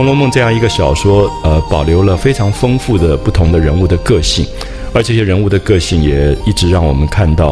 [0.02, 4.46] 《红楼梦》这样一个小说，呃，保留了非常丰富的不同的人物的个性，
[4.94, 7.48] 而这些人物的个性也一直让我们看到，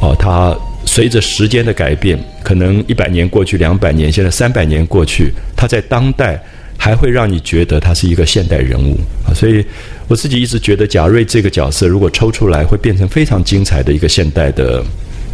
[0.00, 0.52] 哦，他
[0.84, 6.42] 随着时间的改变，可能一百年过去，两百年，现在三百年过去，他在当代
[6.76, 9.30] 还会让你觉得他是一个现代人物啊。
[9.32, 9.64] 所以
[10.08, 14.82] 我自己一直觉得贾瑞这个角色，如果抽出来，会变成非常精彩的一个现代的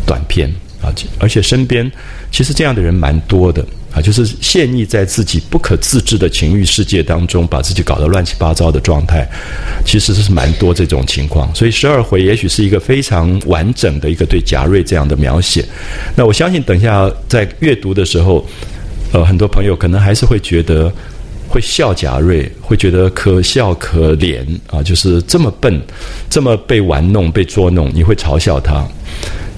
[0.04, 0.46] 短片
[0.82, 0.92] 啊。
[1.18, 1.90] 而且身边
[2.30, 3.64] 其实这样的人蛮多的。
[3.94, 9.28] 啊，就是陷溺在自己不可自制的情欲世界当中，把自己搞得乱七八糟的状态，
[9.84, 11.54] 其实是蛮多这种情况。
[11.54, 15.64] 所以十二回也许是一个非常完整的一个对贾瑞这样的描写。
[16.16, 18.46] 那我相信，等一下在阅读的时候，
[19.12, 20.90] 呃，很多朋友可能还是会觉得
[21.46, 25.82] 会笑贾瑞，会觉得可笑可怜啊，就是这么笨，
[26.30, 28.88] 这么被玩弄、被捉弄，你会嘲笑他。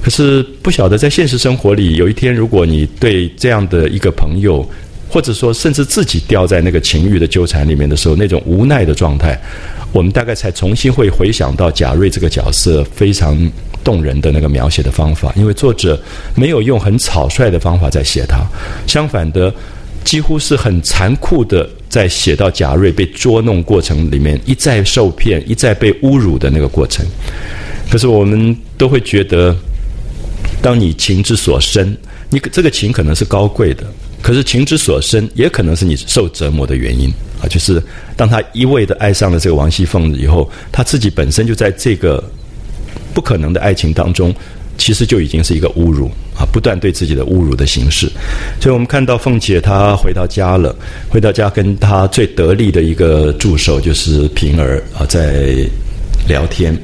[0.05, 4.63] 可是不晓得在现实生活里，有一天如果你对这样的一个朋友，
[5.09, 9.41] 或者说甚至自己掉在那个情欲的纠缠里面的时候，那种无奈的状态，
[9.93, 13.51] 我们大概才重新会回想到贾瑞这个角色非常
[13.83, 15.33] 动人的那个描写的方法。
[15.37, 15.99] 因为作者
[16.35, 18.45] 没有用很草率的方法在写他，
[18.87, 19.51] 相反的，
[20.05, 27.07] 几乎是很残酷的在写到贾瑞被捉弄过程里面一再受骗、一再被侮辱的那个过程。
[27.91, 29.57] 可是我们都会觉得。
[30.65, 31.95] 当你情之所深，
[32.31, 33.85] 你这个情可能是高贵的，
[34.23, 37.45] 可是情之所深，也可能是你受折磨的原因啊。
[37.47, 37.83] 就是
[38.17, 42.25] 当他一味的爱上了这个王熙凤以后，他自己本身就在这个
[43.13, 44.35] 不可能的爱情当中，
[44.79, 48.11] 其实就已经是一个侮辱啊，不断对自己的侮辱的形式。
[48.59, 50.75] 所以我们看到凤姐她回到家了，
[51.11, 55.57] 回到家跟她最得力的一个助手就是平儿啊，在
[56.27, 56.75] 聊天。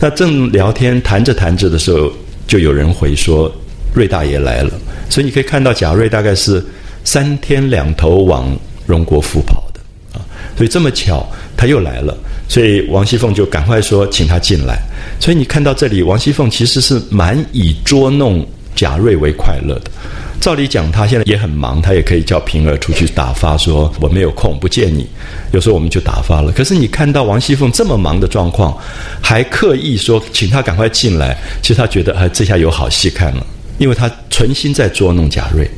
[0.00, 2.12] 那正聊天谈着谈着的时候。
[2.48, 3.52] 就有人回说，
[3.94, 4.72] 瑞大爷来了，
[5.08, 6.64] 所以你可以看到贾瑞大概是
[7.04, 9.80] 三天两头往荣国府跑的
[10.18, 10.24] 啊，
[10.56, 11.24] 所以这么巧
[11.56, 12.16] 他又来了，
[12.48, 14.80] 所以王熙凤就赶快说请他进来。
[15.20, 18.44] 所以你看到这里，王熙凤其实是蛮以捉弄
[18.74, 19.90] 贾瑞为快乐的。
[20.40, 25.06] 照理讲，他现在也很忙，他也可以叫平儿出去打发，说我没有空，不见你。
[25.52, 26.52] 有时候我们就打发了。
[26.52, 28.76] 可是你看到王熙凤这么忙的状况，
[29.20, 33.46] 还刻意说请他赶快进来，其实他觉得哎，这下有好戏看了，
[33.78, 35.68] 因为他存心在捉弄贾瑞。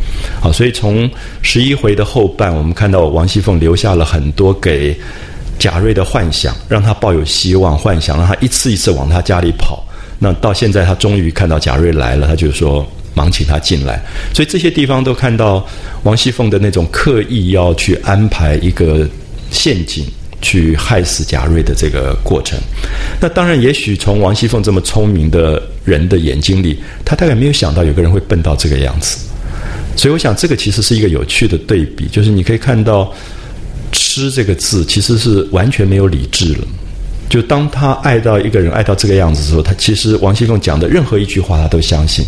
[0.41, 1.11] 好，所以从
[1.43, 4.95] 十一回的后半，我们看到王熙凤留下了很多给
[5.59, 9.83] 贾瑞的幻想，让他抱有希望，幻想让他一次一次往他家里跑。
[10.19, 12.87] 那到现在，他终于看到贾瑞来了，他就说。
[13.15, 14.01] 忙请他进来，
[14.35, 15.67] 所以这些地方都看到
[16.05, 19.09] 王熙凤的那种刻意要去安排一个
[19.51, 20.05] 陷阱
[20.41, 22.59] 去害死贾瑞的这个过程。
[23.21, 29.19] 那当然，也许从王熙凤这么聪明的人的眼睛里，他大概没有想到有个人会笨到这个样子。
[29.97, 33.13] 所以，我想这个其实是一个有趣的对比，就是你可以看到
[33.93, 36.67] “吃”这个字其实是完全没有理智了。
[37.29, 42.25] 就当他爱到一个人爱到这个样子的时候，他其实王熙凤讲的任何一句话，他都相信。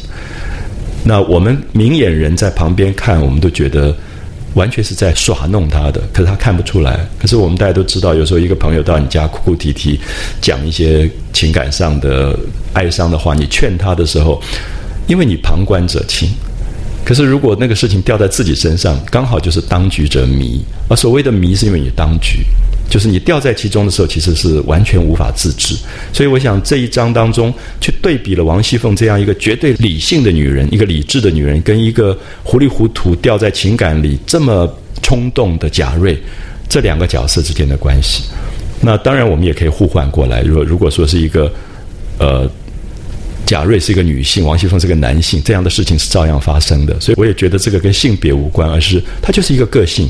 [1.04, 3.94] 那我们明眼人在旁边看，我们都觉得
[4.54, 7.00] 完全是在耍弄他的，可是他看不出来。
[7.18, 9.98] 可是我们大家都知道，有时候一个朋友到你家哭哭啼啼，
[10.40, 12.38] 讲一些情感上的
[12.74, 14.40] 哀伤的话，你劝他的时候，
[15.08, 16.28] 因为你旁观者清。
[17.04, 20.62] 可是如果那个事情掉在自己身上，刚好就是当局者迷。
[20.88, 22.44] 而所谓的迷，是因为你当局。
[22.92, 25.74] 就是你掉在其中的时候，其实是完全无法自制。
[26.12, 27.50] 所以我想这一章当中，
[27.80, 34.70] 去对比了王熙凤这样一个绝对理性的女人，一个理智的女人，跟一个糊里糊涂掉在情感里这么
[35.02, 36.22] 冲动的贾瑞，
[36.68, 38.24] 这两个角色之间的关系。
[38.82, 40.42] 那当然，我们也可以互换过来。
[40.42, 41.50] 如果如果说是一个，
[42.18, 42.46] 呃，
[43.46, 47.00] 贾瑞是一个女性，王熙凤是个男性，这样的事情是照样发生的。
[47.00, 50.06] 所以我也觉得这个跟性别无关，而是它就是一个个性。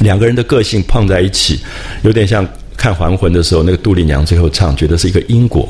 [0.00, 1.60] 两个人的个性碰在一起，
[2.02, 2.46] 有点像
[2.76, 5.68] 看《还魂》的时候，那个杜丽娘最后唱，觉得是一个因果。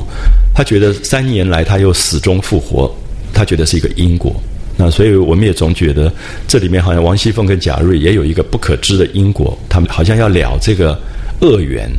[0.55, 2.89] 她觉得三年来她又死中复活，
[3.33, 4.33] 她觉得是一个因果。
[4.77, 6.11] 那所以我们也总觉得
[6.47, 10.97] 这里面好像王熙凤跟贾瑞也有一个不可知的因果，他们好像要了这个
[11.41, 11.89] 恶缘。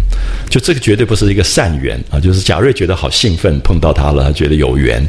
[0.48, 2.18] 就这个绝对不是一个善缘啊！
[2.18, 5.02] 就是贾瑞觉得好兴奋碰到他了，他觉得有缘。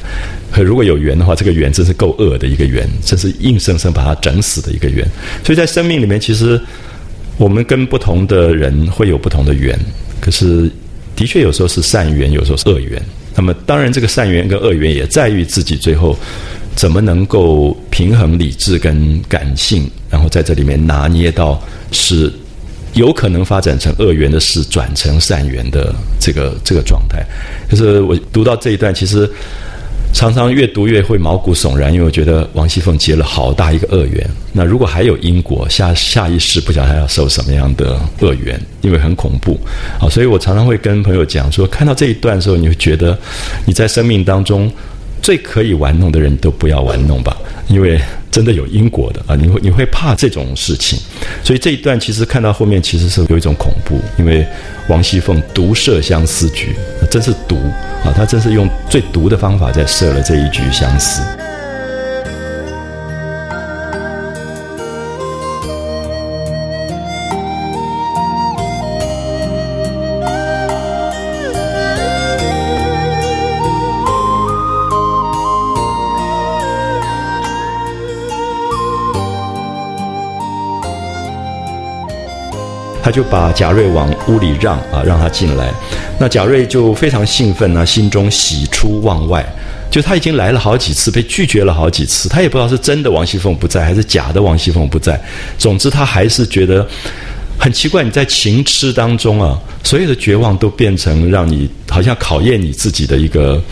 [0.52, 5.08] 可如果有缘的话，这个缘真是够恶的一个缘，真是硬生生把他整死的一个缘。
[5.44, 6.60] 所以在生命里面，其实。
[7.38, 9.78] 我们跟不同的人会有不同的缘，
[10.22, 10.70] 可是
[11.16, 13.02] 的确有时候是善缘，有时候是恶缘。
[13.36, 16.16] 那么当然，这个善缘跟恶缘也在于自己最后
[16.76, 21.60] 怎么能够平衡理智跟感性，然后在这里面拿捏到
[21.92, 22.32] 使
[22.94, 27.26] 有可能发展成恶缘的事转成善缘的这个这个状态。
[27.68, 29.28] 可是我读到这一段，其实
[30.14, 34.30] 常常越读越会毛骨悚然，因为我觉得王熙凤结了好大一个恶缘。
[34.54, 39.60] 那如果还有因果，下下一世不晓得还要受什么样的恶缘，因为很恐怖。
[40.00, 43.18] 啊，所以我常常会跟朋友讲说，看到这一段的时候，你会觉得
[43.66, 44.72] 你在生命当中
[45.24, 47.36] 最可以玩弄的人都不要玩弄吧，
[47.68, 48.00] 因为。
[48.34, 49.36] 真的有因果的啊！
[49.36, 50.98] 你会你会怕这种事情，
[51.44, 54.44] 所以这一段其实看到后面其实是有一种恐怖，因为
[54.88, 56.76] 王熙凤毒设相思局，
[57.12, 57.56] 真是毒
[58.04, 58.10] 啊！
[58.12, 61.22] 她真是用最毒的方法在设了这一局相思。
[83.04, 85.70] 他就把贾瑞往屋里让啊，让他进来。
[86.18, 89.46] 那贾瑞就非常兴奋啊，心中喜出望外。
[89.92, 95.20] 就他已经来了好几次，被拒绝了好几次，他也不知道是真的王熙凤不在，还是假的王熙凤不在。
[95.58, 96.88] 总之，他还是觉得。
[97.64, 103.64] 很奇怪，你在情痴当中啊，所有的绝望都变成让你好像考验你自己的一个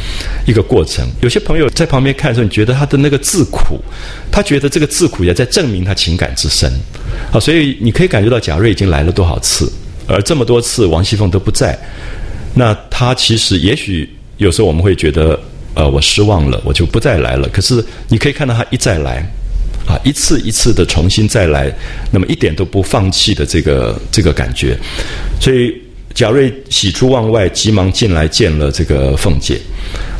[0.48, 1.06] 一个过程。
[1.20, 3.78] 有些朋友在旁边看的时候，你觉得他的那个自苦，
[4.32, 6.72] 他觉得这个自苦也在证明他情感之深。
[7.34, 9.70] 好，所以你可以感觉到贾瑞已经来了多少次，
[10.08, 11.78] 而这么多次王熙凤都不在，
[12.54, 15.38] 那他其实也许有时候我们会觉得，
[15.74, 17.50] 呃，我失望了，我就不再来了。
[17.50, 19.30] 可是你可以看到他一再来。
[19.88, 21.74] 啊，一次一次的重新再来，
[22.12, 24.78] 那么一点都不放弃的这个这个感觉，
[25.40, 25.74] 所以
[26.14, 29.60] 贾瑞喜出望外，急忙进来见了这个凤姐，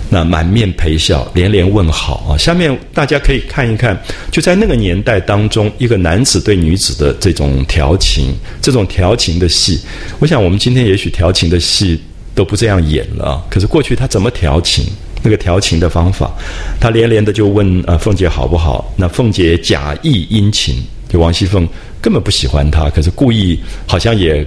[0.10, 2.38] 那满面陪笑，连连问好啊。
[2.38, 3.98] 下面大家可以看一看，
[4.32, 9.80] 就在那个年代当中，一个男子对女子的这种调情，这种调情的戏，
[10.20, 12.02] 我想我们今天也许调情的戏
[12.34, 14.86] 都不这样演了，可是过去他怎么调情？
[15.24, 16.32] 那个调情的方法，
[16.80, 18.92] 他连连的就问呃凤姐好不好？
[18.96, 20.76] 那凤姐假意殷勤，
[21.08, 21.68] 就王熙凤
[22.02, 24.44] 根本不喜欢他，可是故意好像也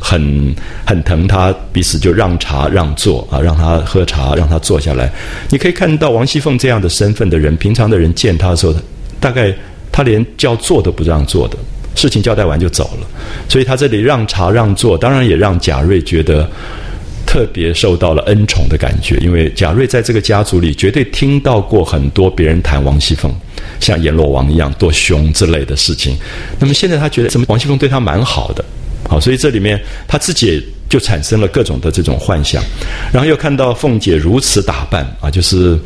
[0.00, 0.54] 很
[0.84, 5.12] 很疼他，彼此就让茶让座啊，让他喝茶，让他坐下来。
[5.48, 8.74] 你可以看到王熙凤这样的身份的人，平常的人见他的时候，
[9.20, 9.54] 大概
[9.92, 11.56] 他连叫坐都不让坐的，
[11.94, 13.06] 事情交代完就走了。
[13.48, 16.50] 所以他这里让茶让座，当然也让贾瑞觉得。
[17.30, 23.32] 特别受到了恩宠的感觉，因为贾瑞在这个家族里绝对听到过很多别人谈王熙凤，
[23.78, 26.16] 像阎罗王一样多凶之类的事情。
[26.58, 28.64] 那么现在他觉得，怎么王熙凤对他蛮好的，
[29.08, 32.60] 好，所以这里面他自己就产生了各种的这种幻想。
[33.12, 35.78] 然后又看到凤姐如此打扮啊，就是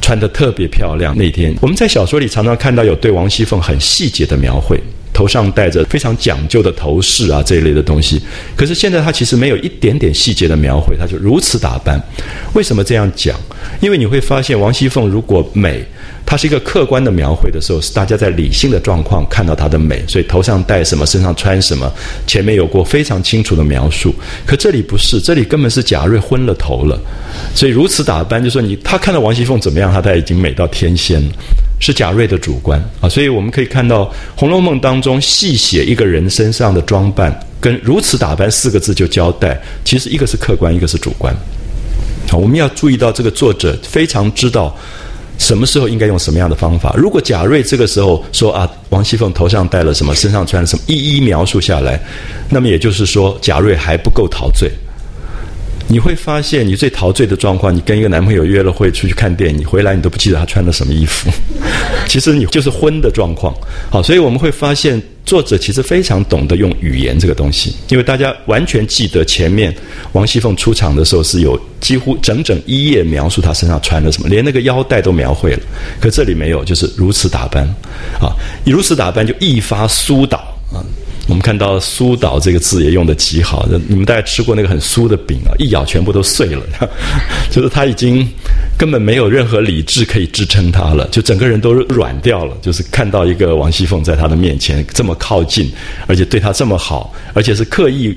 [0.00, 1.12] 穿的特别漂亮。
[1.18, 4.80] 那天我们在小说里常常看到有对王熙凤很细节的描绘。
[5.14, 8.20] 头上戴着非常讲究的头饰啊，这一类的东西。
[8.56, 12.02] 可是现在他其实没有一点点细节的描绘，他就如此打扮。
[12.52, 13.38] 为什么这样讲？
[13.80, 15.82] 因为你会发现，王熙凤如果美，
[16.26, 21.90] 它是一个客观的描绘的时候，是大家在理性的状况看到她的美，所以头上戴什么，身上穿什么，
[22.26, 24.14] 前面有过非常清楚的描述。
[24.44, 26.98] 可这里不是，这里根本是贾瑞昏了头了，
[27.54, 31.28] 所以如此打扮，就说你他看到王熙凤怎么样，他他已经美到天仙了。
[31.84, 41.36] 是贾瑞的主观啊，所以我们可以看到《红楼梦》当中细写一个人身上的装扮，跟如此打扮四个字就交代，其实一个是客观，一个是主观。
[42.30, 44.74] 好，我们要注意到这个作者非常知道
[45.36, 46.94] 什么时候应该用什么样的方法。
[46.96, 52.00] 如果贾瑞这个时候说啊，王熙凤头上戴了什么，身上穿了什么，一一描述下来，
[52.48, 54.72] 那么也就是说贾瑞还不够陶醉。
[55.86, 61.30] 你会发现，你最陶醉的状况，你跟一个男朋友约了会出去看电影，回来你都不记得他穿了什么衣服。
[62.08, 63.54] 其实你就是昏的状况。
[63.90, 69.74] 好，所以我们会发现，作者其实非常懂得用语言这个东西，因为大家完全记得前面
[70.12, 75.60] 王熙凤出场的时候是有几乎整整一页描述她身上穿了什么，连那个腰带都描绘了。
[76.00, 77.64] 可这里没有，就是如此打扮，
[78.20, 78.32] 啊，
[78.64, 80.38] 如此打扮就一发酥倒
[80.72, 80.80] 啊。
[81.26, 86.62] 我们看到“酥倒”这个字也用的极好，你们大家吃过那个很酥的饼啊，一咬全部都碎了，
[87.50, 88.26] 就是他已经
[88.76, 92.54] 根本没有任何理智可以支撑他了，就整个人都软掉了。
[92.60, 95.72] 就是看到一个王熙凤在他的面前这么靠近，
[96.06, 98.14] 而且对他这么好，而且是刻意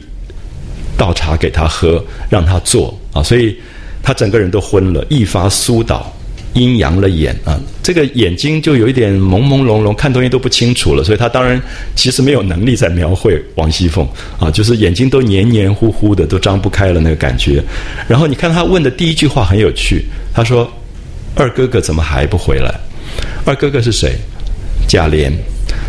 [0.97, 3.55] 倒茶给他喝，让他坐啊，所以
[4.03, 6.13] 他整个人都昏了，一发酥倒。
[6.53, 11.03] 阴阳了眼啊，这个眼睛就有一点朦朦胧胧，看东西都不清楚了。
[11.03, 11.61] 所以他当然
[11.95, 14.07] 其实没有能力在描绘王熙凤
[14.39, 17.63] 啊，就是眼睛都黏黏糊糊的，都张不开了那个感觉。
[18.07, 20.71] 然后你看他问的第一句话很有趣，他说
[21.35, 22.73] ：“二哥哥怎么还不回来？”
[23.45, 24.15] 二哥哥是谁？
[24.87, 25.31] 贾琏，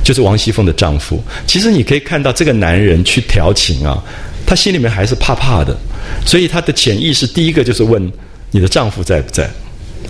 [0.04, 1.22] 就是王熙凤的丈夫。
[1.46, 4.02] 其实你可以看到这个男人去调情啊，
[4.44, 5.76] 他心里面还是怕怕的，
[6.26, 8.12] 所以他的潜意识第一个就是问
[8.50, 9.48] 你的丈夫在不在。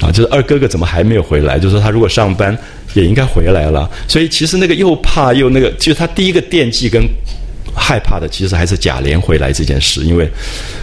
[0.00, 1.58] 啊，就是二哥哥怎么还没有回来？
[1.58, 2.56] 就是说他如果上班
[2.94, 3.88] 也应该回来了。
[4.06, 7.02] 所以其实那个又怕又那个，就是他第一个惦记跟
[7.74, 10.02] 害怕的，其实还是贾琏回来这件事。
[10.04, 10.28] 因为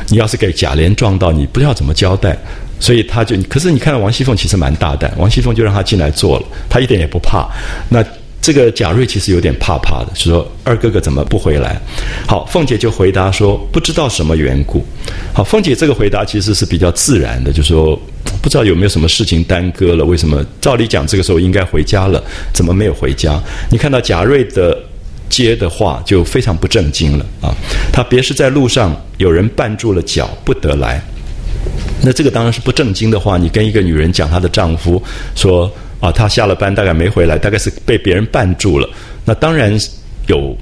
[0.09, 2.37] 你要是给贾琏撞到，你不知道怎么交代。
[2.77, 7.47] 所以他就，可是你看到王熙凤其实蛮大胆，王熙凤就让他进来坐了，他一点也不怕。
[7.87, 8.03] 那
[8.41, 11.79] 这个贾瑞其实有点怕怕的，说二哥哥怎么不回来？
[12.27, 14.85] 好，凤姐就回答说不知道什么缘故。
[15.33, 17.97] 好，凤姐这个回答其实是比较自然的，就说
[18.41, 20.05] 不知道有没有什么事情耽搁了？
[20.05, 20.45] 为什么？
[20.61, 22.23] 照理讲这个时候应该回家了，
[22.53, 23.41] 怎么没有回家？
[23.71, 24.77] 你看到贾瑞的
[25.29, 27.49] 接的话就非常不正经了啊！
[27.91, 31.01] 他别是在路上有人绊住了脚不得来。
[32.03, 33.37] 那这个当然是不正经的话。
[33.37, 35.01] 你跟一个女人讲她的丈夫
[35.35, 38.87] 说啊，他下了班大概没回来，大概是被别人绊住了。
[39.25, 39.75] 那当然
[40.27, 40.55] 有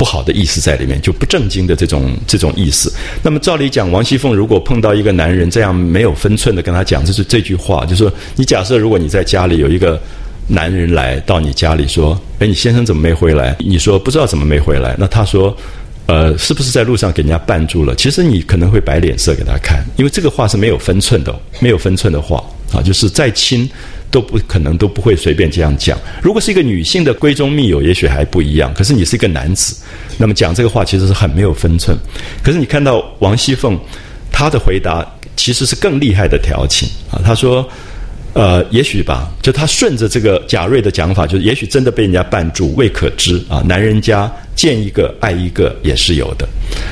[0.00, 2.90] 不好的意思在里面，就不正经的这种这种意思。
[3.22, 10.00] 那么照理讲，王熙凤如果碰到一个男人这样没有分寸的跟他讲，这是这句话，就说你假设如果你在家里有一个
[10.46, 13.54] 男人来到你家里说，哎，你先生怎么没回来？
[13.58, 14.96] 你说不知道怎么没回来。
[14.98, 15.54] 那他说。
[16.06, 17.94] 呃，是不是在路上给人家绊住了？
[17.94, 23.70] 其实你可能会摆脸色给他看，因为这个话是没有分寸的，没有分寸的话啊，就是再亲
[24.10, 25.96] 都不可能都不会随便这样讲。
[26.20, 28.74] 如果是一个女性的闺中密友，也许还不一样。
[28.74, 29.76] 可是你是一个男子，
[30.20, 31.96] 那么讲这个话其实是很没有分寸。
[32.44, 33.76] 可是你看到王熙凤
[34.30, 37.18] 她的回答，其实是更厉害的调情啊。
[37.24, 37.66] 她说。
[38.32, 43.60] 呃，也许吧，就他顺着这个贾瑞的讲法，就是也许真的被人家绊住，未可知啊。
[43.66, 46.48] 男人家见一个爱一个也是有的，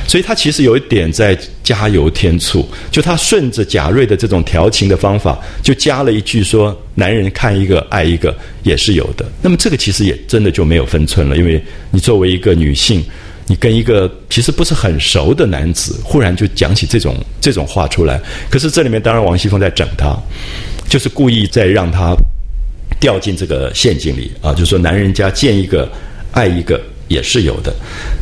[0.08, 2.68] 所以他其实有一点在加油添醋。
[2.90, 13.04] 就他顺着贾瑞的这种调情的方法，就加了一句说：“男人看一个爱一个也是有的。”那么这个其实也真的就没有分寸了，因为你作为一个女性，
[13.48, 20.16] 你跟一个其实不是很熟的男子，忽然就讲起这种这种话出来，可是这里面当然王熙凤在整他。
[20.88, 22.16] 就是故意在让他
[22.98, 24.54] 掉进这个陷阱里啊！
[24.54, 25.86] 就是说男人家见一个
[26.32, 27.70] 爱一个也是有的。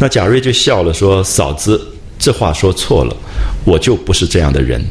[0.01, 1.81] 那贾瑞就笑了，说：“嫂子，
[2.19, 3.17] 这话说错了，
[3.65, 4.85] 我就不是这样的人。”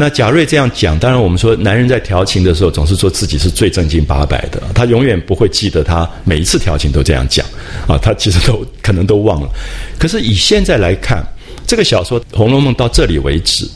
[0.00, 7.44] 那贾瑞这样讲，当然我们说男人在调情的时候，总是说自己是最正经八百的，他永远不会记得他每一次调情都这样讲
[7.88, 9.48] 啊，他其实都可能都忘了。
[9.98, 11.20] 可是以现在来看，
[11.66, 13.68] 这个小说《红楼梦》到这里为止。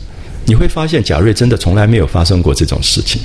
[0.45, 3.21] 你会发现贾瑞真的从来没有发生过这种事情，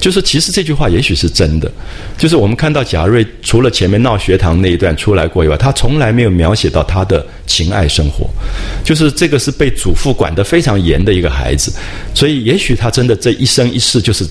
[0.00, 1.70] 就是其实这句话也许是真的，
[2.16, 8.28] 就是我们看到贾瑞除了前面闹学堂那一段出来过以外，他从来没有描写到他的情爱生活，
[8.84, 11.72] 就是这个是被祖父管得非常严的一个孩子，
[12.14, 14.24] 所以也许他真的这一生一世就是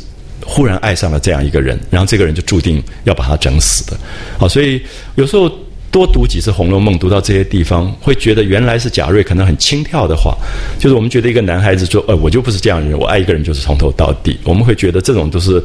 [0.46, 3.98] 忽然爱上了这样一个人，然后这个人就注定要把他整死的，
[4.38, 4.82] 好，所以
[5.16, 5.52] 有时候。
[5.92, 10.38] 多读几次《红楼梦》，读到这些地方，会觉得原来是贾瑞可能很轻佻的话，
[10.78, 15.64] 就是我们觉得一个男孩子说：“呃，我就不是这样的人，我爱一个人就是从头到底。”我们会觉得这种都是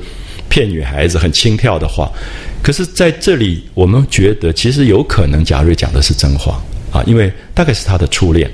[0.48, 2.10] 骗女孩子很轻佻的话。
[2.62, 6.62] 可是在这里，我们觉得其实有可能贾瑞讲的是真话
[6.92, 8.50] 啊，因为大概是他的初恋。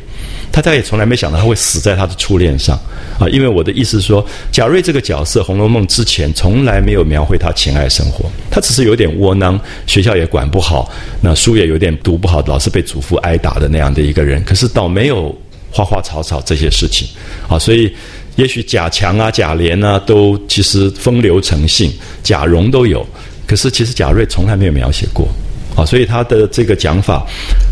[0.50, 2.76] 他再也从来没想到他会死在他的初恋上，
[3.19, 3.28] 啊！
[3.28, 10.90] 因为我的意思是说，贾瑞这个角色，《红楼梦》之前从来没有描绘他情爱生活，他只是有点窝囊，学校也管不好，
[11.21, 14.43] 那书也有点读不好，老是被祖父挨打的那样的一个人。
[14.43, 15.33] 可是倒没有
[15.71, 17.07] 花花草草这些事情，
[17.49, 17.57] 啊！
[17.59, 17.95] 所以
[18.35, 21.93] 也许贾强啊、贾琏啊，都其实风流成性，
[22.25, 23.07] 贾蓉都有，
[23.47, 25.28] 可是其实贾瑞从来没有描写过，
[25.76, 25.85] 啊！
[25.85, 27.25] 所以他的这个讲法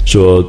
[0.06, 0.48] 说。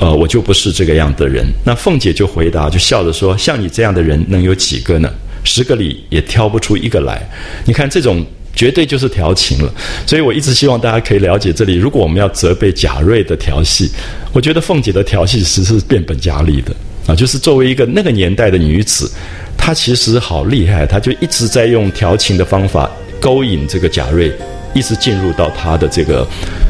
[0.00, 1.44] 呃，我就不是这个样的人。
[1.64, 5.10] 那凤姐就回答，就笑着说：“像你这样的人能有几个呢？
[5.42, 7.20] 十个里也挑不出一个来。
[7.64, 8.24] 你看这种
[8.54, 9.72] 绝对就是调情了。
[10.06, 11.74] 所以我一直希望大家可以了解这里。
[11.74, 13.90] 如果我们要责备贾瑞的调戏，
[14.32, 16.72] 我觉得凤姐的调戏其实是变本加厉的
[17.06, 17.14] 啊！
[17.14, 19.10] 就是作为一个那个年代的女子，
[19.56, 22.88] 她其实好厉害，她就一直在用调情的方法
[23.20, 24.32] 勾引这个贾瑞，
[24.74, 26.24] 一直进入到她的这个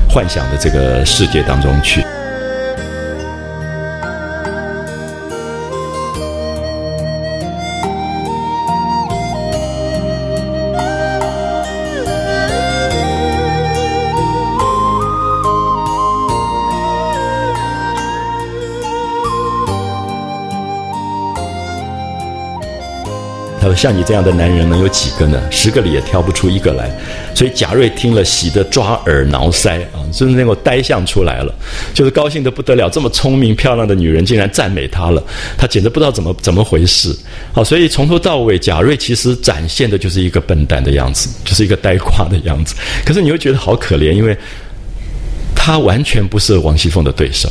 [0.08, 2.02] 幻想的这个世界当中去。”
[23.78, 25.40] 像你这样的男人能有几个呢？
[25.52, 26.90] 十个里也挑不出一个来。
[27.32, 31.54] 所以贾瑞听了，喜得抓耳挠腮啊，就是那个呆相出来了，
[31.94, 32.90] 就是高兴得不得了。
[32.90, 35.23] 这么聪明漂亮的女人竟然赞美他了，
[35.56, 37.16] 他简直不知道怎么怎么回事。
[37.52, 42.75] 好，所以从头到尾，贾瑞其实展现的就是一个笨蛋的样子，就是一个呆瓜的样子。
[43.04, 44.37] 可是你会觉得好可怜，因为
[45.54, 47.49] 他完全不是王熙凤的对手。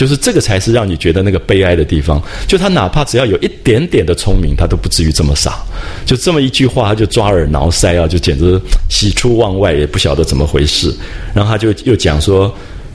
[0.00, 2.18] 就是这个才是让你觉得那个悲哀的地方。
[2.46, 5.62] 就他哪怕只要有一点点的聪明，他都不至于这么傻。
[6.06, 10.90] 就这么一句话，他就抓耳挠腮啊，就简直喜出望外，也不晓得怎么回事。
[11.34, 12.50] 然后他就又讲说：“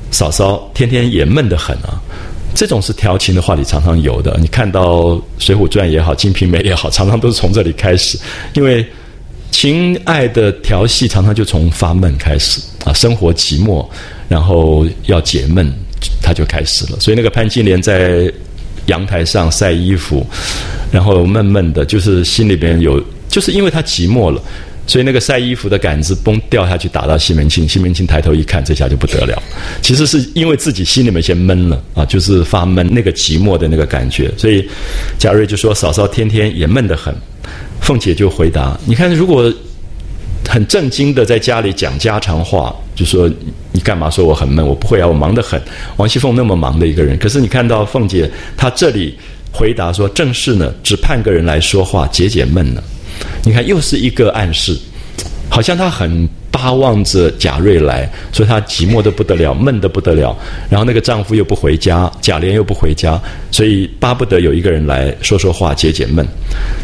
[0.09, 2.01] 嫂嫂天天也闷得很啊。”
[2.55, 4.35] 这种是调情的话里常常有的。
[4.41, 5.03] 你看到
[5.37, 8.17] 《水浒传》也好，《金瓶梅》也好，常常都是从这里开始，
[8.55, 8.83] 因为。
[9.51, 13.87] 情爱的调戏常常就从发闷开始啊，生活寂寞，
[14.27, 15.73] 然后要解闷，
[16.21, 16.99] 他就开始了。
[16.99, 18.31] 所以那个潘金莲在
[18.87, 20.25] 阳台上晒衣服，
[20.91, 24.41] 然后闷闷的，就是心里边有，就是因为他寂寞了，
[24.85, 29.41] 所以那个晒衣服的杆子嘣掉下去打到西门庆，西门庆抬头一看，这下就不得了。
[29.81, 34.67] 其实是因为自己心里面先闷了啊，就是发闷那个寂寞的那个感觉，所以
[35.17, 37.13] 贾瑞就说：“嫂嫂天天也闷得很。”
[37.81, 39.51] 凤姐就回答：“你看，如果
[40.47, 43.29] 很正经的在家里讲家常话，就说
[43.75, 44.65] 你干嘛说我很闷？
[44.65, 45.61] 我不会啊，我忙得很。
[45.97, 49.13] 王熙凤那么忙的一个人，可是你看到凤姐她这里
[49.51, 52.81] 回答说：正是呢，只盼个人来说话解解闷呢。
[53.43, 54.77] 你看，又是一个暗示，
[55.55, 60.33] 好像她很。”巴望着贾瑞来，所以她寂寞的不得了，闷的不得了。
[60.69, 66.25] 然后那个丈夫又不回家，贾琏又不回家，所以巴不得有一个人来说说话，解解闷。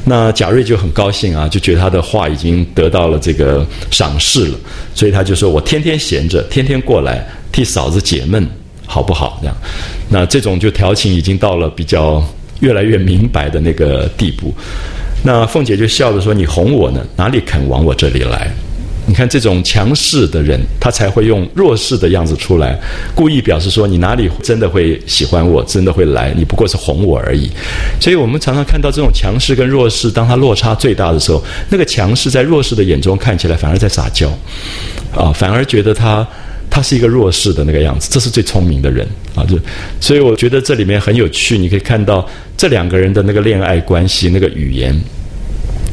[0.03, 4.57] 那贾瑞就很高兴啊，就觉得他的话已经得到了这个赏识了，
[4.93, 8.45] 所以他就说：“我天天闲着，天天过来替嫂子解闷，
[8.85, 9.55] 好不好？”这样，
[10.09, 12.21] 那这种就调情已经到了比较
[12.59, 14.53] 越来越明白的那个地步。
[15.23, 18.51] 那凤姐就笑着说：“你哄我呢，哪里肯往我这里来？”
[19.07, 22.79] 你看这种强势的人，他才会用弱势的样子出来，
[23.15, 27.49] 故意表示说你哪里真的会喜欢我，真的会来，你不过是哄我而已。
[27.99, 34.29] 所以我们常常看到这种强势跟弱势，当他落差最大的时候，那个强势在弱势的眼中看起来反而在撒娇，
[35.13, 36.25] 啊，反而觉得他
[36.71, 39.05] 他是一个弱势的那个样子，这是最聪明的人
[39.35, 39.45] 啊。
[39.45, 39.59] 就
[39.99, 44.99] 所以我觉得这里面很有趣，你可以看到这两个人的那个恋爱关系，那个语言。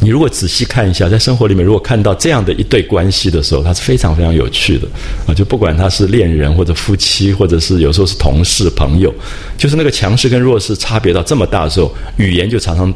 [0.00, 4.86] 你如果仔细看一下，在生活里面，如果看到这样的一对关系的时候，它是非常非常有趣的
[5.26, 5.34] 啊！
[5.34, 9.12] 就不管他是恋人或者夫妻，或者是有时候是同事朋友，
[9.56, 12.94] 就是那个强势跟弱势差别到这么大的时候，语言就常常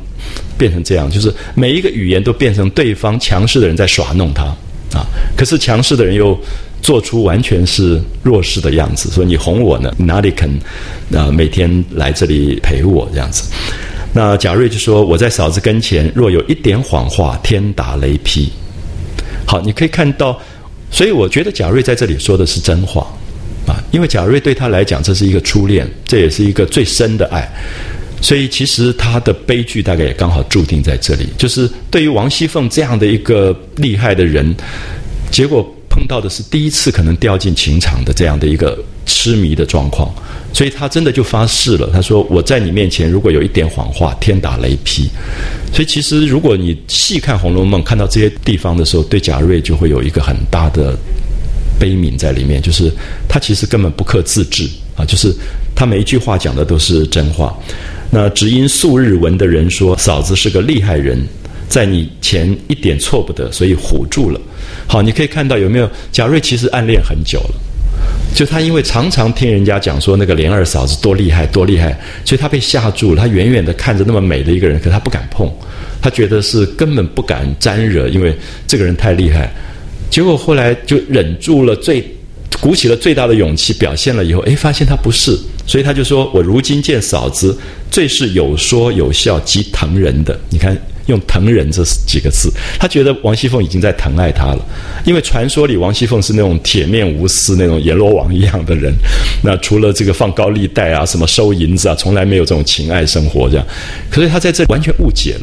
[0.56, 4.44] 变成这样，就是每一个语言都变成对方强势的人在耍弄他
[4.96, 5.04] 啊！
[5.36, 6.38] 可是强势的人又
[6.82, 10.50] 做出完全是弱势的样子，说你哄我呢，哪里肯
[11.14, 13.44] 啊每天来这里陪我这样子？
[14.12, 18.52] 那贾瑞就说：“我在嫂子跟前，若有一点谎话，天打雷劈。”
[19.46, 20.38] 好，你可以看到，
[20.90, 23.06] 所以我觉得贾瑞在这里说的是真话
[23.66, 27.48] 啊，因为贾瑞对他来讲，这是一个初恋，这也是一个最深的爱，
[28.20, 34.54] 所以其实他的悲剧大概也刚好注定在这里，就是对于王熙凤这样的一个厉害的人，
[35.30, 40.10] 结果碰到的是第一次可能掉进情场的这样的一个痴迷的状况。
[40.54, 45.08] 所以他真的就发誓了，他说：“我在你面前，如果有一点谎话，天打雷劈。”
[45.72, 50.94] 所以其实，如果你细看《红楼梦》，看到这些地方的时候，对贾瑞就会有一个很大的
[51.78, 52.92] 悲悯在里面，就是
[53.26, 55.34] 他其实根本不克自制啊，就是
[55.74, 57.58] 他每一句话讲的都是真话。
[58.10, 61.26] 那只因素日闻的人说嫂子是个厉害人，
[61.72, 64.38] 在你前一点错不得，所以唬住了。
[64.86, 67.54] 好，你可以看到有没有贾瑞其实暗恋很久了。
[68.34, 73.22] 就他因为常常听人家讲说那个莲二嫂子多厉害多厉害，所以他被吓住了。
[73.22, 75.50] 他远远的看着那么美的一个人，可他不敢碰，
[76.02, 79.50] 他觉得是根本不敢沾惹，因为这个人太厉害。
[80.10, 82.04] 结果后来就忍住了，最
[82.60, 85.34] 鼓起了最大的勇气表现了以后，哎，发现他不是，
[85.66, 87.58] 所以他就说：“我如今见嫂子，
[87.90, 90.76] 最是有说有笑，极疼人的。”你看。
[91.06, 94.60] 用疼人这几个字，他觉得王熙凤已经在疼爱他了，
[95.04, 98.92] 因为传说里王熙凤是那种铁面无私、那种阎罗王一样的人。
[99.42, 103.66] 那除了这个放高利贷啊、什么收银子啊，从来没有这种情爱生活这样。
[104.10, 105.40] 可是他在这完全误解了，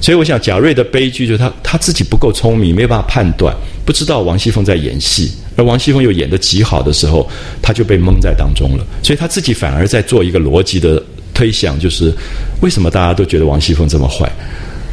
[0.00, 7.28] 所以我想贾瑞的悲剧就是他他自己不够聪明，没有办法判断，不知道王熙凤在演戏，而王熙凤又演得极好的时候，
[7.62, 8.84] 他就被蒙在当中了。
[9.02, 12.12] 所以他自己反而在做一个逻辑的推想，就是
[12.60, 14.30] 为什么大家都觉得王熙凤这么坏？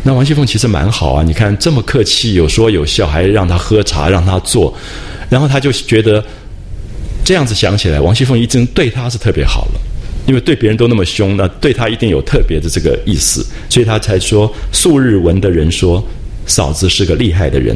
[0.07, 4.71] 那王熙凤其实蛮好啊，你看这么客气，有说有笑，还让他喝茶，让他坐，
[5.29, 6.23] 然后他就觉得
[7.23, 9.81] 这样子想起来，王熙凤一定对他是特别好了，
[10.27, 16.07] 因为对别人都那么凶，那对他一定有特别的这个意思，所以他才说素日闻的人说
[16.45, 17.75] 嫂子是个厉害的人，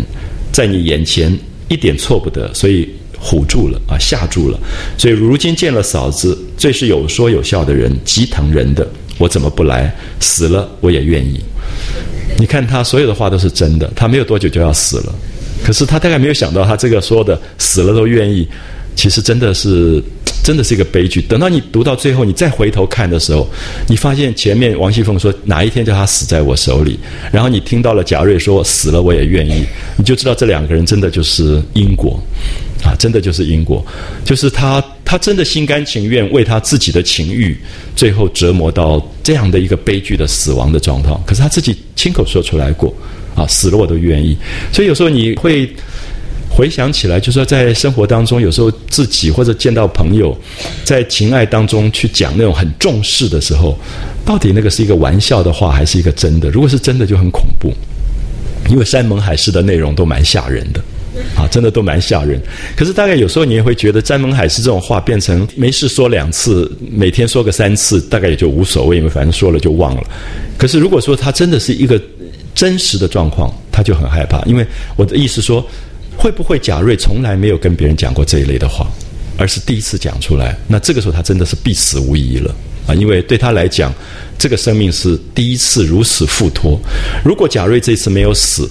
[0.52, 1.36] 在你眼前
[1.68, 2.88] 一点错不得，所以
[3.20, 4.60] 唬住了啊，吓住了，
[5.00, 8.88] 所以如今见了嫂子，最是有说有笑的人，极疼人的，
[9.18, 9.92] 我怎么不来？
[10.20, 11.40] 死了我也愿意。
[12.38, 15.14] 你看他所有的话都是真的，他没有多久就要死了，
[15.64, 18.48] 可是他大概没有想到，他这个说的死了都愿意，
[18.96, 20.02] 其实真的是
[20.44, 21.22] 真的是一个悲剧。
[21.22, 23.48] 等到你读到最后，你再回头看的时候，
[23.88, 26.98] 你发现前面王熙凤说哪一天叫他死在我手里，
[27.32, 29.66] 然后你听到了贾瑞说死了我也愿意，
[29.98, 32.22] 你就知道这两个人真的就是因果，
[32.84, 33.86] 啊，真的就是因果，
[34.24, 37.58] 就是他他真的心甘情愿为他自己的情欲，
[37.96, 41.20] 最后折磨到这样的一个悲剧的死亡的状况。
[41.26, 42.94] 可是他自己亲口说出来过，
[43.34, 44.38] 啊，死了我都愿意。
[44.72, 45.68] 所以有时候你会。
[46.52, 50.36] 回想起来，就说在生活当中，有时候自己或者见到朋友，
[50.84, 53.78] 在情爱当中去讲那种很重视的时候，
[54.26, 56.50] 到底那个是一个玩笑的话，还是一个真的？
[56.50, 57.72] 如果是真的，就很恐怖，
[58.68, 60.82] 因为山盟海誓的内容都蛮吓人的，
[61.36, 62.42] 啊，真的都蛮吓人。
[62.76, 70.04] 可是大概有时候你也会觉得，山盟海誓这种话变成没事说两次，每天说个三次，大概也就无所谓，因为反正说了就忘了。
[70.58, 72.02] 可是如果说他真的是一个
[72.54, 75.66] 真实的状况，他就很害怕，因为我的意思说。
[76.22, 78.86] 会不会贾瑞从来没有跟别人讲过这一类的话，
[79.38, 80.54] 而是第一次讲出来？
[80.68, 82.54] 那这个时候他真的是必死无疑了
[82.88, 82.94] 啊！
[82.94, 83.94] 因为对他来讲，
[84.38, 86.78] 这个生命是第一次如此付托。
[87.24, 88.70] 如果贾瑞这次没有死，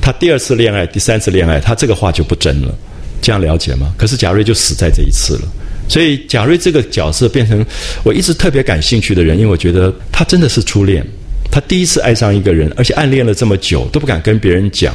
[0.00, 2.74] 他第二次恋爱、第三次恋爱，他这个话就不真了。
[3.22, 3.94] 这样了解吗？
[3.98, 5.42] 可是贾瑞就死在这一次了。
[5.88, 7.64] 所以贾瑞这个角色变成
[8.04, 11.04] 我一直特别感兴趣的人，因为我觉得他真的是初恋，
[11.50, 14.94] 他第一次爱上一个人，而且暗恋了这么久都不敢跟别人讲。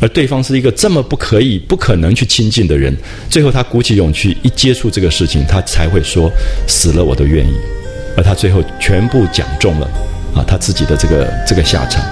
[0.00, 2.96] 而对方是一个这么不可以、不可能去亲近的人，
[3.28, 6.32] 最后他鼓起勇气一接触这个事情，他才会说
[6.66, 7.52] 死了我都愿意。
[8.16, 9.86] 而他最后全部讲中了，
[10.34, 12.02] 啊，他自己的这个这个下场。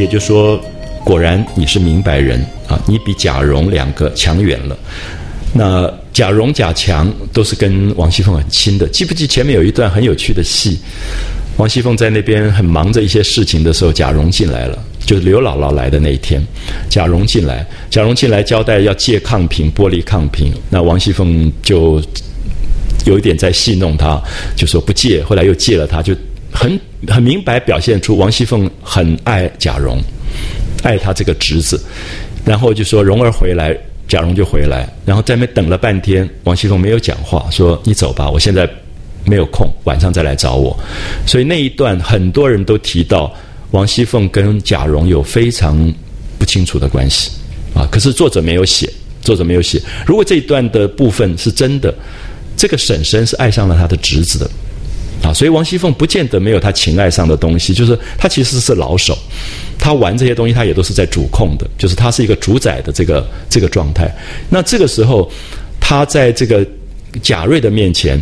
[0.00, 0.58] 姐就说
[1.04, 4.76] ：“果然你是明白人啊，你比贾蓉两个强远了。
[5.52, 8.88] 那贾蓉、贾强都是跟王熙凤很亲的。
[8.88, 10.78] 记不记前面有一段很有趣的戏？
[11.58, 16.42] 王熙凤在那边很忙着一些事情的时候，贾蓉进来了，就是刘姥姥来的那一天，
[16.88, 20.54] 贾蓉进来，贾蓉进来交代要借炕瓶，玻璃炕瓶。
[20.70, 22.02] 那王熙凤就
[23.04, 24.18] 有一点在戏弄他，
[24.56, 26.16] 就说不借，后来又借了他，就。”
[26.52, 29.98] 很很明白表现出王熙凤很爱贾蓉，
[30.82, 31.80] 爱他这个侄子，
[32.44, 33.76] 然后就说蓉儿回来，
[34.08, 38.68] 贾蓉就回来，然后在那等了半天，王熙凤没有讲话，说你走吧，我现在
[39.24, 40.76] 没有空，晚上再来找我。
[41.26, 43.32] 所以那一段很多人都提到
[43.70, 45.92] 王熙凤跟贾蓉有非常
[46.38, 47.30] 不清楚的关系
[47.74, 48.90] 啊，可是作者没有写，
[49.22, 49.80] 作者没有写。
[50.06, 51.94] 如果这一段的部分是真的，
[52.56, 54.50] 这个婶婶是爱上了他的侄子的。
[55.22, 59.16] 啊，所以王熙凤不见得没有她情爱上的东西，就是她其实是老手，
[59.78, 64.10] 她玩这些东西，她也都是在主控的，就是她是一个主宰的这个这个状态。
[64.48, 65.30] 那这个时候，
[65.78, 66.66] 她在这个
[67.22, 68.18] 贾瑞的面前，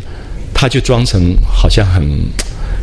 [0.53, 2.03] 她就装成好像很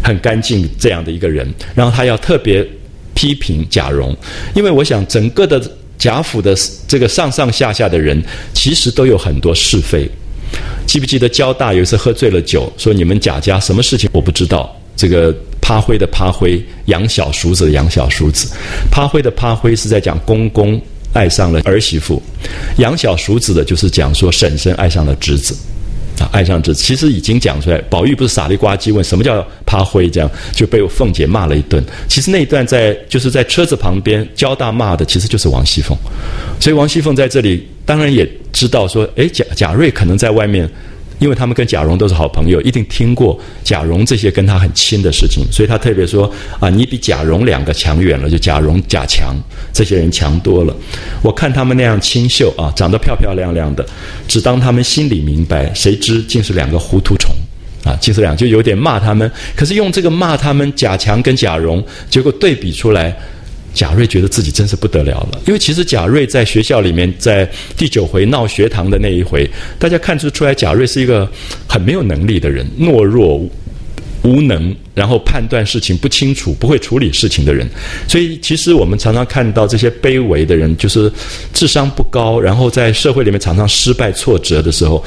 [0.01, 2.65] 很干净这样的一个人，然后她要特别
[3.13, 4.15] 批评贾蓉，
[4.53, 5.61] 因为我想整个的
[5.97, 6.55] 贾府的
[6.87, 8.21] 这个上上下下的人，
[8.53, 10.09] 其实都有很多是非。
[10.85, 14.73] 记不记得交大有一次喝醉了酒，说你们贾家什么事情我不知道。
[14.95, 18.49] 这个趴灰的趴灰，养小叔子的养小叔子，
[18.89, 22.21] 趴灰的趴灰是在讲公公爱上了儿媳妇，
[22.77, 25.53] 养小叔子的就是讲说婶婶爱上了侄子。
[26.19, 27.77] 啊，爱上这其实已经讲出来。
[27.89, 31.83] 宝玉不是傻里呱唧问什么叫趴灰，这样就被凤姐骂了一顿。
[32.07, 35.97] 其实那一段在就是在车子旁边，交大骂的其实就是王熙凤。
[36.59, 40.69] 所以王熙凤在这里当然也知道说，哎，贾贾瑞可能在外面。
[41.19, 49.35] 因为他们跟贾蓉都是好朋友，一定听过贾蓉这些跟他很亲的事情，所以他特别说啊，你比贾蓉两个强远了，就贾蓉、贾强
[49.73, 50.75] 这些人强多了。
[51.21, 53.85] 我看他们那样清秀啊，长得漂漂亮亮的，
[54.27, 57.33] 只当他们心里明白，谁知竟是两个糊涂虫
[57.83, 57.95] 啊！
[58.01, 63.15] 竟是两就有点骂他们，可是用这个骂他们贾强跟贾蓉，结果对比出来。
[63.75, 71.29] 贾瑞觉得自己真是不得了了，因为其实贾瑞在学校里面，在第九回闹学堂的那一回，大家看出出来贾瑞是一个
[71.67, 73.37] 很没有能力的人，懦弱
[74.23, 77.67] 无能，然后判断事情不清楚，不会处理事情的人。
[78.07, 81.11] 所以其实我们常常看到这些卑微的人，就是
[81.53, 85.03] 智商不高，然后在社会里面常常失败挫折的时候。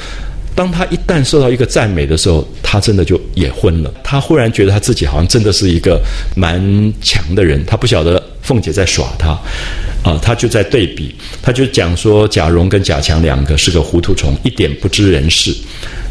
[0.59, 3.89] 当他一旦受到一个赞美的时候，他真的就也昏了。
[4.03, 6.01] 他忽然觉得他自己好像真的是一个
[6.35, 6.59] 蛮
[7.01, 7.65] 强的人。
[7.65, 9.29] 他不晓得凤姐在耍他，
[10.03, 15.55] 啊，他就在对比，他就讲说贾蓉跟贾强两个是个糊涂虫，一点不知人事。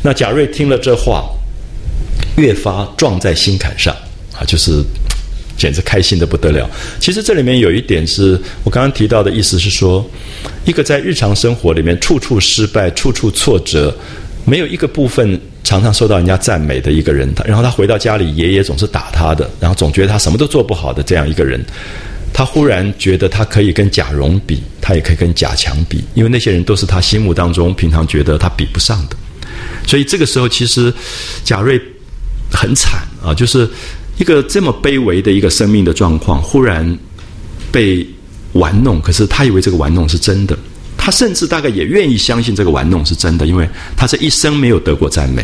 [0.03, 1.29] 那贾瑞听了这话，
[2.39, 3.95] 越发撞在心坎上，
[4.33, 4.83] 啊，就是
[5.59, 6.67] 简直开心的不得了。
[6.99, 10.03] 其实这里面有一点是我刚刚提到的意思是说，
[10.65, 13.95] 一个在日常生活里面处处失败、处处挫折，
[14.49, 21.63] 没有一个部分常常受到人家赞美的一个人，他然后他回到家里，爷爷总是打他的，然后总觉得他什么都做不好的这样一个人。
[22.33, 29.17] 他忽然觉得他可以跟贾蓉比，他也可以跟贾强比，因为那些人都是他心目当中平常觉得他比不上的。
[29.87, 30.93] 所以这个时候，其实
[31.43, 31.81] 贾瑞
[32.51, 33.69] 很惨啊，就是
[34.19, 36.97] 一个这么卑微的一个生命的状况，忽然
[37.73, 38.07] 被
[38.53, 39.01] 玩弄。
[39.01, 40.57] 可是他以为这个玩弄是真的，
[41.09, 43.67] 他甚至大概也愿意相信这个玩弄是真的，因为
[43.97, 45.43] 他这一生没有得过赞美。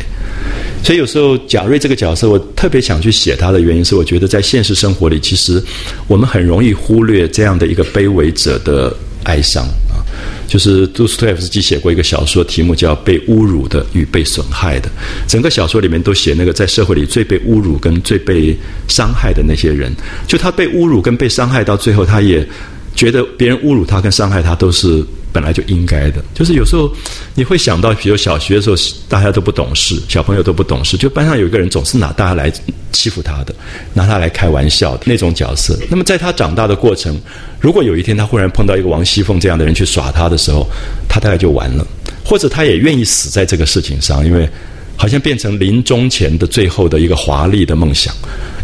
[0.83, 5.65] 所以有时候贾瑞这个角色，我特别想去写他的原因是，我觉得在现实生活里，其实
[6.07, 10.05] 我们很容易忽略这样的一个卑微者的哀伤啊。
[10.47, 14.89] 就是杜斯托夫斯基写过一个小说，题目叫《被侮辱的与被损害的》，
[15.27, 18.55] 整个小说里面都写那个在社会里最被侮辱跟最被
[18.87, 19.91] 伤害的那些人。
[20.29, 22.47] 就他被侮辱跟被伤害到最后，他也
[22.95, 25.03] 觉得别人侮辱他跟伤害他都是。
[25.35, 26.89] 本来就应该的，就是有时候
[27.35, 28.77] 你会想到，比如小学的时候，
[29.09, 32.53] 大家都不懂事，小朋友都不懂事，就班上有一个人总是拿大家来
[32.93, 33.53] 欺负他的，
[33.93, 35.77] 拿他来开玩笑的那种角色。
[35.91, 37.21] 那么在他长大的过程，
[37.59, 40.65] 如果有一天他忽然碰到一个王熙凤这样的人去耍他的时候，
[41.09, 41.85] 他大概就完了，
[42.25, 44.49] 或者他也愿意死在这个事情上，因为
[44.97, 48.15] 好像变成临终前的最后的一个华丽的梦想，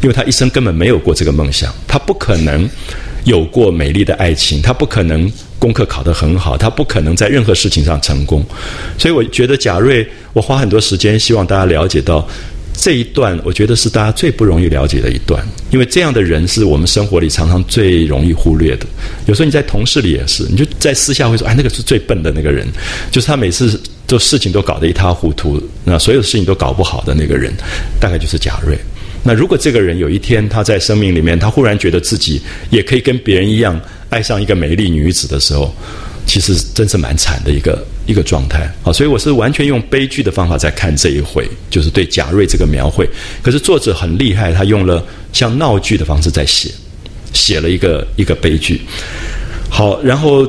[0.02, 2.70] 因为他一生根本没有过这个梦想，他不可能
[3.24, 5.28] 有过美丽的爱情，他不可能。
[5.60, 8.44] 功课考得很好，他不可能在任何事情上成功，
[8.98, 12.26] 所以我觉得贾瑞，我花很多时间希望大家了解到
[12.72, 18.86] 这一段，我觉得是大家最不容易了解的一段，因为这样的人是我们生活里常常最容易忽略的。
[19.26, 22.66] 有时候你在同事里也是，你就在私下会说，哎，那个是最笨的那个人，
[23.10, 27.52] 就是他每次做事情都搞得一塌糊涂，那所有事情都搞不好的那个人，
[28.00, 28.78] 大概就是贾瑞。
[29.22, 33.78] 那如果这个人有一天他在生命里面，他忽然觉得自己也可以跟别人一样。
[34.10, 35.74] 爱上一个美丽女子的时候，
[36.26, 38.92] 其实真是蛮惨的一个一个状态啊！
[38.92, 43.08] 所以我是完全用悲剧的方法在看这一回，就是对贾瑞这个描绘。
[43.42, 46.70] 可是作者很厉害，他用了像闹剧的方式在写，
[47.32, 48.82] 写了一个一个悲剧。
[49.68, 50.46] 好，然后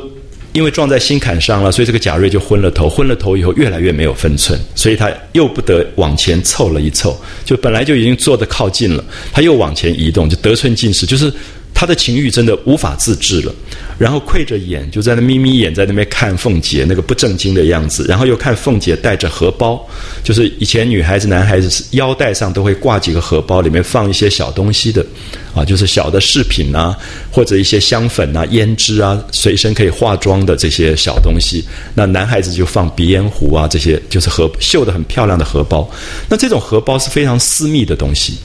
[0.54, 2.89] 因为撞在心坎上了，所以这个贾瑞就昏了头。
[2.89, 11.32] 昏了头以后，越来越没有分寸，所以他又不得往前凑了一凑，就本来就已经坐的靠近了，他又往前移动，就得寸进尺，就是。
[11.73, 13.53] 他的情欲真的无法自制了，
[13.97, 19.84] 然后愧着眼就在那眯眯眼在那边看凤姐那个不正经的样子，然后又看凤姐带着荷包，
[20.23, 25.03] 就是以前女孩子、男孩子腰带上都会挂几个荷包，里面放一些小东西的，
[25.55, 26.95] 啊，就是小的饰品啊，
[27.31, 31.63] 或者一些香粉啊、胭脂啊，随身可以化妆的这些小东西。
[31.95, 35.89] 那男孩子就放鼻烟壶啊，这些就是荷绣的很漂亮的荷包。
[36.29, 38.38] 那这种荷包是非常私密的东西。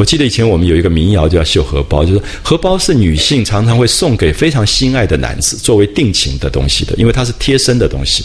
[0.00, 8.24] 我记得以前我们有一个民谣叫绣荷包，就是荷包是女性常常会送给非常心爱的男子作为定情的东西的，因为它是贴身的东西，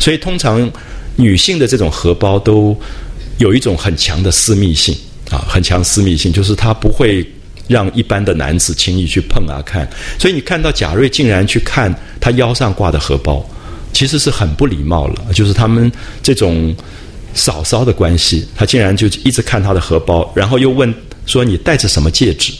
[0.00, 0.68] 所以通常
[1.14, 2.76] 女性的这种荷包都
[3.38, 4.92] 有一种很强的私密性
[5.30, 7.24] 啊，很强私密性，就是它不会
[7.68, 9.88] 让一般的男子轻易去碰啊看。
[10.18, 13.48] 所以你看到贾瑞竟然去看他腰上挂的荷包，
[13.92, 16.74] 其实是很不礼貌了，就是他们这种
[17.32, 20.92] 嫂嫂的关系，他竟然就一直看他的荷包，然后又问。
[21.26, 22.52] 说你戴着什么戒指？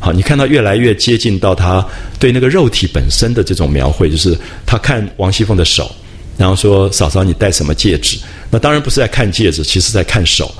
[0.00, 1.84] 好，你看到越来越接近到他
[2.20, 5.90] 对那个肉体本身的这种描绘，就是他看王熙凤的手，
[6.36, 8.16] 然后说：“嫂嫂，你戴什么戒指？”
[8.48, 10.54] 那当然不是在看戒指，其实在看手。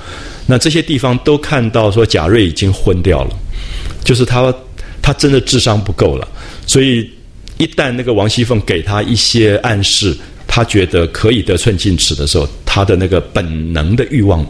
[0.47, 3.37] 那这些地方都看到说贾瑞已经昏掉了，
[4.03, 4.53] 就是他
[5.01, 6.27] 他真的智商不够了。
[6.67, 7.09] 所以
[7.59, 10.17] 一旦那个王熙凤给他一些暗示，
[10.49, 14.45] 他觉得可以得寸进尺的时候，他的那个本能的欲望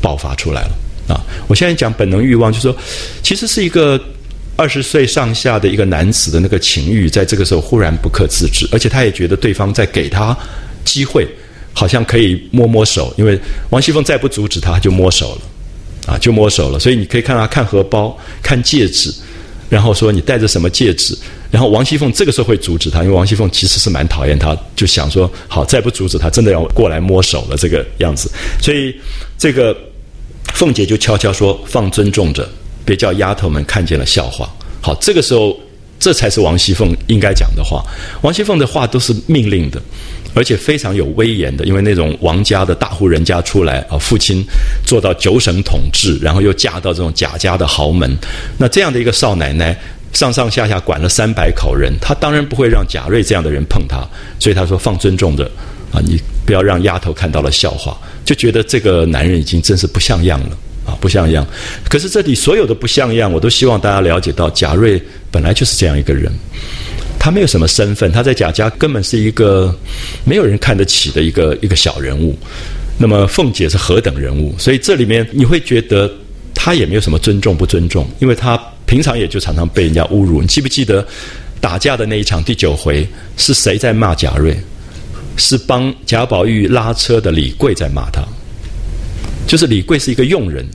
[0.00, 0.70] 爆发出来了。
[1.08, 2.76] 啊，我现在讲本能欲望，就是说，
[3.22, 4.00] 其实是一个
[4.56, 10.36] 二十岁上下的一个男子的那个情欲，在这个时候忽然不可自制，而且他也觉得对方在给他
[10.84, 11.24] 机会，
[11.72, 13.38] 好像可以摸摸手，因为
[13.70, 16.80] 王熙凤再不阻止他，就摸手了，啊，就摸手了。
[16.80, 19.14] 所以你可以看他看荷包、看戒指，
[19.68, 21.16] 然后说你戴着什么戒指，
[21.52, 28.28] 然后王熙凤这个时候会阻止他，因为王熙凤其实是蛮讨厌他，就想说好，再不阻止他，真的要过来摸手了这个样子。
[28.60, 28.92] 所以
[29.38, 29.76] 这个。
[30.54, 32.48] 凤姐就悄悄说：“放尊重着，
[32.84, 34.48] 别叫丫头们看见了笑话。”
[34.80, 35.58] 好，这个时候，
[35.98, 37.82] 这才是王熙凤应该讲的话。
[38.22, 39.82] 王熙凤的话都是命令的，
[40.32, 44.44] 而且非常有威严的，因为那种王家的大户人家出来啊，父亲
[44.84, 48.16] 做到九省统治，然后又嫁到这种贾家的豪门，
[48.56, 49.76] 那这样的一个少奶奶，
[50.12, 54.06] 上上下下管了三百口人，她当然不会让贾瑞这样的人碰她，
[54.38, 55.50] 所以她说：“放尊重着，
[55.96, 60.98] 啊，你不要让丫头看到了笑话。”就觉得这个男人已经真是不像样了啊！
[61.00, 61.46] 不像样。
[61.88, 66.32] 可是这里所有的不像样，我都希望大家了解到，贾瑞本来就是这样一个人，
[67.20, 69.72] 他没有什么身份，他在贾家根本是一个
[70.24, 72.36] 没有人看得起的一个一个小人物。
[72.98, 74.52] 那么凤姐是何等人物？
[74.58, 76.10] 所以这里面你会觉得
[76.52, 80.42] 他也没有什么尊重不尊重，因为他平常也就常常被人家侮辱。
[80.42, 81.06] 你记不记得
[81.60, 83.06] 打架的那一场第九回
[83.36, 84.58] 是谁在骂贾瑞？
[85.36, 88.22] 是帮贾宝玉拉车的李贵在骂他，
[89.46, 90.66] 就是李贵是一个佣人，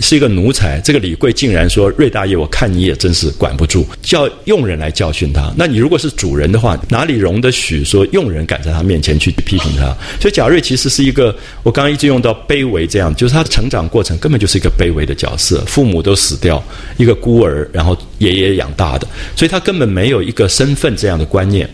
[0.00, 0.80] 是一个奴才。
[0.80, 5.52] 这个李贵竟然说：“瑞大爷，我看你也真是管不住，叫佣人来教训他。
[5.56, 9.94] 那你如果是主人的话，哪里容得许说佣人敢在他面前去批评他？
[10.20, 16.62] 所以贾瑞其实是一个，我刚刚一直用到卑微这样，就是他的成长过程根本就是一个卑微的角色，父母都死掉，
[16.96, 21.68] 一个孤儿，然后爷爷养大的，所以他根本没有一个身份这样的观念。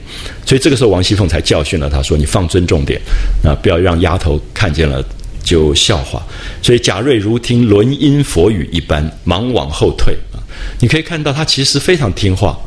[0.44, 3.00] 所以这个时候，王熙凤才教训了他，说：“你放尊重点，
[3.42, 5.04] 啊，不要让丫头看见了
[5.46, 6.22] 就笑话。”
[6.60, 10.36] 所以贾瑞如听轮音佛语一般，忙往后退啊。
[10.80, 12.58] 你可以看到他其实非常听话，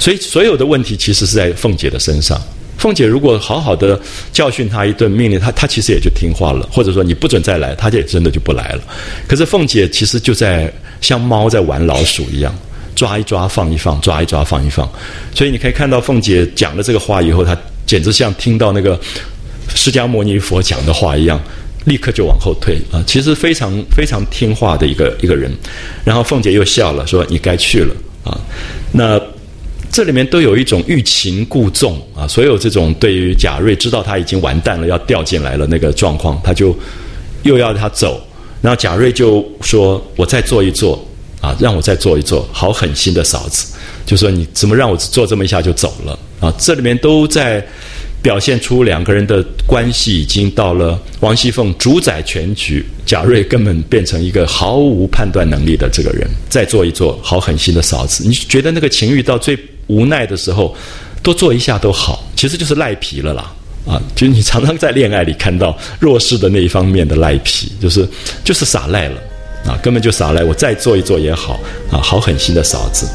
[0.00, 2.40] 所以所有的问题其实是在凤姐的身上。
[2.78, 4.00] 凤姐如果好好的
[4.32, 8.82] 教训他一顿，命令他，他其实也就听话了，或者说你不准再来，他就真的就不来了。
[9.28, 12.52] 可是凤姐其实就在像猫在玩老鼠一样。
[12.94, 14.88] 抓一抓，放一放，抓一抓，放一放。
[15.34, 18.96] 所以你可以看到凤姐讲了这个话以后，她简直像听到那个
[19.74, 21.40] 释迦牟尼佛讲的话一样，
[21.84, 23.02] 立刻就往后退啊！
[23.06, 25.50] 其实非常非常听话的一个一个人。
[26.04, 27.94] 然后凤姐又笑了，说：“你该去了
[28.24, 28.38] 啊。”
[28.92, 29.20] 那
[29.90, 36.76] 这里面都有一种欲擒故纵啊，所有这种对于贾瑞知道他已经完蛋了，要掉进来了那个状况，他就
[37.42, 38.20] 又要他走。
[38.60, 41.02] 然后贾瑞就说：“我再坐一坐。”
[41.44, 43.74] 啊，让我再做一做，好狠心的嫂子，
[44.06, 46.50] 就说你怎么让我做这么一下就走了啊？
[46.56, 47.62] 这里面都在
[48.24, 56.26] 表现出两个人的关系已经到了王熙凤主宰全局，贾瑞根本变成一个毫无判断能力的这个人。
[56.48, 59.54] 再做一做，好狠心的嫂子，你觉得那个情欲到最
[59.88, 60.74] 无奈的时候，
[61.22, 63.52] 多做一下都好，其实就是赖皮了啦
[63.86, 64.00] 啊！
[64.16, 68.08] 就你常常在恋爱里看到弱势的那一方面的赖皮，就是
[68.42, 69.20] 就是耍赖了。
[69.66, 70.42] 啊，根本就耍赖！
[70.42, 71.60] 我再做一做也好，
[71.90, 73.06] 啊，好狠心的嫂子，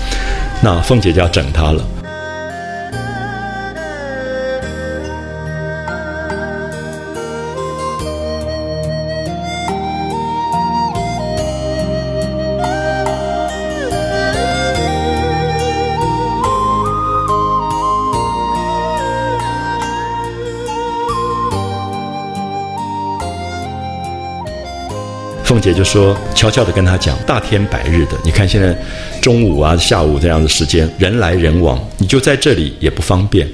[0.61, 1.83] 那凤姐就要整他了。
[25.59, 28.73] 凤姐就说：“悄悄的跟他讲，大天白日的，你看现在
[29.21, 33.45] 中午啊、下午这样的时间，人来人往，你就在这里也不方便。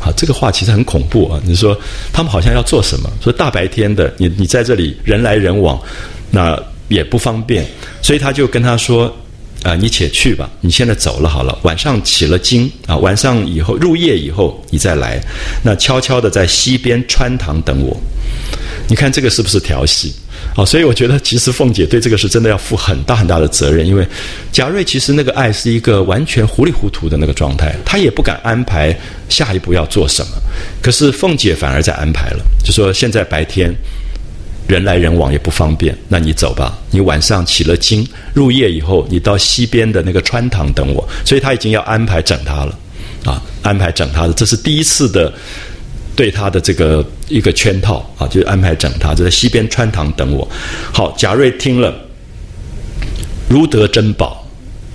[0.00, 1.38] 啊，这个话其实很恐怖啊！
[1.44, 1.78] 你说
[2.10, 3.12] 他们好像要做什么？
[3.22, 5.78] 说大白天的，你你在这里人来人往，
[6.30, 7.66] 那也不方便。
[8.00, 9.14] 所以他就跟他说：
[9.62, 11.58] 啊，你且去吧，你现在走了好了。
[11.64, 15.20] 晚上起了经啊，晚上以后入夜以后你再来，
[15.62, 17.94] 那悄悄的在西边穿堂等我。
[18.88, 20.14] 你看这个是不是调戏？”
[20.54, 24.06] 好，所以我觉得其实凤姐对这个是真的要负很大很大的责任，因为
[24.52, 28.94] 贾瑞其实那个爱是一个完全糊里糊涂的那个状态，他也不敢安排
[29.30, 30.32] 下一步要做什么。
[30.82, 33.74] 可是凤姐反而在安排了，就说现在白天
[34.68, 41.08] 人来人往也不方便，那你走吧，你晚上起了经入夜以后，你到西边的那个穿堂等我。
[41.24, 42.78] 所以他已经要安排整他了，
[43.24, 45.32] 啊，安排整他的，这是第一次的。
[46.14, 50.46] 对他的这个一个圈套啊，就安排整他，就在西边穿堂等我。
[50.92, 51.94] 好，贾瑞听了，
[53.48, 54.46] 如得珍宝，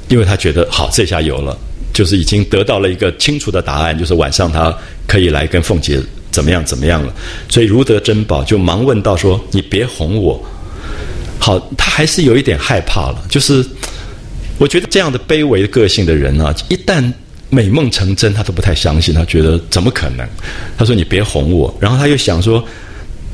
[0.09, 1.57] 因为他觉得好，这下有了，
[1.91, 4.71] 就是已经得到了一个清楚的答案，就是晚上他
[5.07, 5.99] 可以来跟凤姐
[6.31, 7.11] 怎么样怎么样了。
[7.49, 10.39] 所以如得珍宝，就忙问道说：“你别哄我。”
[11.39, 13.65] 好，他还是有一点害怕了，就是
[14.59, 17.11] 我觉得这样的卑微个性的人啊，一旦。
[17.49, 20.27] 美梦成真，他都不太相信，他觉得怎么可能？
[20.77, 22.61] 他说：“你别哄我。”然后他又想说：“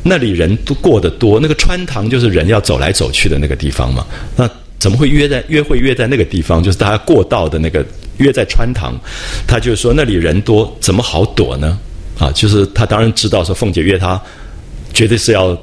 [0.03, 4.05] 那里人都过得多，那个穿堂就是人要走来走去的那个地方嘛。
[4.35, 4.47] 那
[4.77, 6.61] 怎么会约在约会约在那个地方？
[6.61, 7.83] 就是大家过道的那个
[8.17, 8.93] 约在穿堂。
[9.47, 11.79] 他就说那里人多，怎么好躲呢？
[12.19, 14.21] 啊，就是他当然知道说凤姐约他，
[14.93, 15.57] 绝对是要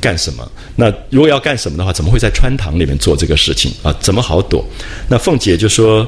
[0.00, 0.48] 干什么。
[0.76, 3.92] 那如果要干什么的话，怎么会在穿堂里面做这个事情啊？
[3.98, 4.64] 怎么好躲？
[5.08, 6.06] 那凤姐就说：“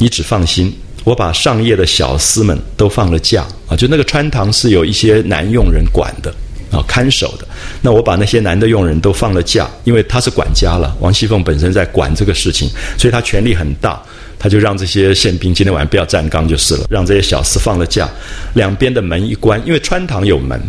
[0.00, 0.74] 你只放心。”
[1.06, 6.34] 我把上夜的小厮们都放了假啊，就那个穿堂是有一些男佣人管的
[6.72, 7.46] 啊，看守的。
[7.80, 10.96] 那我把那些男的佣人都放了假，因为他是管家了。
[10.98, 14.02] 王熙凤本身在管这个事情，所以他权力很大。
[14.38, 18.06] 他就让这些宪兵今天晚上不要站岗就是了，让这些小厮放了假，
[18.54, 20.60] 两边的门一关，因为穿堂有门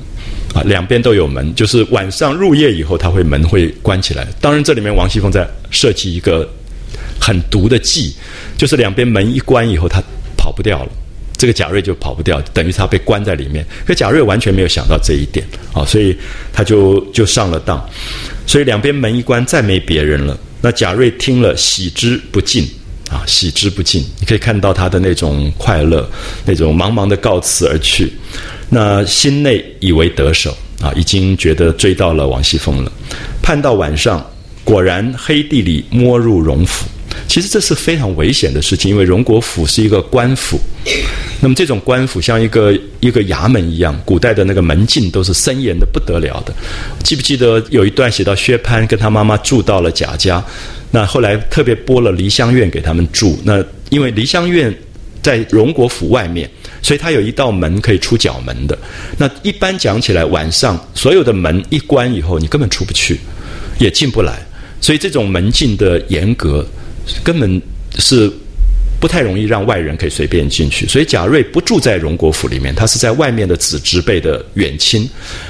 [0.53, 4.25] 啊，两边都有门，就是晚上入夜以后，他会门会关起来。
[4.39, 6.47] 当然，这里面王熙凤在设计一个
[7.19, 8.15] 很毒的计，
[8.57, 10.01] 就是两边门一关以后，他
[10.47, 10.91] 跑不掉了。
[11.37, 13.65] 这个贾瑞就跑不掉，等于他被关在里面。
[13.85, 16.15] 可贾瑞完全没有想到这一点啊，所以
[16.53, 17.85] 他就就上了当。
[18.45, 20.39] 所以两边门一关，再没别人了。
[20.61, 22.63] 那贾瑞听了，喜之不尽
[23.11, 24.01] 啊，喜之不尽。
[24.21, 26.09] 你可以看到他的那种快乐，
[26.45, 28.09] 那种茫茫的告辞而去。
[28.69, 32.91] 那心内以为得手啊，已经觉得追到了王熙凤了。
[33.43, 34.25] 盼到晚上，
[34.63, 36.87] 果然黑地里摸入荣府。
[37.27, 40.59] 其实这是非常危险的事情，因为荣国府是一个官府。
[41.39, 46.53] 那么这种官府像一个一个衙门一样，古代的那个门禁都是森严的不得了的。
[47.03, 50.43] 记不记得有一段写到薛蟠跟他妈妈住到了贾家，
[50.89, 53.37] 那后来特别拨了梨香院给他们住。
[53.43, 54.75] 那因为梨香院
[55.21, 56.49] 在荣国府外面，
[56.81, 58.75] 所以它有一道门可以出角门的。
[59.17, 63.19] 那一般讲起来，晚上所有的门一关以后，你根本出不去，
[63.77, 64.39] 也进不来。
[64.81, 66.65] 所以这种门禁的严格。
[67.23, 67.61] 根本
[67.99, 68.31] 是
[68.99, 75.07] 不太容易让外人可以随便进去，所以贾瑞不住在荣国府里面，他是在外面的子侄辈的远亲。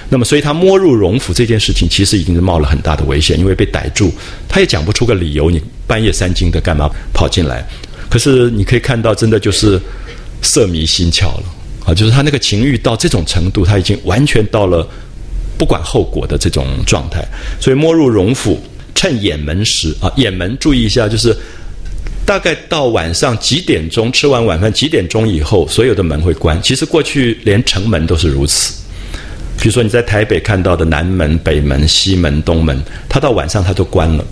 [0.09, 4.11] 那么，所以他摸入荣府这件事情，其实已经是冒了很大的危险，因为被逮住，
[4.49, 5.49] 他也讲不出个理由。
[5.49, 7.65] 你半夜三更的干嘛跑进来？
[8.09, 9.79] 可是你可以看到，真的就是
[10.41, 11.43] 色迷心窍了
[11.85, 11.93] 啊！
[11.93, 14.85] 就是他那个情欲到这种程度，他已经完全到了
[15.57, 17.25] 不管后果的这种状态。
[17.61, 18.61] 所以摸入荣府。
[18.97, 21.31] 趁掩门时啊，掩门注意一下，就是
[22.25, 26.59] 大概到晚上几点钟吃完晚饭几点钟以后，所有的门会关。
[26.63, 28.73] 其实过去连城门都是如此。
[29.59, 34.25] 比如说你在台北看到的南门、北门、西门、东门，它到晚上它都关了，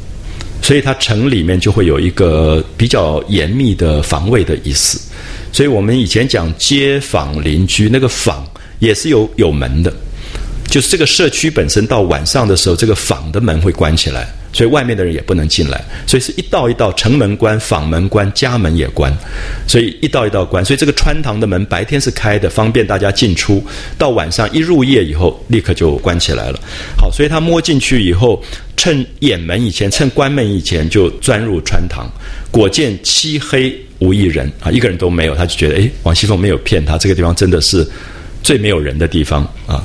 [0.64, 5.00] 所以它城里面就会有一个比较严密的防卫的意思。
[5.52, 8.44] 所以我们以前讲街坊邻居，那个坊
[8.80, 9.94] 也是有有门的，
[10.68, 14.28] 就是这个社区本身到晚上的时候，这个坊的门会关起来。
[14.54, 19.14] 所以外面的人也不能进来，所以是一道一道城门关、坊门关、家门也关，
[19.68, 20.64] 所以一道一道关。
[20.64, 23.62] 所以这个穿堂的门白天是开的，方便大家进出；
[23.98, 26.60] 到晚上一入夜以后，立刻就关起来了。
[26.98, 28.42] 好，所以他摸进去以后，
[28.78, 32.10] 趁掩门以前，趁关门以前就钻入穿堂，
[32.50, 37.86] 果见漆黑无一人啊，一个人都没有，他就觉得，哎，王熙凤没有骗他，这个地方真的是
[38.42, 39.84] 最没有人的地方啊。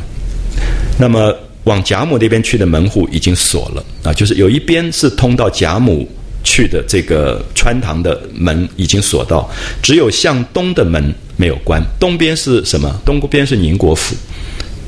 [1.01, 1.35] 那么。
[1.65, 6.09] 往贾母那边去的门户已经锁了啊，就是有一边是通到贾母
[6.43, 9.49] 去的这个穿堂的门已经锁到，
[9.83, 11.81] 只有向东的门没有关。
[12.01, 12.99] 东边是什么？
[13.05, 14.17] 东边是宁国府，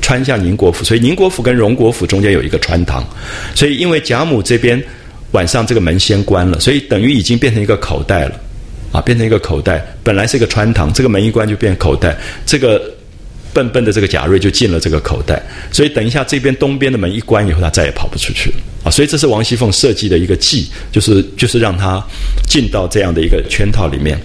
[0.01, 3.05] 穿向宁国府，所以宁国府跟荣国府中间有一个穿堂。
[3.53, 4.83] 所以因为贾母这边
[5.31, 8.39] 晚上这个门先关了，所以等于已经变成一个口袋了
[8.91, 9.85] 啊，变成一个口袋。
[10.03, 12.81] 本来是一个穿堂，这个门一关就变口袋，这个。
[13.53, 15.41] 笨笨的这个贾瑞就进了这个口袋，
[15.71, 18.91] 所以等一下这边东边的门一关以后，他再也跑不出去了啊！
[18.91, 22.03] 所以这是王熙凤设计的一个计，就是就是让他
[22.47, 24.19] 进到这样的一个圈套里面。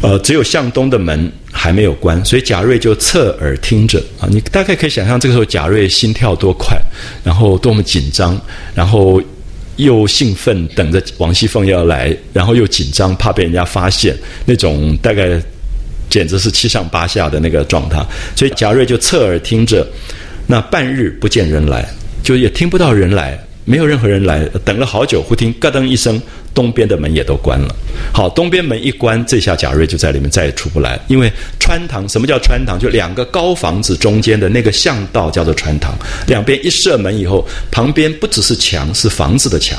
[0.00, 4.26] 呃，只有向东的门还没有关，所以贾瑞就侧耳听着啊！
[4.30, 6.76] 你大概可以想象这个时候贾瑞心跳多快，
[7.22, 8.40] 然后多么紧张，
[8.74, 9.22] 然后
[9.76, 14.16] 又兴奋，等着王熙凤要来，然后又紧张，怕被人家发现，
[14.46, 15.42] 那种大概。
[16.10, 18.04] 简直是七上八下的那个状态，
[18.36, 19.86] 所以贾瑞就侧耳听着，
[20.46, 21.88] 那半日不见人来，
[22.22, 26.20] 就也听不到人来，没有任何人来，等了好久，忽听咯噔一声，
[26.54, 27.74] 东边的门也都关了。
[28.12, 32.78] 好，东边门一关，这下贾瑞就在里面再也出不来，因为穿堂，什么叫穿堂？
[32.78, 35.94] 就两个高房子中间的那个巷道叫做穿堂，
[36.26, 39.78] 两边一射门以后，旁边不只是墙，是房子的墙。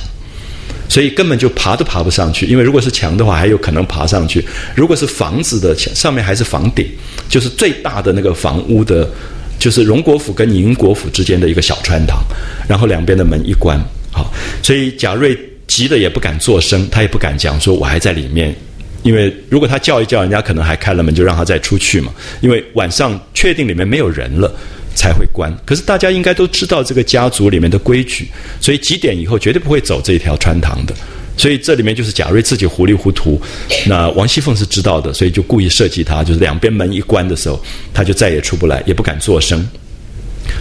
[0.88, 4.42] 所以根本就爬都爬不上去，因为如果是墙的话，还有可能爬上去；
[4.76, 6.88] 如果是房子的墙，上面还是房顶，
[7.28, 9.10] 就是最大的那个房屋的，
[9.58, 12.20] 就是荣国府跟宁国府之间的一个小穿堂，
[12.68, 13.80] 然后两边的门一关，
[14.12, 14.32] 好，
[14.62, 18.56] 所以贾瑞急的也不敢作声，他也不敢讲说我还在里面，
[19.04, 22.12] 因为如果他叫一叫，人家可能还开了门就让他再出去嘛，
[22.42, 24.54] 因为晚上确定里面没有人了。
[24.96, 25.54] 才会关。
[25.66, 28.30] 可是大家应该都知道这个家族里面的规矩，
[28.60, 30.96] 所以几点以后绝对不会走这一条穿堂的。
[31.38, 33.42] 所以这里面就是贾瑞自己糊里糊涂，
[33.86, 37.62] 那王熙凤是知道的，所以就故意设计他，就是两边门一关的时候，
[37.94, 39.68] 他就再也出不来，也不敢作声，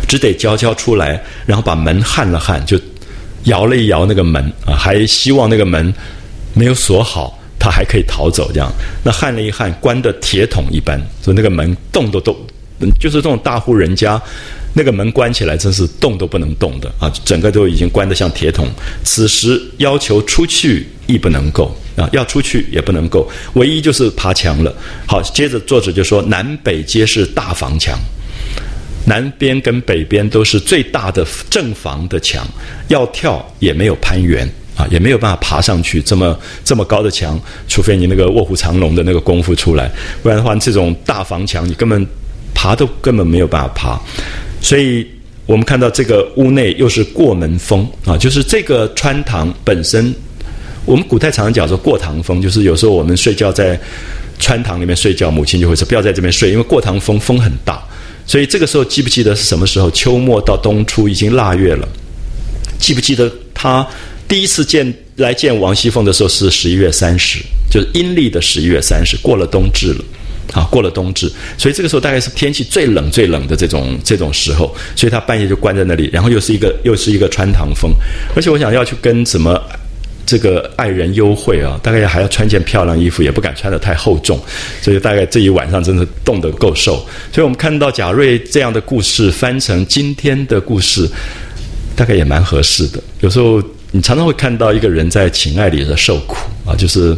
[0.08, 2.76] 只得悄悄出来，然后把门焊了焊，就
[3.44, 5.94] 摇了一摇那个门啊，还希望那个门
[6.54, 8.50] 没有锁好，他还可以逃走。
[8.52, 8.68] 这样，
[9.04, 12.36] 那焊了一焊，关的铁桶一般，所以那个门动都动。
[13.00, 14.20] 就是这种大户人家，
[14.72, 17.12] 那个门关起来，真是动都不能动的啊！
[17.24, 18.68] 整个都已经关得像铁桶。
[19.02, 24.74] 此时要求出去亦不能够啊，要出去也不能够，唯一就是爬墙了。
[25.06, 27.98] 好，接着作者就说：南北皆是大房墙。
[29.06, 32.42] 南边跟北边都是最大的正房的墙，
[32.88, 39.90] 要跳也没有攀援啊，也没有办法爬上去这么这么高的墙，除非你那个卧虎藏龙的那个功夫出来，
[40.22, 42.06] 不然的话，这种大房墙你根本
[42.54, 44.00] 爬都根本没有办法爬。
[44.60, 45.06] 所以
[45.46, 50.14] 我们看到这个屋内又是过门风啊，就是这个穿堂本身。
[50.86, 53.78] 我们古代常常讲说过堂风，就是有时候我们睡觉在
[54.38, 57.82] 穿堂里面睡觉，母亲就会说不要在这边睡，因为过堂风风很大。
[58.26, 59.90] 所以这个时候记不记得是什么时候？
[59.90, 61.88] 秋末到冬初已经腊月了。
[62.78, 63.86] 记不记得他
[64.28, 67.38] 第一次见来见王熙凤的时候是十一月三十，
[67.70, 70.04] 就是阴历的十一月三十，过了冬至了。
[70.54, 77.90] 啊，过了冬至，所以这个时候大概是天气最冷最冷的这种这种时候，所以他半夜就关在那里，然后又是一个又是一个穿堂风，
[78.34, 79.60] 而且我想要去跟什么。
[80.26, 84.40] 这个爱人幽会啊，大概还要穿件漂亮衣服，也不敢穿得太厚重，
[84.80, 86.94] 所以大概这一晚上真的冻得够受。
[87.30, 91.06] 所以我们看到贾瑞这样的故事翻成今天的故事，
[91.94, 92.98] 大概也蛮合适的。
[93.20, 97.14] 有时候你常常会看到一个人在情爱里的受苦啊，就是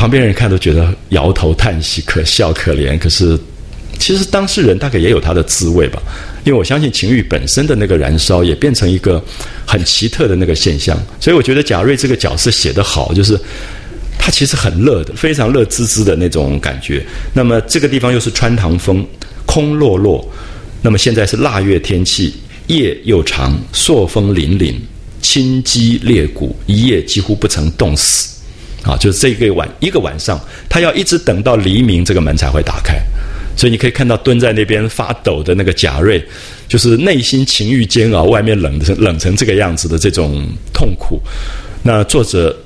[0.00, 3.38] 旁边人看都觉得摇头叹息、可笑可怜，可是
[3.98, 6.02] 其实当事人大概也有他的滋味吧。
[6.42, 9.22] 因为我相信情欲本身的那个燃烧，也变成一个
[9.66, 13.38] 很奇特的那个现象，所以我觉得贾瑞这个角色写得好，就是
[14.18, 17.04] 他其实很乐的，非常乐滋滋的那种感觉。
[17.34, 19.06] 那么这个地方又是穿堂风，
[19.44, 20.26] 空落落。
[20.80, 22.32] 那么现在是腊月天气，
[22.68, 24.76] 夜又长，朔风凛凛，
[25.20, 28.39] 清肌裂骨，一夜几乎不曾冻死。
[28.82, 32.98] 啊，就是这个晚一个晚上，他要一直等到黎明，这个门才会打开。
[33.56, 36.24] 所以你可以看到蹲在那边发抖的那个贾瑞，
[36.66, 41.20] 就是内心情欲煎熬，外面冷成冷成这个样子的这种痛苦。
[41.82, 42.56] 那作者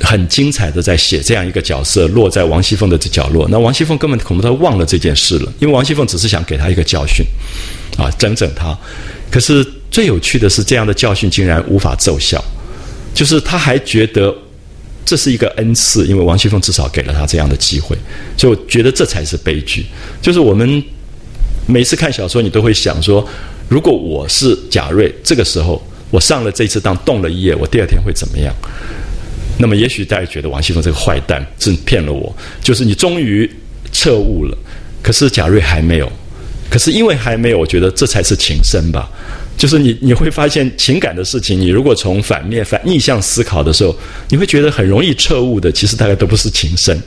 [0.00, 3.48] 很精彩的在写这样一个角色落在王熙凤的这角落。
[3.48, 7.24] 那王熙凤根本恐怕他忘了这件事了，因为王熙凤只是想给他一个教训，
[7.96, 8.76] 啊，整整他。
[9.30, 12.44] 可是最有趣的是，这样的教训竟然无法奏效，
[13.14, 14.34] 就是他还觉得。
[15.04, 17.96] 这是一个恩赐，因为王熙凤至少给了他这样的机会，
[18.36, 19.84] 所以我觉得这才是悲剧。
[20.22, 20.82] 就是我们
[21.66, 23.26] 每次看小说，你都会想说，
[23.68, 28.54] 如果我是贾瑞，这个时候我上了这次当，动了一夜，我第二天会怎么样？
[29.58, 33.48] 那么也许大家觉得王熙凤这个坏蛋是骗了我，就是你终于
[33.92, 34.58] 彻悟了，
[35.02, 36.10] 可是贾瑞还没有，
[36.68, 39.08] 可是因为还没有，我觉得这才是情深吧。
[39.56, 43.96] 就是你你会发现情感的事情，你如果从反面反逆向思考的时候，
[44.28, 45.70] 你会觉得很容易彻悟的。
[45.70, 47.00] 其实大概都不是情深，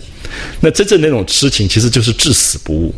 [0.62, 2.94] 那真正那种痴情其实就是至死不悟。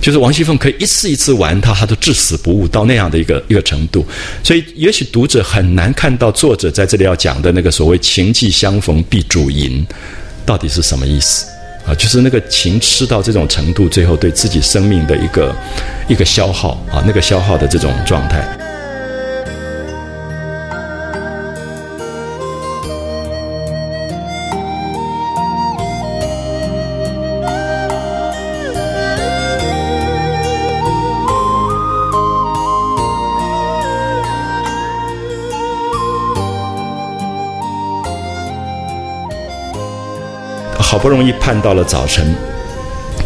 [0.00, 4.04] 就是王熙凤可以一次一次玩他，他都至死不悟到那样的一个一个程度。
[4.42, 9.86] 所以也许读者很难看到作者在这里要讲的那个所谓情既相逢必主淫，
[10.46, 11.46] 到底是什么意思。
[11.86, 15.54] 啊，就是那个情吃到这种程度，最后对自己生命的一个
[16.08, 18.59] 一个消耗啊，那个消耗的这种状态。
[41.02, 42.34] 不容易盼到了早晨，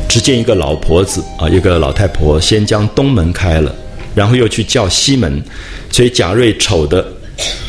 [0.08, 3.74] 只见一个老婆子啊，一个老太婆先将东门开了，
[4.14, 5.42] 然后又去叫西门，
[5.90, 7.04] 所以贾瑞丑的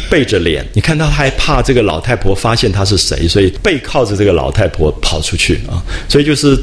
[0.10, 6.56] 背着脸，你看他害怕这个老太婆发现他是谁，所以背靠着这个老太婆跑出去啊，所以就是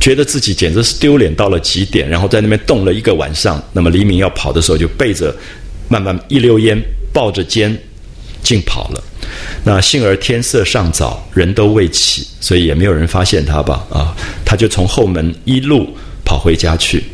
[0.00, 5.34] 觉得自己简直是丢脸到了极点，然后在那边冻了一个晚上，那么黎明要跑的时候就背着
[5.88, 6.82] 慢慢一溜烟
[7.12, 7.76] 抱着肩
[8.42, 9.04] 竟跑了。
[9.64, 13.84] 那幸而天色尚早，人都未起，所以也没有人发现他吧？
[13.90, 15.88] 啊，他就从后门一路
[16.24, 17.04] 跑回家去。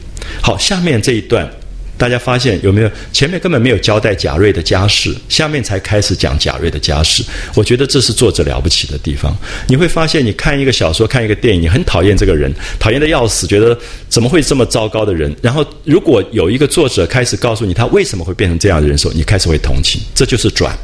[0.41, 1.49] 好，下面这一段，
[1.97, 2.91] 大家发现有没有？
[3.13, 7.25] 前面根本没有交代贾瑞的家事，下面才开始讲贾瑞的家事。
[7.55, 9.37] 我觉得这是作者了不起的地方。
[9.69, 13.77] 你会发现，你看一个小说，看一个电影，你很讨厌这个人，讨厌的要死，觉得
[14.09, 15.35] 怎么会这么糟糕的人？
[15.43, 20.77] 然后，如果有一个作者开始告诉你他为什么会变成这样的人时候，你开始会同情，这就是转。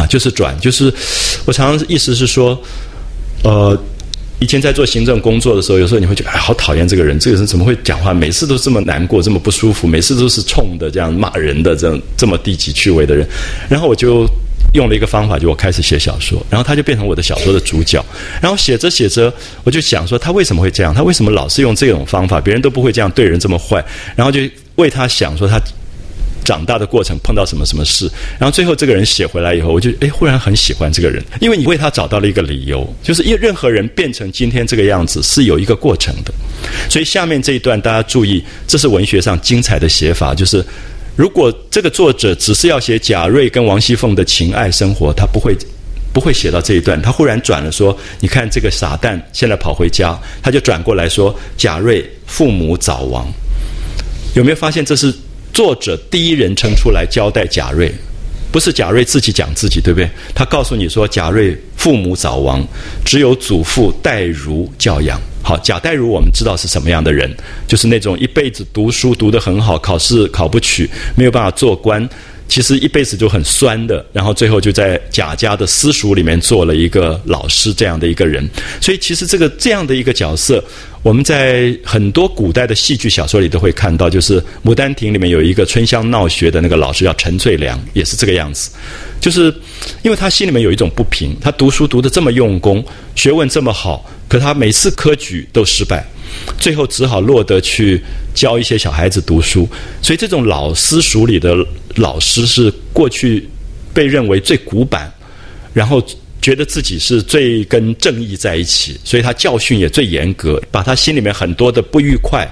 [0.00, 0.92] 啊，就是转，就是
[1.44, 2.58] 我常常意思是说，
[3.42, 3.78] 呃，
[4.38, 13.28] 以前在做行政工作的时候，有时候你会觉得，哎，好讨厌这个人，这个人怎么会讲话，每次都这么难过，这么不舒服，每次都是冲的这样骂人的，这样这么低级趣味的人。
[13.68, 14.26] 然后我就
[14.72, 18.02] 用了一个方法，就我开始写小说，然后他就变成我的小说的主角。
[18.40, 19.30] 然后写着写着，
[19.64, 20.94] 我就想说，他为什么会这样？
[20.94, 22.40] 他为什么老是用这种方法？
[22.40, 23.84] 别人都不会这样对人这么坏。
[24.16, 24.40] 然后就
[24.76, 25.60] 为他想说他。
[26.50, 36.34] 长大的过程碰到什么什么事，然后最后这个人写回来以后，我就哎忽然很喜欢这个人，因为你为他找到了一个理由，就是因为任何人变成今天这个样子是有一个过程的，
[36.88, 40.64] 所以下面这一段大家注意，这是文学上精彩的写法，就是
[41.14, 45.56] 如果这个作者只是要写贾瑞跟王熙凤的情爱生活，他不会。
[46.12, 53.32] 不会写到这一段，他忽然转了说：“你看这个傻蛋现在跑回家，他就转过来说贾瑞父母早亡，
[54.34, 55.14] 有没有发现这是
[55.52, 57.92] 作者第一人称出来交代贾瑞，
[58.52, 60.08] 不是贾瑞自己讲自己，对不对？
[60.34, 62.66] 他告诉你说贾瑞父母早亡，
[63.04, 65.20] 只有祖父戴如教养。
[65.42, 67.34] 好，贾代儒我们知道是什么样的人，
[67.66, 72.06] 就是那种一辈子读书读得很好，考试考不取，没有办法做官。”
[72.50, 78.46] 其实一辈子就很酸的，然后最后就在贾家的私塾里面做了一个老师这样的一个人。
[78.80, 80.62] 所以其实这个这样的一个角色，
[81.04, 88.68] 我们在很多古代的戏剧小说里都会看到，就是《牡丹亭》里面有一个春香闹学的那个老师叫陈翠良，也是这个样子。
[89.20, 89.54] 就是
[90.02, 92.84] 因为他心里面有一种不平，他读书读得这么用功，
[93.14, 96.04] 学问这么好，可他每次科举都失败。
[96.58, 98.02] 最后只好落得去
[98.34, 99.68] 教一些小孩子读书，
[100.02, 101.56] 所以这种老私塾里的
[101.96, 103.48] 老师是过去
[103.92, 105.12] 被认为最古板，
[105.72, 106.04] 然后
[106.40, 112.48] 觉得自己是最跟正义在一起，所以他教训也最严格，把他心里面很多的不愉快，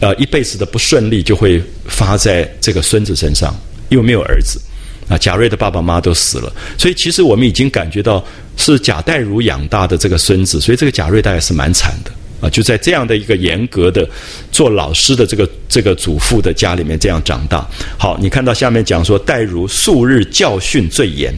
[0.00, 3.54] 呃，一辈子的不顺利就会发在这个孙子身上，
[3.88, 4.60] 因为没有儿子
[5.08, 8.24] 啊，贾瑞的爸爸妈妈都死了，所以其实我们已经感觉到
[8.56, 12.10] 是贾代儒养大的这个孙子，所以这个贾瑞大概是蛮惨的。
[12.40, 14.08] 啊，就在这样的一个严格的
[14.52, 17.66] 做老师的这个这个祖父的家里面这样长大。
[17.98, 21.34] 好，你看到下面讲说，戴如数日教训最严，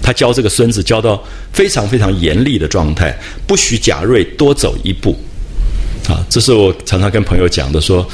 [0.00, 1.22] 他教这个孙子教到
[1.52, 3.12] 非常非常严厉的状态，
[3.46, 5.16] 不许贾瑞多走一步。
[6.08, 8.08] 啊，这是我常常跟朋友讲的，说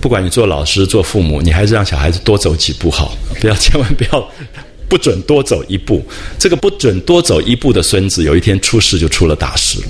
[0.00, 4.30] 不管你做老师做父母，你还是让小孩子多走几步好，不要千万不要
[4.88, 6.04] 不准多走一步。
[6.38, 9.86] 这个不准多走一步的孙子，有一天出事就出了大事了。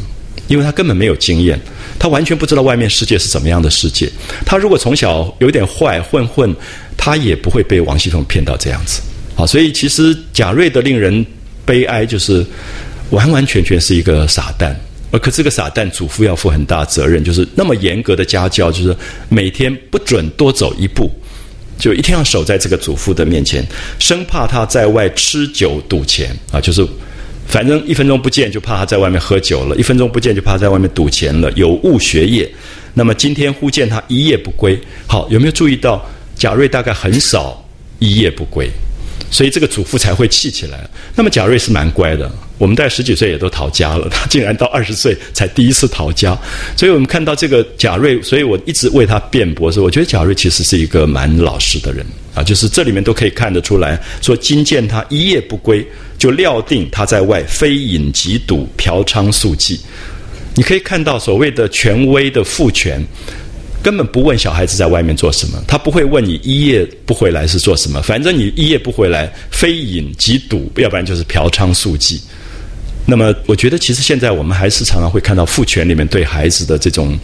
[0.48, 1.58] 因为他根本没有经验，
[1.98, 4.08] 他完全不知道外面世界是怎么样的世界。
[4.44, 6.54] 他如果从小有点坏混混，
[6.96, 9.00] 他也不会被王熙凤骗到这样子。
[9.34, 11.24] 好，所以其实贾瑞的令人
[11.64, 12.46] 悲哀，就是
[13.10, 14.78] 完完全全是一个傻蛋。
[15.10, 18.96] 而可这个傻蛋，祖父要负很大责任，就是那么严格的家教，就是
[19.28, 21.10] 每天不准多走一步，
[21.78, 23.64] 就一定要守在这个祖父的面前，
[23.98, 26.86] 生怕他在外吃酒赌钱啊，就是。
[27.46, 32.50] 反正一分钟不见就怕他在外面喝酒了，一分钟不见就怕在外面赌钱了，有误学业。
[32.94, 36.04] 那么今天忽见他一夜不归，好，有没有注意到
[36.36, 37.64] 贾瑞大概很少
[37.98, 38.68] 一夜不归？
[39.30, 40.88] 所以这个祖父才会气起来。
[41.14, 46.38] 那么贾瑞是蛮乖的，我们在十几岁也都逃家了， 他竟然到二十岁才第一次逃家。
[46.76, 52.04] 所以我们看到这个贾瑞，所以我一直为他辩驳说，我觉得贾瑞其实是一个蛮老实的人
[52.34, 55.86] 啊，就是这里面都可以看得出来，说今见他一夜不归，
[56.18, 59.78] 就料定他在外非饮即赌、嫖娼宿妓。
[60.54, 63.04] 你可以看到所谓的权威的父权。
[63.82, 72.18] 根本不问小孩子在外面做什么，他不会问你一夜不回来是做什么，反正你一夜不回来，非饮即赌，要不然就是嫖娼宿妓。
[73.06, 77.16] 那么，我觉得其实现在我们还是常常会看到父权里面对孩子的这种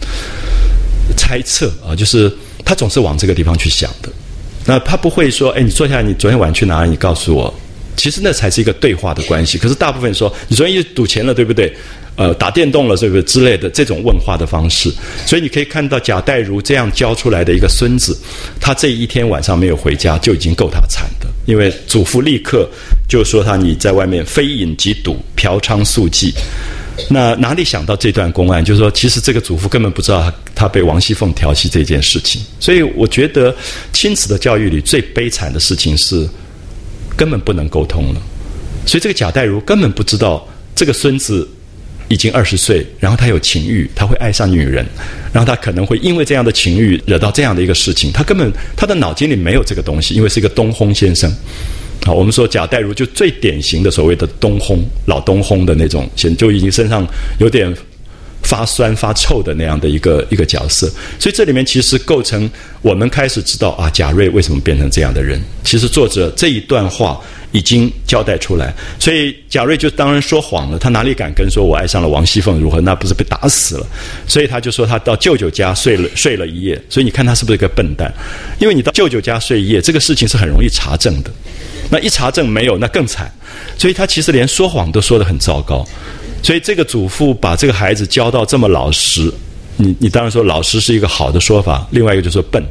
[1.17, 4.09] 猜测啊，就是他总是往这个地方去想的。
[4.65, 6.89] 那他不会说，哎，你坐下，你昨天晚上去哪里？
[6.89, 7.53] 你告诉我。
[7.95, 9.57] 其实那才是一个对话的关系。
[9.57, 11.71] 可是大部分说，你昨天又赌钱了，对不对？
[12.15, 14.91] 呃，打电动了，是不是之类的这种问话的方式？
[15.25, 18.17] 所以你可以看到贾代儒这样教出来的一个孙子，
[18.59, 21.27] 他这一天晚上没有回家就已经够他惨的。
[21.45, 22.69] 因为祖父立刻
[23.07, 26.31] 就说他你在外面非饮即赌、嫖娼宿妓。
[27.09, 28.63] 那哪里想到这段公案？
[28.63, 32.41] 就是说，其实这个祖父根本不知道他他被王熙凤调戏这件事情。
[32.59, 33.55] 所以我觉得
[33.91, 36.27] 亲子的教育里最悲惨的事情是。
[37.15, 38.21] 根本不能沟通了，
[38.87, 40.43] 所以这个贾代儒根本不知道
[40.73, 41.47] 这个孙子
[42.07, 44.85] 已经二十岁，然后他有情欲，他会爱上女人，
[45.31, 51.31] 然后他可能会因为这样的情欲惹到这样的一个事情，他根本他的脑筋里没有这个东西，因为是一个东烘先生。
[52.05, 57.07] 好，我们说贾代儒就最典型的所谓的东烘老东烘的那种，先就已经身上
[57.39, 57.73] 有点。
[58.45, 60.85] 发酸发臭的那样的一个一个角色，
[61.17, 62.47] 所以这里面其实构成
[62.81, 65.39] 我们开始知道啊，贾瑞为什么变成这样的人。
[65.63, 67.21] 其实作者这一段话
[67.53, 72.81] 已经交代出来，所以贾瑞就当然说谎了，他哪里敢跟说我爱上了王熙凤如何？
[72.81, 73.87] 那不是被打死了？
[74.27, 76.81] 所以他就说他到舅舅家睡了睡了一夜。
[76.89, 78.11] 所以你看他是不是个笨蛋？
[78.59, 81.29] 因为你到舅舅家睡一夜，这个事情是很容易查证的。
[81.91, 83.31] 那一查证没有，那更惨。
[83.77, 85.87] 所以他其实连说谎都说得很糟糕。
[86.41, 89.31] 所以这个祖父把这个孩子教到这么老实，
[89.77, 92.63] 你你当然说老实是一个好的说法，另外一个就是说笨。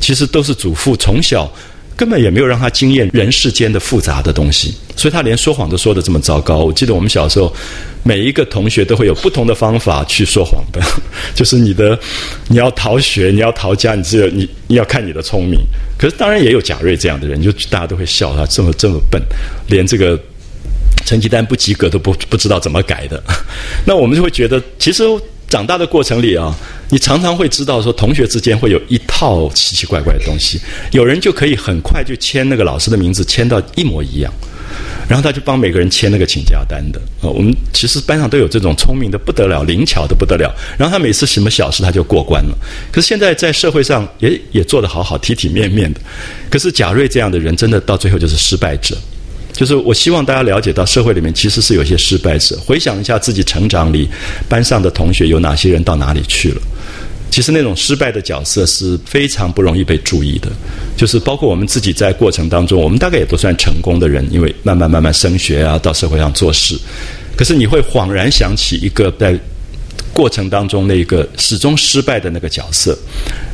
[0.00, 1.52] 其实都是祖父从小
[1.98, 6.58] 根本也没有让他经验人世间的复杂的东西，所以他连说谎都说的这么糟糕。
[6.58, 7.52] 我记得我们小时候，
[8.04, 10.80] 每一个同学都会有不同的方法去说谎的，
[11.34, 11.98] 就是你的
[12.46, 15.58] 你要逃学，你要逃家，你只有你你要看你的聪明。
[15.98, 19.20] 可是当然也有贾瑞这样的人，就大家都会笑他这么这么笨，
[19.66, 20.16] 连这个。
[21.06, 23.22] 成绩单不及格都不不知道怎么改的，
[23.86, 25.02] 那我们就会觉得，其实
[25.48, 26.54] 长大的过程里啊，
[26.90, 30.60] 你常常会知道说，同学之间会有一套奇奇怪怪的东西，
[30.92, 34.30] 有人就可以很快就签那个老师的名字，签到一模一样，
[35.08, 37.30] 然后他就帮每个人签那个请假单的啊。
[37.30, 42.54] 我们其实班上都有这种聪明的不得了、灵巧的不得了，然后他每次什么小事他就过关了。
[42.92, 46.00] 可是现在在社会上也也做得好好、体体面面的，
[46.50, 48.94] 可是贾瑞这样的人，真的到最后就是失败者。
[49.58, 52.56] 就是我希望大家了解到，社会里面其实是有些失败者。
[52.64, 54.08] 回想一下自己成长里
[54.48, 56.62] 班上的同学有哪些人到哪里去了？
[57.28, 60.48] 其实那种失败的角色是非常不容易被注意的。
[60.96, 66.78] 就是包括我们自己在过程当中，我们大概也都算成功的人，因为慢慢慢慢升学啊，到社会上做事。
[67.36, 69.36] 可是你会恍然想起一个在。
[70.18, 72.98] 过程当中，那个始终失败的那个角色，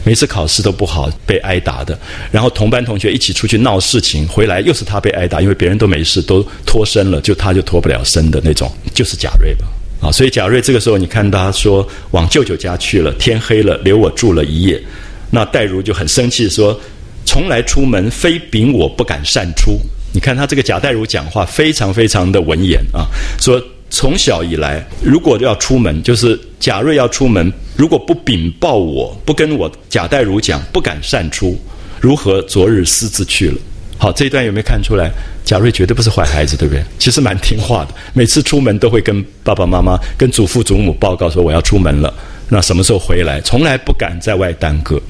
[0.02, 1.98] 每次考试都不好，被挨打的。
[2.32, 9.66] 然后同班同学一起出去闹事情，回来又是他被挨打，因为别人都没事，都脱身了，就他就脱不了身的那种，就是贾瑞吧。
[10.00, 14.82] 啊，所以贾瑞这个时候，你看他说往舅舅家去了，天黑了，留我住了一夜。
[15.30, 16.80] 那戴如就很生气，说
[17.26, 19.78] 从来出门非禀我不敢擅出。
[20.14, 23.04] 你看他这个贾代儒讲话非常非常的文言啊，
[23.38, 23.62] 说。
[23.95, 31.57] 从小以来，如果要出门，就是贾瑞要出门，如果不禀报我，不跟我贾代儒讲，不敢擅出，
[32.01, 33.57] 如何昨日私自去了？
[33.97, 35.12] 好，这一段有没有看出来？
[35.45, 36.82] 贾瑞绝对不是坏孩子，对不对？
[36.99, 42.12] 其实蛮听话的，每次出门都会跟爸爸妈妈、跟祖父祖母报告说我要出门了，
[42.49, 43.40] 那什么时候回来？
[43.42, 45.01] 从来不敢在外耽搁。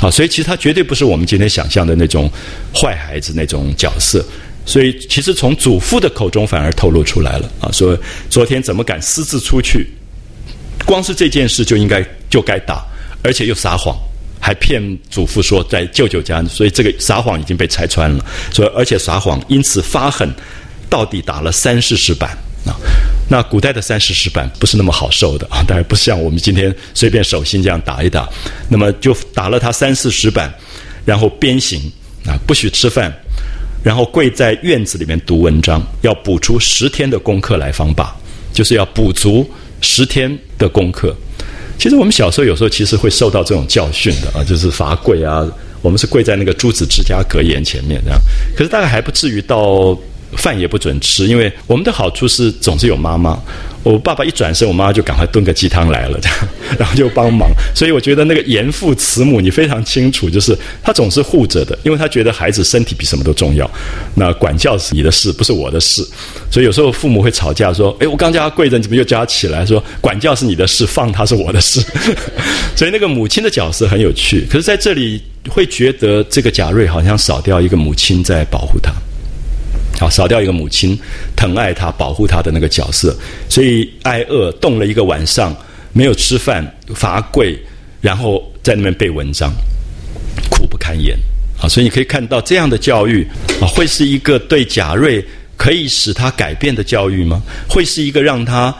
[0.00, 2.30] 好，所以其实他绝对不是我们今天想象的那种
[2.74, 4.24] 坏孩子那种角色。
[4.64, 7.98] 所以，其实从祖父的口中反而透露出来了啊，说
[8.30, 9.86] 昨天怎么敢私自出去？
[10.86, 12.84] 光是这件事就应该就该打，
[13.22, 13.96] 而且又撒谎，
[14.40, 18.24] 还骗祖父说在舅舅家，所以这个撒谎已经被拆穿了。
[18.52, 20.32] 所以，而且撒谎，因此发狠，
[20.88, 22.30] 到底打了三四十板
[22.64, 22.78] 啊。
[23.28, 28.28] 那古代的三四十板不是那么好受的啊，当然不像我们今天随便手心这样打一打。
[28.68, 30.52] 那么就打了他三四十板，
[31.04, 31.80] 然后鞭刑
[32.26, 33.12] 啊，不许吃饭。
[33.82, 38.14] 然后跪在院子里面读文章，要补出十天的功课来方罢，
[38.52, 39.48] 就是要补足
[39.80, 41.14] 十天的功课。
[41.78, 45.46] 其实我们小时候有时候其实会受到这种教训的啊，就是罚跪啊。
[45.82, 48.18] 我们是跪在那个朱子之家格言前面这样，
[48.56, 49.98] 可是大概还不至于到。
[50.36, 53.38] 饭也不准吃，因为我们的好处是总是有妈妈。
[53.84, 56.38] 我爸爸一转身，我妈就赶快炖个鸡汤来了，这样，
[56.78, 57.50] 然后就帮忙。
[57.74, 63.68] 所以我觉得那个严父慈母，你非常清楚，就是他总是护着的，因为他觉得孩子身体比什么都重要。
[64.14, 66.00] 那管教是你的事，不是我的事。
[66.48, 71.84] 所以有时候父母会吵架，说：“哎，我刚叫他跪着，你怎么又叫他起来？”说：“管教是你的事，放他是我的事。
[72.76, 74.46] ”所以那个母亲的角色很有趣。
[74.48, 78.92] 可是在这里会觉得这个贾瑞好像少掉一个母亲在保护他。
[80.02, 80.98] 啊，少掉一个母亲
[81.36, 83.16] 疼爱他、保护他的那个角色，
[83.48, 85.56] 所以挨饿冻了一个晚上，
[85.92, 87.56] 没有吃饭，罚跪，
[88.00, 89.52] 然后在那边背文章，
[90.50, 91.16] 苦不堪言。
[91.60, 93.24] 啊，所以你可以看到这样的教育
[93.60, 95.24] 啊，会是一个对贾瑞
[95.56, 97.40] 可以使他改变的教育吗？
[97.68, 98.74] 会是一个让他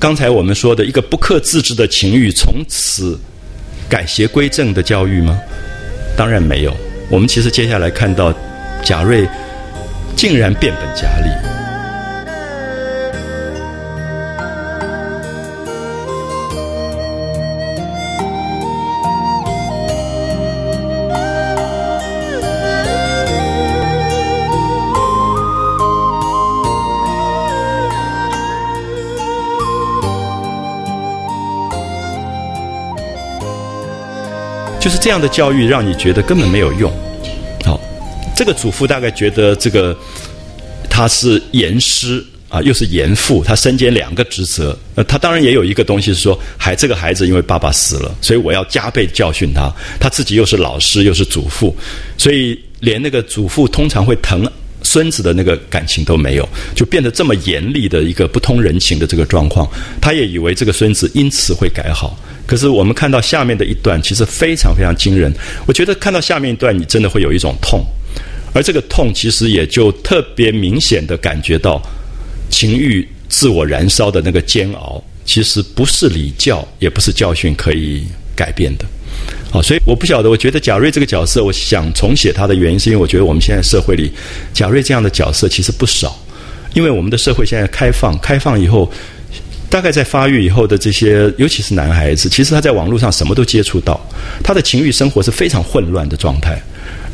[0.00, 3.16] 刚才我们说的一个不克自制的情欲从此
[3.88, 5.38] 改邪归正的教育吗？
[6.16, 6.76] 当然没有。
[7.08, 8.34] 我们其实接下来看到
[8.84, 9.24] 贾瑞。
[10.16, 11.28] 竟然变本加厉，
[34.80, 36.90] 就是这样的教育，让你觉得根本没有用。
[38.34, 39.96] 这个祖父大概觉得这个
[40.90, 44.78] 他是严师啊，又是严父，他身兼两个职责。
[44.94, 49.72] 呃，他当然也有一个东西是说，孩这个孩子因为爸爸死了，所以我要加倍教训他。
[49.98, 51.76] 他自己又是老师又是祖父，
[52.16, 54.48] 所以连那个祖父通常会疼
[54.82, 59.68] 孙子的那个感情都没有，就变得这么严厉的一个不通人情的这个状况。
[60.00, 62.16] 他也以为这个孙子因此会改好。
[62.46, 65.32] 可是我们看到下面的一段，其实非常非常惊人。
[65.66, 67.84] 我觉得看到下面一段，你真的会有一种痛。
[68.54, 71.82] 而这个痛，其实也就特别明显的感觉到
[72.48, 78.86] 情欲自我燃烧的那个煎熬，其实不是礼教，也不是教训可以改变的。
[79.52, 84.10] 啊，所以我不晓得，我觉得贾瑞这个角色，我想重写他的原因，是因为我觉得我们现在社会里，
[84.52, 86.16] 贾瑞这样的角色其实不少，
[86.74, 88.90] 因为我们的社会现在开放，开放以后，
[89.70, 94.00] 大概在发育以后的这些，尤其是男孩子，其实他在网络上什么都接触到，
[94.42, 96.60] 他的情欲生活是非常混乱的状态，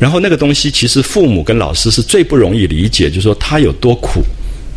[0.01, 4.21] 然后那个东西，其实父母跟老师是最不容易理解，就是说他有多苦。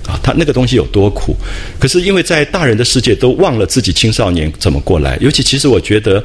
[0.06, 1.34] 啊，他那个东西有多苦，
[1.78, 5.16] 可是因为在大人的世界都忘了自己青少年怎么过来。
[5.18, 6.22] 尤其其实我觉得，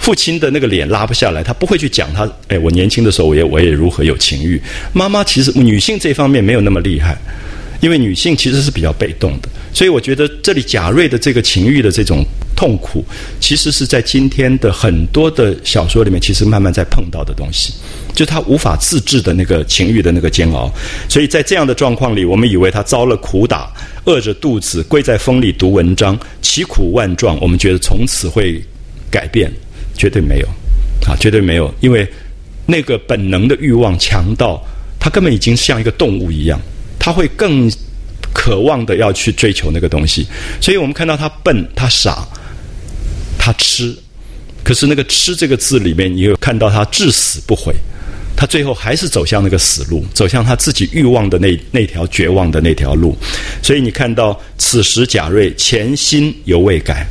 [0.00, 2.28] 父亲的那个脸拉不下来，他不会去讲他。
[2.48, 4.60] 哎，我年轻的时候我也我也如何有情欲。
[4.92, 7.16] 妈妈其实女性这方面没有那么厉害，
[7.80, 9.48] 因为女性其实是比较被动的。
[9.72, 13.04] 所以我觉得这里贾瑞的这个情欲的这种痛苦，
[13.40, 17.72] 其实是在今天的很多的小说里面，其实慢慢在碰到的东西。
[18.14, 20.70] 就他无法自制的那个情欲的那个煎熬，
[21.08, 23.68] 所以在这样的状况里，我们以为他遭了苦打，
[24.04, 27.36] 饿着肚子跪在风里读文章，奇苦万状。
[27.40, 28.62] 我们觉得从此会
[29.10, 29.52] 改变，
[29.96, 30.46] 绝对没有，
[31.08, 32.08] 啊，绝对没有，因为
[32.66, 34.64] 那个本能的欲望强到
[35.00, 36.60] 他根本已经像一个动物一样，
[37.00, 37.68] 他会更
[38.32, 40.24] 渴望的要去追求那个东西。
[40.60, 42.24] 所以我们看到他笨，他傻，
[43.44, 43.94] 他吃，
[44.62, 47.74] 可是那个“吃”这个字里面，你有看到他至死不悔。
[48.34, 53.14] 他最后还是走向那个死路，走向他自己欲望的那那条绝望的那条路。
[53.62, 57.06] 所以你看到此时贾瑞潜心犹未改，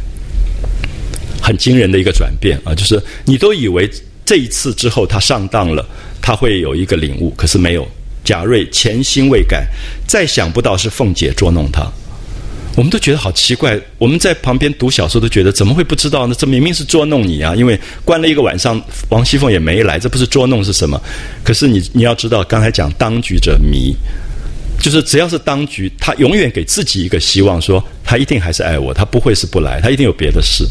[1.40, 2.74] 很惊人的一个转变啊！
[2.74, 3.88] 就是你都以为
[4.26, 5.88] 这一次之后他上当了，
[6.20, 7.88] 他会有一个领悟，可是没有。
[8.24, 9.68] 贾瑞潜心未改，
[10.08, 11.88] 再想不到是凤姐捉弄他。
[12.76, 16.36] 我们都觉得好奇怪，我们在旁边读小说都觉得怎么会不知道呢？
[16.36, 17.56] 这明明是捉弄你啊！
[17.56, 21.00] 因为关了一个晚上，王熙凤也没来，这不是捉弄是什么？
[21.44, 23.96] 可是你你要知道，刚才讲当局者迷，
[24.80, 30.68] 就是只要是当局，他永远给自己一个希望，说他一定还是爱我，他不会是不来，他一定有别的事。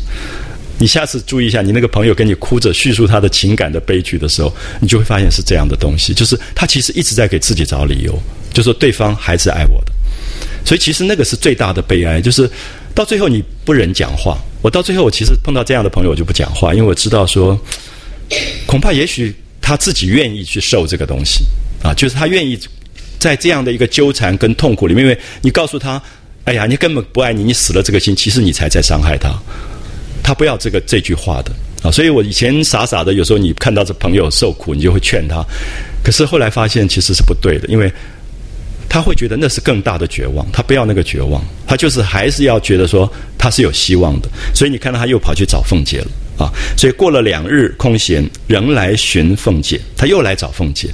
[0.78, 8.20] 你下次注意一下，你那个朋友跟你哭着叙述他的情感的悲剧的时候，你就会发现是这样的东西，就是他其实一直在给自己找理由，
[8.52, 9.92] 就说对方还是爱我的。
[10.64, 12.48] 所以其实那个是最大的悲哀，就是
[12.94, 14.38] 到最后你不忍讲话。
[14.62, 17.58] 我到最后，我其实碰到这样的朋友，我就不讲话，因为我知道说，
[18.64, 21.44] 恐怕也许他自己愿意去受这个东西
[21.82, 22.56] 啊，就是他愿意
[23.18, 26.00] 在这样的一个纠缠跟痛苦里面，因为你告诉他，
[26.44, 29.36] 哎呀，你根本不爱你，你死了这个心，其实你才在伤害他。
[30.22, 31.50] 他不要这个这句话的
[31.82, 35.44] 啊，所以我以前傻傻的，有时候你看到这朋友受苦，你就会劝他，
[36.04, 37.92] 可是后来发现其实是不对的，因为。
[38.92, 44.28] 他会觉得那是更大的绝望，他不要那个绝望，他就是还是要觉得说他是有希望的。
[44.54, 46.52] 所以你看到他又跑去找凤姐了啊！
[46.76, 50.90] 所以过了两日空闲，仍来寻凤姐，他又来找凤姐。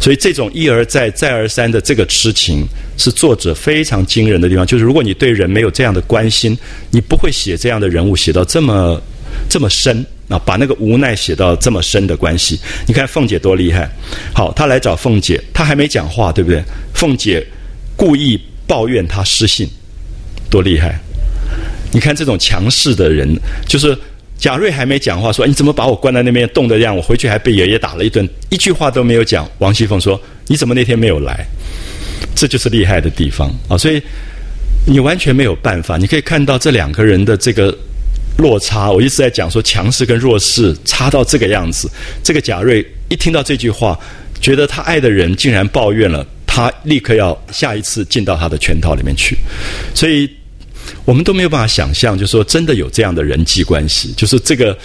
[0.00, 2.66] 所以这种一而再、再而三的这个痴情，
[2.96, 4.66] 是作者非常惊人的地方。
[4.66, 6.56] 就是如果你对人没有这样的关心，
[6.90, 8.98] 你不会写这样的人物写到这么
[9.50, 10.02] 这么深。
[10.28, 13.88] 啊，把那个无奈写到这么深的关系，你看凤姐多厉害。
[14.34, 16.60] 好，他来找凤姐，他还没讲话，对不对？
[16.94, 17.46] 凤姐
[17.94, 19.68] 故意抱怨他失信，
[20.50, 20.98] 多厉害！
[21.92, 23.96] 你看这种强势的人，就是
[24.36, 26.96] 贾瑞还没讲话，说你怎么把我关在那边冻得这样？
[26.96, 29.48] 我回去还被爷爷打了一顿，一句话都没有讲。
[29.58, 31.46] 王熙凤说：“你怎么那天没有来？”
[32.34, 33.78] 这就是厉害的地方啊！
[33.78, 34.02] 所以
[34.84, 35.96] 你完全没有办法。
[35.96, 37.72] 你可以看到这两个人的这个。
[38.38, 41.90] 落差，我一直在讲说强势跟弱势差到这个样子。
[42.22, 43.98] 这个贾瑞一听到这句话，
[44.40, 49.36] 觉得他爱的人竟然抱怨了，他立刻要下一次进到他的圈套里面去。
[49.94, 50.30] 所以，
[51.04, 54.76] 我们都没有办法想象，就说真的有这样的人际关系，就是这个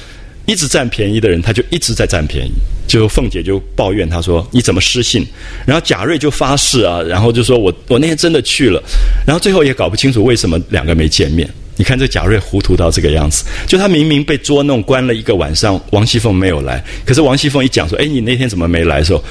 [0.45, 2.51] 一直占便宜的人，他就一直在占便宜。
[2.87, 5.25] 就凤姐就抱怨他说：“你怎么失信？”
[5.65, 8.83] 然后贾瑞就发誓啊，然后就说我我那天真的去了，
[9.25, 11.49] 然后最后也搞不清楚为什么两个没见面。
[11.81, 19.23] 你看这贾瑞糊涂到这个样子，就他明明被捉弄关了一个晚上，王熙凤没有来，可是王熙凤一讲说：“哎，你那天怎么没来？”的时候，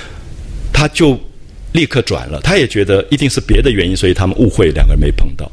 [0.72, 1.16] 他就
[1.70, 5.48] 立刻转了，他也觉得一定是别的原因，所以他们误会两个人没碰到。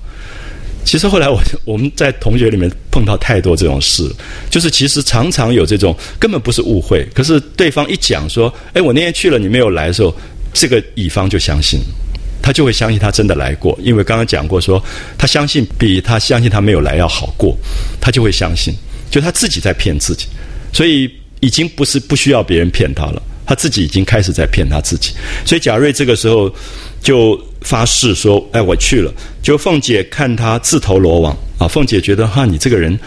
[0.84, 4.12] 其实后来我我们在同学里面碰到太多这种事，
[4.50, 10.12] 就是其实常常有这种根本不是误会，可是对方一讲说：“哎，我那天去了，你没有来的时候”，
[10.52, 11.80] 这个乙方就相信。
[12.48, 14.82] 他就会相信他真的来过，因为刚刚讲过说，
[15.18, 17.54] 他相信比他相信他没有来要好过，
[18.00, 18.74] 他就会相信，
[19.12, 20.28] 就他自己在骗自己，
[20.72, 25.12] 所以已经不是不需要别人骗他了，他自己已经开始在骗他自己。
[25.46, 26.50] 所以贾瑞这个时候
[27.04, 32.98] 就发誓说：“哎，我去了。”就凤姐看他自投罗网啊，凤姐觉得哈，你这个人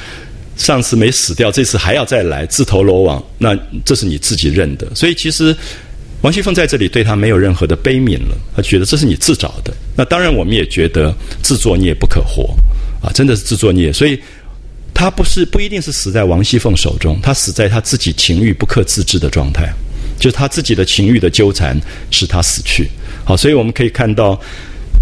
[0.58, 4.86] 上次没死掉，这次还要再来自投罗网，那这是你自己认的。
[4.94, 5.56] 所以其实。
[6.22, 9.72] 王熙凤在这里对他没有任何的悲悯了，他觉得这是你自找的。
[9.96, 12.54] 那当然，我们也觉得自作孽不可活，
[13.02, 13.90] 啊，真的是自作孽。
[13.90, 14.20] 所以，
[14.92, 19.72] 他不是不一定是死在王熙凤手中，他死在他自己情欲不可自制的状态，
[20.18, 21.74] 就是他自己的情欲的纠缠
[22.10, 22.86] 使他死去。
[23.24, 24.38] 好，所以我们可以看到，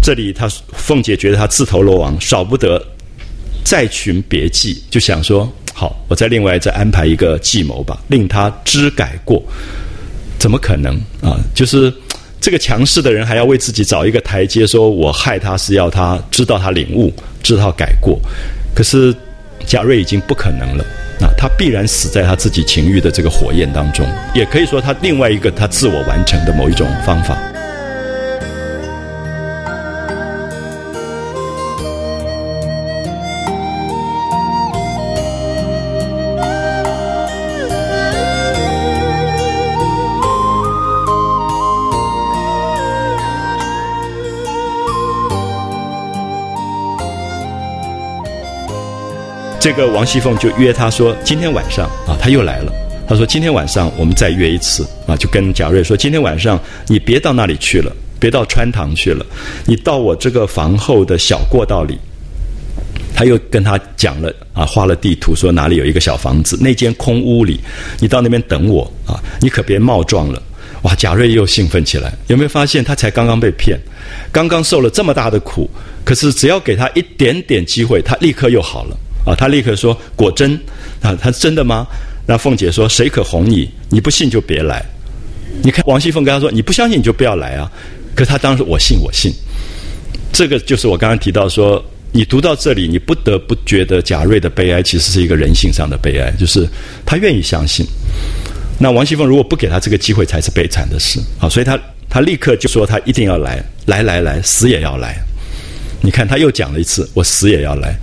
[0.01, 2.81] 这里他凤姐觉得他自投罗网，少不得
[3.65, 9.43] 再寻别计，就想说，好，我再另外再安排一个计谋吧，令他知改过。
[10.39, 11.37] 怎么可能啊？
[11.53, 11.93] 就是
[12.41, 17.13] 这个强势的人还要为自己找一个台阶，说我害他是要他知道他领悟，
[17.43, 18.17] 知道改过。
[18.73, 19.13] 可是
[19.65, 20.83] 贾瑞已经不可能了
[21.19, 21.27] 啊！
[21.37, 27.37] 他必然死在他自己情欲的这个火焰当中，也可以说他另外一个他自我完成的某一种方法。
[49.59, 52.71] 这个王熙凤就约他说：“今天晚上啊，他又来了。
[53.07, 56.57] 他说今天晚上我们再约一次啊，就跟贾瑞说，今天晚上
[56.87, 59.25] 你别到那里去了，别到穿堂去了，
[59.65, 61.97] 你到我这个房后的小过道里。
[63.13, 67.59] 他又跟他讲了啊，画了地图，说哪里有一个小房子，那间空屋里，
[67.99, 70.41] 你到那边等我啊，你可别冒撞了。
[70.83, 73.77] 哇，贾瑞又兴奋起来，有没有发现他才刚刚被骗，
[74.31, 75.69] 刚刚受了这么大的苦，
[76.05, 78.97] 可是只要给他一点点机会，他立刻又好了。”
[79.29, 80.59] 啊，他立刻说：“果真
[81.01, 81.85] 啊，他真的吗？”
[82.25, 83.69] 那凤姐说：“谁可哄你？
[83.89, 84.83] 你不信就别来。”
[85.61, 87.71] 你看王熙凤跟他说：“你不相信你就不要来啊。”
[88.15, 89.31] 可他当时我信，我信。
[90.33, 96.67] 这个就是我刚刚提到说，你读到这里，你不得不觉得贾瑞的悲哀其实是一个人性上的悲哀，就是
[97.05, 97.85] 他愿意相信。
[98.79, 101.49] 那王熙凤如果不给他这个机会，才是悲惨的事啊！
[101.49, 101.77] 所以他
[102.09, 105.17] 他立刻就说他一定要来，来来来，死也要来。
[106.01, 107.93] 你看，他又讲了一次，我死也要来，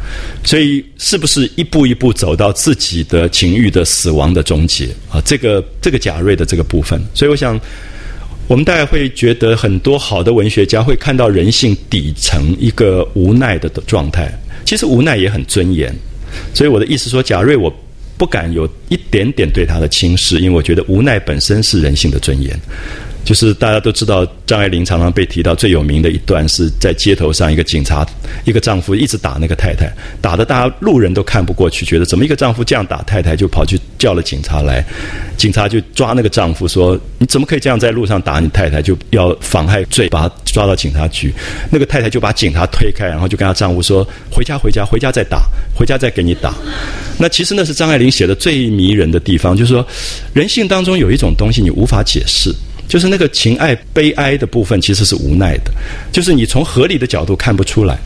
[0.44, 5.20] 所以是不是一步一步走到自己的情欲的死亡的终结啊？
[5.24, 7.59] 这个这个贾瑞的这个部分，所以我想，
[8.49, 14.30] 我们大概会觉得很多好的文学家会看到人性底层一个无奈的状态，
[14.66, 15.94] 其实无奈也很尊严。
[16.53, 17.74] 所以我的意思说，贾瑞我
[18.18, 22.55] 不敢有一点点对他的轻视，因为我觉得无奈本身是人性的尊严。
[23.26, 28.06] 就是大家都知道，张爱玲常常被提到最有名的一段，是在街头上一个警察，
[28.44, 34.84] 一个丈夫一直打那个太太，打的大家路人都看不过去，觉得怎么一个丈夫这样打太太，就跑去叫了警察来，
[35.36, 38.80] 警察就抓那个丈夫说：“你怎么可以这样在路上打你太太？
[38.80, 41.34] 就要妨害罪，把他抓到警察局。”
[41.68, 45.42] 那个太太就把警察推开，然后就跟她丈夫说：“回家，回家，回家再打，
[45.74, 46.54] 回家再给你打。”
[47.18, 49.84] 那其实那是张爱玲写的最迷人的地方，就是说
[50.32, 52.54] 人性当中有一种东西你无法解释。
[52.89, 55.72] 就是那个情爱悲哀的部分，其实是无奈的。
[56.12, 57.99] 就是你从合理的角度看不出来。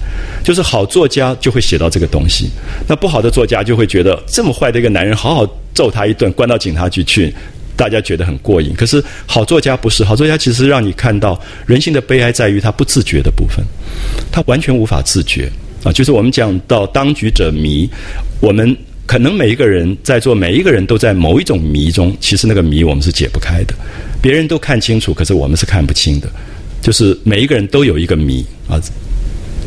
[0.42, 2.48] 就是好作家就会写到这个东西，
[2.88, 7.34] 那不好的作家就会觉得这么坏的一个男人，好好揍他一顿，关到警察局去，
[7.76, 8.74] 大家觉得很过瘾。
[8.74, 13.62] 可是好作家不是，好作家其实让你看到人性的悲哀在于他不自觉的部分，
[14.32, 15.50] 他完全无法自觉
[15.84, 15.92] 啊。
[15.92, 17.88] 就是我们讲到当局者迷，
[18.40, 18.74] 我们。
[19.10, 22.16] 可能每一个人在座，每一个人都在某一种迷中。
[22.20, 23.74] 其实那个迷我们是解不开的，
[24.22, 26.30] 别人都看清楚，可是我们是看不清的。
[26.80, 28.80] 就是每一个人都有一个迷啊，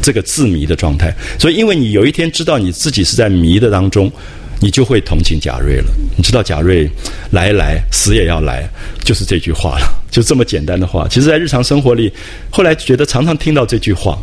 [0.02, 1.14] 这个自谜的状态。
[1.38, 4.10] 所以，因为你有一天知道你自己是在迷的当中，
[4.62, 5.94] 你就会同情贾瑞了。
[6.16, 6.90] 你知道贾瑞
[7.32, 8.66] 来来死也要来，
[9.04, 11.06] 就是这句话了，就这么简单的话。
[11.10, 12.10] 其实，在日常生活里，
[12.50, 14.18] 后来觉得常常听到这句话。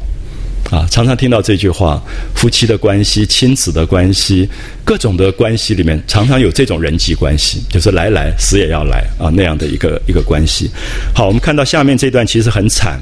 [0.71, 2.01] 啊，常常听到这句话，
[2.33, 4.49] 夫妻的关系、亲子的关系、
[4.85, 10.71] 各种的关系里面，常常有这种人际关系，就是来来死也要来啊那样的一个一个关系。
[11.13, 13.01] 好，我们看到下面这段其实很惨，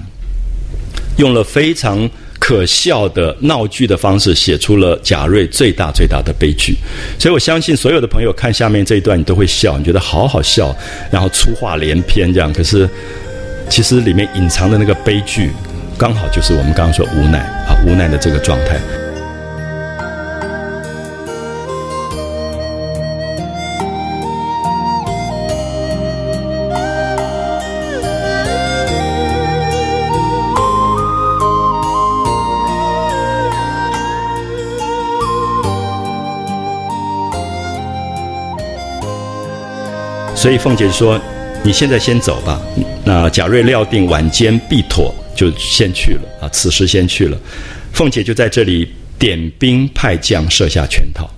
[1.18, 2.08] 用了非常
[2.38, 6.74] 可笑的闹剧的方式写出了贾瑞最大最大的悲剧。
[7.18, 10.74] 所以我相信所有的朋友看下面这一段，你都会笑，你觉得好好笑，
[11.10, 12.50] 然后粗话连篇这样。
[12.50, 12.88] 可是
[13.68, 15.50] 其实里面隐藏的那个悲剧。
[15.99, 18.78] 刚好就是我们刚刚说无奈啊，无奈的这个状态。
[40.36, 41.20] 所以凤姐说
[41.64, 42.61] ：“你现在先走吧。”
[43.05, 45.12] 那贾瑞料定晚间必妥。
[45.39, 46.49] 就先去了啊！
[46.49, 47.39] 此时先去了，
[47.93, 51.30] 凤姐就在这里点兵派将，设下圈套。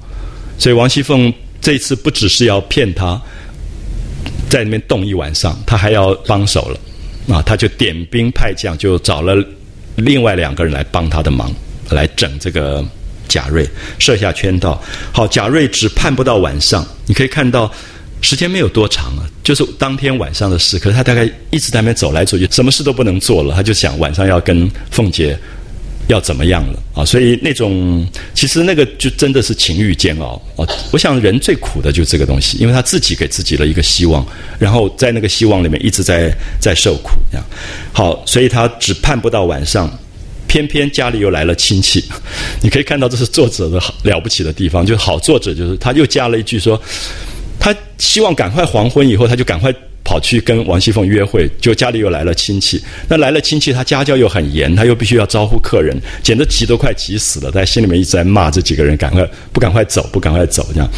[0.56, 1.30] 所以王熙凤
[1.60, 3.20] 这次不只是要骗他，
[4.48, 7.42] 在那边冻一晚上，他还要帮手了啊！
[7.42, 9.36] 他就点兵派将，就找了
[9.96, 11.54] 另外两个人来帮他的忙，
[11.90, 12.82] 来整这个
[13.28, 14.82] 贾瑞，设下圈套。
[15.12, 17.70] 好，贾瑞只盼不到晚上，你可以看到
[18.20, 20.78] 时间没有多长啊，就是当天晚上的事。
[20.78, 25.38] 可是他大概一直在那边走来走去，什么事都不能做了，他就想晚上要跟凤姐。
[26.08, 27.04] 要怎么样了啊？
[27.04, 28.04] 所以那种
[28.34, 30.66] 其实那个就真的是情欲煎熬啊！
[30.90, 34.26] 我想人最苦的就是这个东西，因为他自己给自己了一个希望，
[34.58, 37.10] 然后在那个希望里面一直在在受苦。
[37.30, 37.46] 这样
[37.92, 39.88] 好，所以他只盼不到晚上，
[40.48, 42.04] 偏偏家里又来了亲戚。
[42.60, 46.80] 你可以看到这是作者的好了不起的地方，就是好作者就是他又加了一句说，
[47.60, 49.72] 他希望赶快黄昏以后，他就赶快。
[50.02, 52.82] 跑去跟王熙凤约会，就家里又来了亲戚。
[53.06, 60.90] 那来了亲戚，他家教又很严，他又必须要招呼客人，简直急都快急死了，在心里面一直在骂这几个人，赶快不赶快走，不赶快走这样。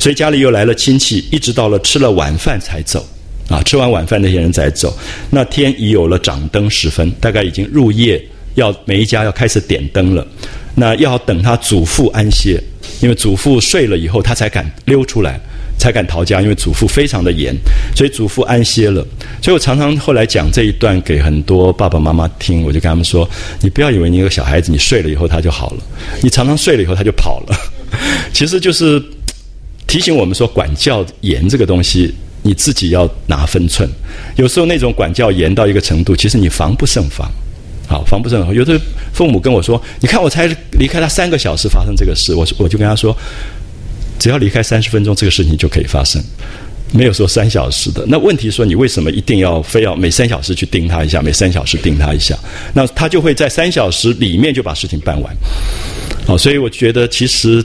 [0.00, 3.06] 所以家里又来了亲戚，一直到了吃了晚饭才走。
[3.48, 4.98] 啊，吃完晚饭那些人才走。
[5.30, 8.20] 那天已有了掌灯时分，大概已经入夜，
[8.56, 10.26] 要每一家要开始点灯了。
[10.74, 12.60] 那要等他祖父安歇，
[13.00, 15.38] 因为祖父睡了以后，他才敢溜出来。
[15.78, 17.54] 才敢逃家，因为祖父非常的严，
[17.94, 19.06] 所以祖父安歇了。
[19.40, 23.28] 所以我常常后来讲这一段给很多爸爸妈妈听，我就跟他们说：
[23.60, 25.82] 你不要以为你有个小孩子，你睡了以后他就好了，
[26.22, 27.56] 你常常睡了以后他就跑了。
[28.34, 29.02] 其实就是
[29.86, 32.12] 提醒我们说，管教严这个东西，
[32.42, 33.88] 你自己要拿分寸。
[34.36, 37.30] 有时候那种管教严到一个程度，其实你防不胜防。
[37.86, 38.54] 好，防不胜防。
[38.54, 38.78] 有的
[39.14, 43.16] 父母跟我说：你看我才离开他三个小时，发生这个事，我我就跟他说。
[44.18, 46.22] 只要离开三十分钟，这个事情就可以发生，
[46.92, 48.04] 没有说三小时的。
[48.08, 52.36] 那问题说，你为什么一定要非要每三小时去盯他一下，每三小时盯他一下？
[52.74, 55.34] 那他就会在三小时里面就把事情办完。
[56.26, 57.62] 好，所以我觉得其实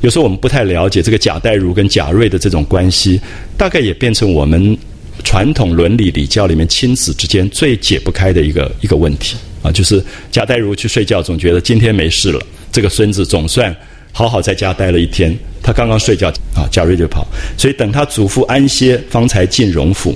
[0.00, 3.20] 有时候我们不太了解这个贾代儒跟贾瑞的这种关系，
[3.56, 4.76] 大概也变成我们
[5.24, 12.40] 传统伦理礼教里面亲子之间最解不开的一个一个问题啊，就是贾代儒去睡觉，总觉得今天没事了，
[12.70, 13.74] 这个孙子总算。
[14.18, 17.24] 好好在家待了一天，他刚刚睡觉啊，贾瑞就跑，
[17.56, 20.12] 所以等他祖父安歇，方才进荣府。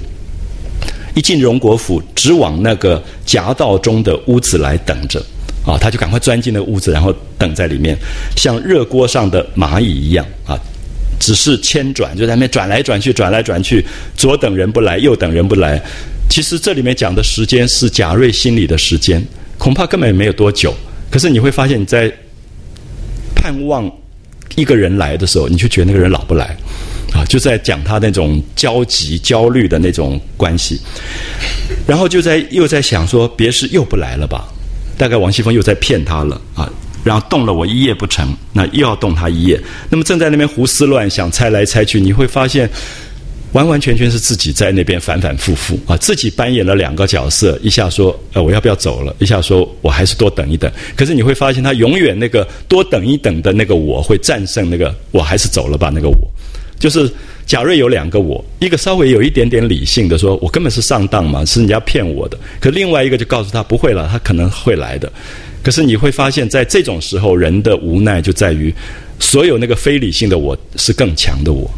[1.15, 5.25] 一进荣国府，直往那个夹道中的屋子来等着
[5.65, 7.97] 啊，他就赶快钻进那屋子，然后等在里面，
[8.37, 10.59] 像热锅上的蚂蚁一样啊，
[11.21, 13.87] 只是千转，就在那边转来转去，转来转去，
[14.17, 15.81] 左等人不来，右等人不来。
[16.29, 19.25] 其实这里面讲的时间是贾瑞心里的时间，
[19.59, 20.75] 恐怕根本没有多久。
[21.09, 22.13] 可是你会发现你在。
[23.43, 23.91] 盼望
[24.55, 26.57] 一个人来的时候，你就觉得那个人老不来，
[27.13, 30.81] 啊，就在讲他那种焦急、焦虑的那种关系，
[31.85, 34.47] 然后就在又在想说，别是又不来了吧？
[34.97, 36.71] 大概王熙凤又在骗他了啊，
[37.03, 42.71] 然后动了我一夜不成，那又要动他一夜，那么正在那边胡思乱想、猜来猜去，你会发现。
[43.53, 50.71] 完完全全是自己在那边反反复复啊，自己扮演了两个角色，一下说呃我要不要走了，一下说我还是多等一等。
[50.97, 56.17] 可是你会发现，他永远那个多等一等的那个我会战胜那个我还是走了吧那个我。
[56.79, 57.09] 就是
[57.47, 62.37] 贾瑞有两个我，一个稍微有一点点理性的说，我根本是上当嘛，是人家骗我的。
[62.59, 65.13] 可另外一个就告诉他不会了，他可能会来的。
[65.63, 68.75] 可是你会发现在这种时候，人的无奈就在于，
[69.21, 71.71] 所有那个非理性的我是更强的我。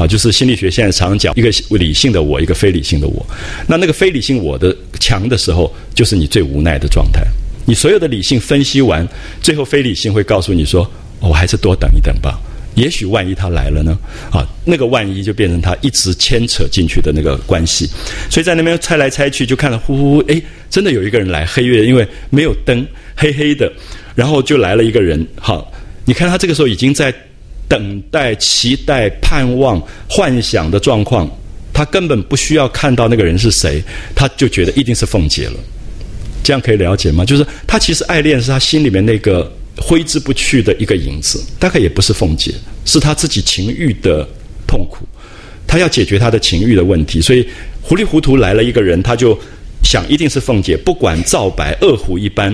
[0.00, 3.26] 啊，就是心理学现在常讲一个理性的我，一个非理性的我。
[3.66, 7.22] 那那个非理性我的强的时候，就是你最无奈的状态。
[7.66, 9.06] 你所有的理性分析完，
[9.42, 10.90] 最后非理性会告诉你说
[11.20, 12.40] ：“我还是多等一等吧。
[12.76, 13.98] 也许万一他来了呢？”
[14.32, 17.86] 啊，那个万一就变成他一直牵扯进去的那个关系。
[18.30, 20.40] 所以在那边猜来猜去，就看到呼呼呼，哎，
[20.70, 21.44] 真的有一个人来。
[21.44, 23.70] 黑月因为没有灯，黑黑的，
[24.14, 25.24] 然后就来了一个人。
[25.36, 25.70] 好，
[26.06, 27.14] 你看他这个时候已经在。
[27.70, 31.30] 等待、期待、盼望、幻想的状况，
[31.72, 33.80] 他根本不需要看到那个人是谁，
[34.12, 35.54] 他就觉得一定是凤姐了。
[36.42, 37.24] 这样可以了解吗？
[37.24, 42.52] 就是他其实爱恋是他心里面那个挥之不去的一个影子，大概也不是凤姐，
[42.84, 44.26] 是他自己情欲的
[44.66, 45.06] 痛苦。
[45.64, 47.46] 他要解决他的情欲的问题，所以
[47.80, 49.38] 糊里糊涂来了一个人，他就
[49.84, 52.52] 想一定是凤姐，不管皂白恶虎一般。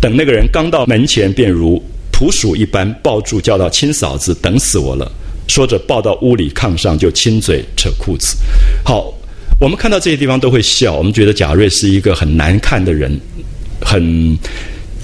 [0.00, 1.80] 等那个人刚到门前，便如。
[2.16, 5.12] 捕鼠一般抱住，叫到亲嫂子，等死我了。
[5.46, 8.34] 说着，抱到屋里炕上，就亲嘴扯裤子。
[8.82, 9.12] 好，
[9.60, 10.94] 我们看到这些地方都会笑。
[10.94, 13.20] 我们觉得贾瑞是一个很难看的人，
[13.82, 14.38] 很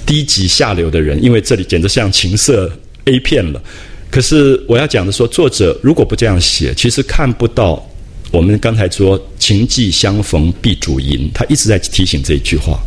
[0.03, 2.71] 低级下流的人，因为这里简直像情色
[3.05, 3.61] A 片了。
[4.09, 7.87] 可是我要讲的说，作者如果不这样写，其实看不到
[8.31, 12.79] 我们刚才说“情既相逢必主淫”，他一直在提醒这一句话。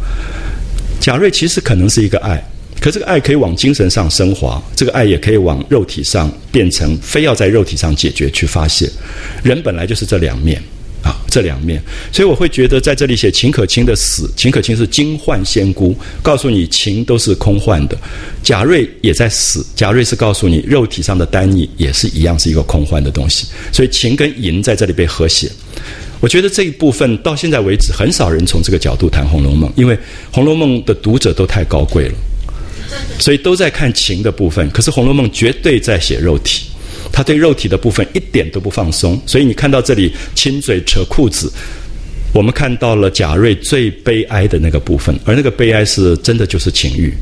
[0.98, 2.42] 贾瑞其实可能是一个爱。
[2.84, 8.86] 可这个爱可以往精神上升华，这个爱也可以往肉体上变成非要在肉体上解决去发泄。
[9.42, 10.62] 人本来就是这两面，
[11.02, 11.82] 啊，这两面。
[12.12, 17.96] 所以我会觉得在这里写秦可卿的死，秦可卿是惊幻仙姑，告诉你情都是空幻的；
[18.42, 23.46] 贾瑞也在死，贾瑞是告诉你肉体上的单逆也是一样是一个空幻的东西。
[23.72, 25.50] 所以情跟淫在这里被和谐。
[26.20, 29.96] 我觉得这一部分到现在为止，很少人从这个角度谈《红楼梦》，因为
[30.30, 32.14] 《红楼梦》的读者都太高贵了，
[33.18, 34.68] 所以都在看情的部分。
[34.70, 36.66] 可是《红楼梦》绝对在写肉体，
[37.12, 39.20] 他对肉体的部分一点都不放松。
[39.26, 41.50] 所以你看到这里亲嘴扯裤子，
[42.32, 47.14] 我们看到了贾瑞最悲哀的那个部分，而那个悲哀是真的就是情欲，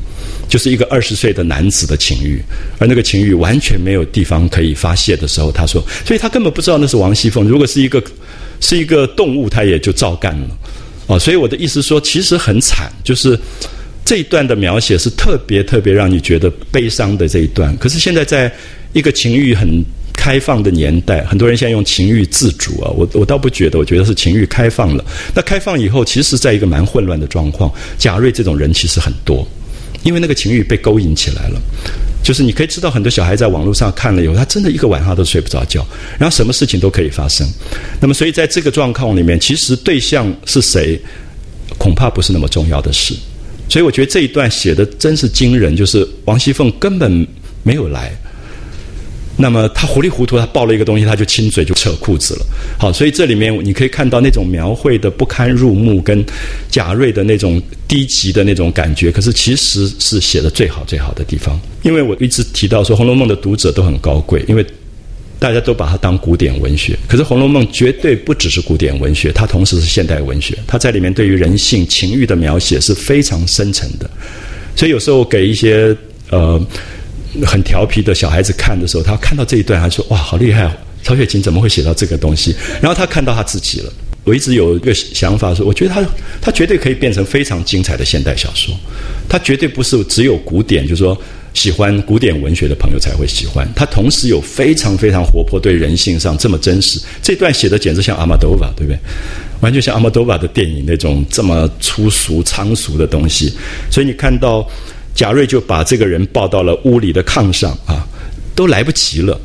[0.49, 2.41] 就是一个二十岁的男子的情欲，
[2.79, 7.47] 而那个情欲完全没有地方可以发泄的时候，他说，所以他根本不知道那是王熙凤。
[7.47, 8.03] 如果是一个
[8.59, 10.47] 是一个动物，他也就照干了，
[11.05, 13.39] 哦，所以我的意思说，其实很惨，就是
[14.05, 17.75] 这一段的描写是特别特别让你觉得悲伤的这一段。
[17.77, 18.51] 可是现在在
[18.91, 25.03] 一个情欲很开放的年代，很多人现在用情欲自主啊，我我倒不觉得，我觉得是情欲开放了。
[25.33, 27.71] 那开放以后，其实在一个蛮混乱的状况。
[27.97, 29.45] 贾瑞这种人其实很多，
[30.03, 31.61] 因为那个情欲被勾引起来了。
[32.23, 35.85] 就是你可以知道，很多小孩在网络上看了以后，他真的一个晚上都睡不着觉，
[36.17, 37.45] 然后什么事情都可以发生。
[37.99, 40.97] 那么，所以在这个状况里面，其实对象是谁，
[41.77, 43.13] 恐怕不是那么重要的事。
[43.69, 47.25] 所以，我觉得这一段写的真是惊人，就是王熙凤根本
[47.63, 48.11] 没有来。
[49.35, 52.45] 那么他糊里糊涂，他抱了一个东西，他就亲嘴就扯裤子了。
[52.77, 56.23] 好，所以这里面你可以看到那种描绘的不堪入目，跟
[56.69, 59.11] 贾瑞的那种低级的那种感觉。
[59.11, 61.59] 可是其实是写的最好最好的地方。
[61.81, 64.63] 因为我一直提到说，《红楼梦》的读者都很高贵，因为
[65.39, 66.97] 大家都把它当古典文学。
[67.07, 70.57] 可是《红楼梦》绝对不只是古典文学，它同时是现代文学。
[70.67, 74.09] 它在里面对于人性情欲的描写是非常深沉的。
[74.75, 75.95] 所以有时候给一些
[76.29, 76.61] 呃。
[77.43, 80.71] 很调皮的小孩子看的时候，他看到这一段，他说：“哇，好厉害！
[81.01, 83.91] 曹雪芹怎么会写到这个东西？”然后他看到他自己了。
[84.23, 86.05] 我一直有一个想法说，我觉得他
[86.39, 88.71] 他绝对可以变成非常精彩的现代小说。
[89.27, 91.19] 他绝对不是只有古典，就是说
[91.53, 93.67] 喜欢古典文学的朋友才会喜欢。
[93.75, 96.99] 他同时有非常非常活泼，对人性上这么真实。
[97.21, 98.99] 这段写的简直像阿玛多瓦，对不对？
[99.61, 103.53] 完全像阿玛多瓦的电影那种这么粗俗仓俗的东西。
[103.89, 104.67] 所以你看到。
[105.15, 108.03] 贾瑞就把这个人抱到了屋里的炕上啊，
[108.55, 109.39] 都来不及了，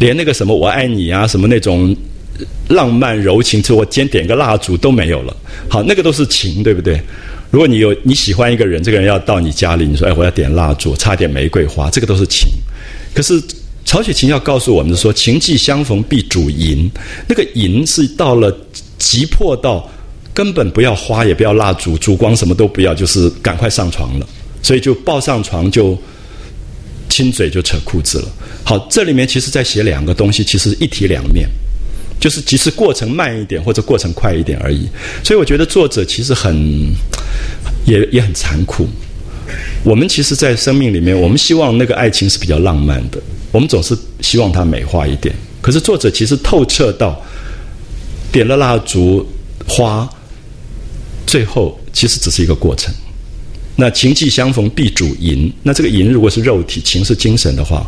[0.00, 1.96] 连那个什么我爱你啊，什么那种
[2.70, 5.36] 浪漫柔情，就我先点个蜡烛都没有了。
[5.68, 7.00] 好，那个都是情，对不对？
[7.50, 12.48] 如果你有你喜欢一个人，这个人要到你家里，你说哎，我要点蜡烛，插点玫瑰花，这个都是情。
[13.14, 13.40] 可是
[13.84, 16.90] 曹雪芹要告诉我们说，情既相逢必主淫，
[17.28, 18.54] 那个淫是到了
[18.98, 19.88] 急迫到
[20.34, 24.26] 根本不要花，也不要蜡烛，烛光什么都不要，就是赶快上床了。
[24.62, 25.96] 所以就抱上床就
[27.08, 28.28] 亲嘴就扯裤子了。
[28.64, 31.48] 好，这里面其实在写两个东西，其实一体两面，
[32.18, 34.88] 就是即使过程慢一点或者过程快一点而已。
[35.22, 36.92] 所以我觉得作者其实很
[37.84, 38.86] 也也很残酷。
[39.84, 43.20] 我们其实，在生命里面，我们希望那个爱情是比较浪漫的，
[43.52, 45.32] 我们总是希望它美化一点。
[45.60, 47.20] 可是作者其实透彻到
[48.32, 49.24] 点了蜡烛
[49.68, 50.08] 花，
[51.26, 52.92] 最后其实只是一个过程。
[53.76, 57.86] 那情既相逢必主淫，那这个淫如果是肉体，情是精神的话，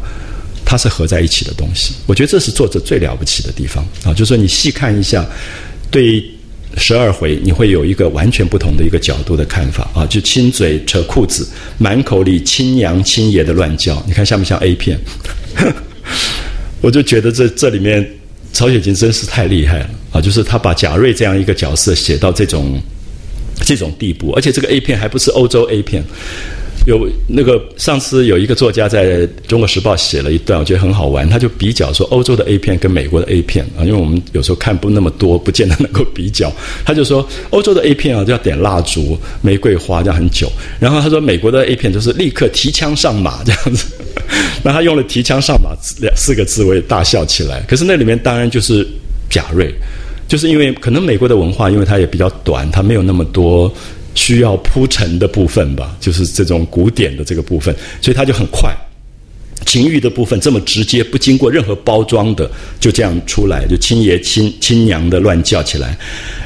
[0.64, 1.94] 它是合在一起的东西。
[2.06, 4.12] 我觉得这是作者最了不起的地方啊！
[4.12, 5.26] 就是说你细看一下，
[5.90, 6.24] 对
[6.76, 10.06] 十二回你会有一个完全不同的一个角度的看法啊！
[10.06, 11.48] 就亲嘴扯裤子，
[11.78, 14.98] 满口里亲娘亲爷的乱叫，你看像不像 A 片？
[16.80, 18.08] 我就觉得这这里面
[18.52, 20.20] 曹雪芹真是太厉害了啊！
[20.20, 22.80] 就是他把贾瑞这样一个角色写到这种。
[23.64, 26.00] 这种地步，而且这个 A 片还不是欧洲 A 片。
[26.88, 31.28] 有那个上次有一个作家在中国时报写了一段，我觉得很好玩。
[31.28, 36.50] 他就比较说欧洲的 A 片跟美国的 A 片啊，因为我们有时候看不那么多，不见得能够比较。
[36.86, 40.50] 他就说欧洲的 A 片啊，就要点蜡烛、玫瑰花，这样很久。
[40.80, 43.86] 然后他说美国的 A 片就是立刻提枪上马这样子。
[44.62, 47.60] 那他用了“提枪上马”两四个字，我也大笑起来。
[47.68, 48.88] 可是那里面当然就是
[49.28, 49.74] 贾瑞。
[50.26, 53.72] 就是因为可能美国的文化，因为它也比较短，它没有那么多
[54.18, 57.72] 需要铺陈的部分吧，就是这种古典的这个部分，
[58.02, 58.74] 所以它就很快，
[59.64, 62.50] 情欲的部分这么直接，不经过任何包装的，
[62.80, 65.96] 就这样出来，就亲爷亲亲娘的乱叫起来，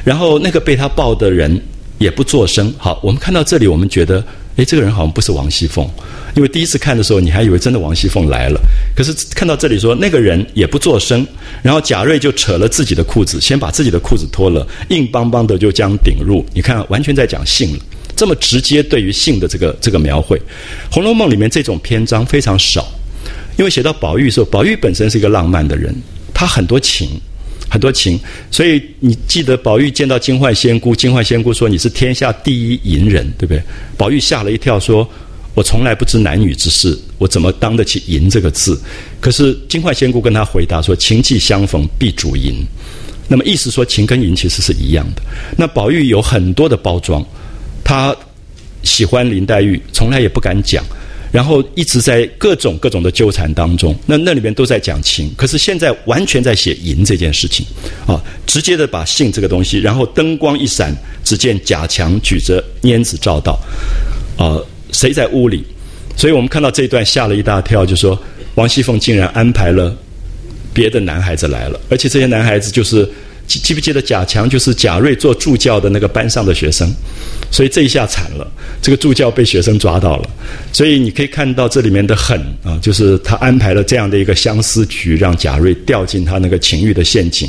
[0.05, 1.59] 然后那个被他抱的人
[1.97, 2.71] 也不作声。
[2.77, 4.23] 好，我们看到这里，我们觉得。
[4.55, 5.89] 哎，这个人好像不是王熙凤，
[6.35, 8.59] 因为第一次看的时候，你还以为真的王熙凤来了。
[8.95, 11.25] 可是看到这里说，那个人也不作声，
[11.61, 16.45] 然后贾瑞就扯了自己的裤子，先把自己的裤子脱了，硬邦邦的就将顶入。
[16.53, 17.79] 你看，完全在讲性了，
[18.15, 20.37] 这么直接对于性的这个这个描绘，
[20.91, 22.87] 《红楼梦》里面这种篇章非常少，
[23.57, 25.95] 因为写到宝玉的时候，宝玉本身是一个浪漫的人，
[26.33, 27.09] 他很多情。
[27.69, 28.19] 很多情。
[28.51, 33.59] 所以你记得宝玉见到金幻仙姑，金幻仙姑说你是天下第一淫人，对不对？
[33.97, 35.09] 宝玉吓了一跳，说
[35.55, 38.79] 我从来不知男女之事，我怎么当得起淫这个字？
[39.19, 42.55] 可是金幻仙姑跟他回答说，情既相逢必主淫。
[43.27, 45.21] 那么意思说，情跟淫其实是一样的。
[45.57, 47.25] 那宝玉有很多的包装，
[47.83, 48.15] 他
[48.83, 50.83] 喜欢林黛玉，从来也不敢讲，
[51.31, 53.95] 然后一直在各种各种的纠缠当中。
[54.05, 57.65] 那那里面都在讲情，可是现在完全在写淫这件事情
[58.05, 60.93] 啊，直接的把性这个东西，然后灯光一闪，
[61.23, 63.57] 只见贾强举着拈子照道，
[64.35, 64.59] 啊，
[64.93, 65.65] 谁在屋里？
[66.15, 68.17] 所以我们看到这一段吓了一大跳，就说
[68.55, 69.93] 王熙凤竟然安排了。
[70.75, 73.07] 别的男孩子来了，而且这些男孩子就是
[73.45, 76.91] 记记不记得贾强就是贾瑞做助教的那个班上的学生，
[77.51, 78.51] 所以这一下惨了，
[78.81, 80.29] 这个助教被学生抓到了，
[80.71, 87.47] 所以你可以看到这里面的狠啊，就是他安排了这样的一个相思局，让贾瑞掉进他那个情欲的陷阱。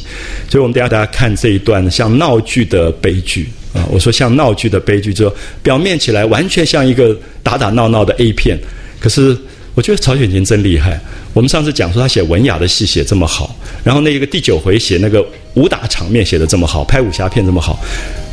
[0.51, 5.31] 所以我们等下大家看这一段像闹剧的悲剧啊，我说像闹剧的悲剧，就
[5.63, 8.59] 表面起来完全像一个打打闹闹的 A 片，
[8.99, 9.37] 可是。
[9.77, 11.01] 我觉得曹雪芹真厉害。
[11.33, 15.21] 我们上次讲说他写文雅的戏写这么好，然后那个第九回写那个
[15.55, 17.77] 武打场面写的这么好，拍武侠片这么好，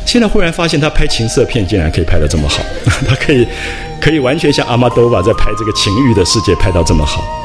[0.06, 2.62] 现在忽然发现他拍情色片竟然可以拍得这么好，
[3.08, 3.44] 他可以
[4.00, 7.41] 可以完全像阿玛多瓦在拍这个情欲的世界拍到这么好。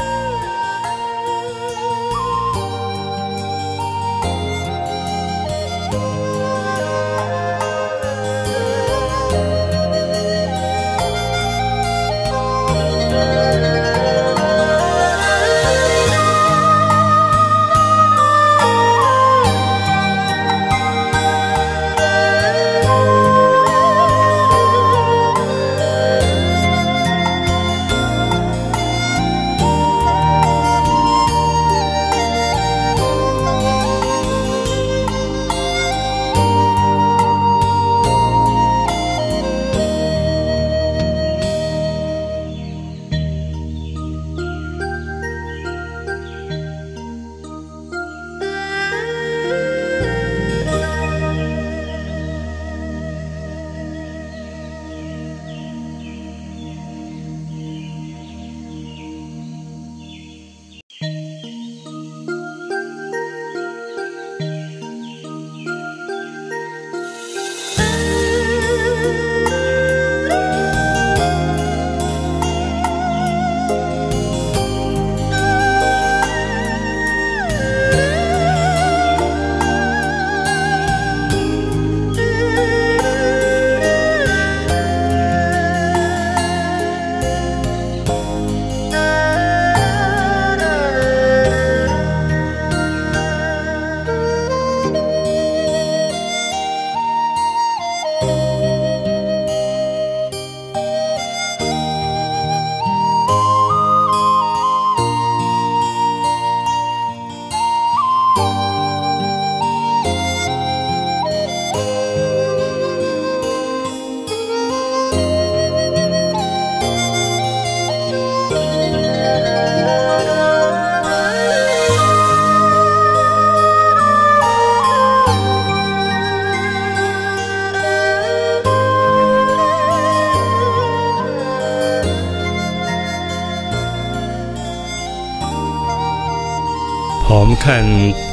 [137.28, 137.86] 好，我们看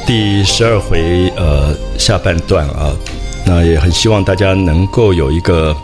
[0.07, 2.95] 第十二回，呃，下半段啊，
[3.45, 5.75] 那也很希望大家能够有一个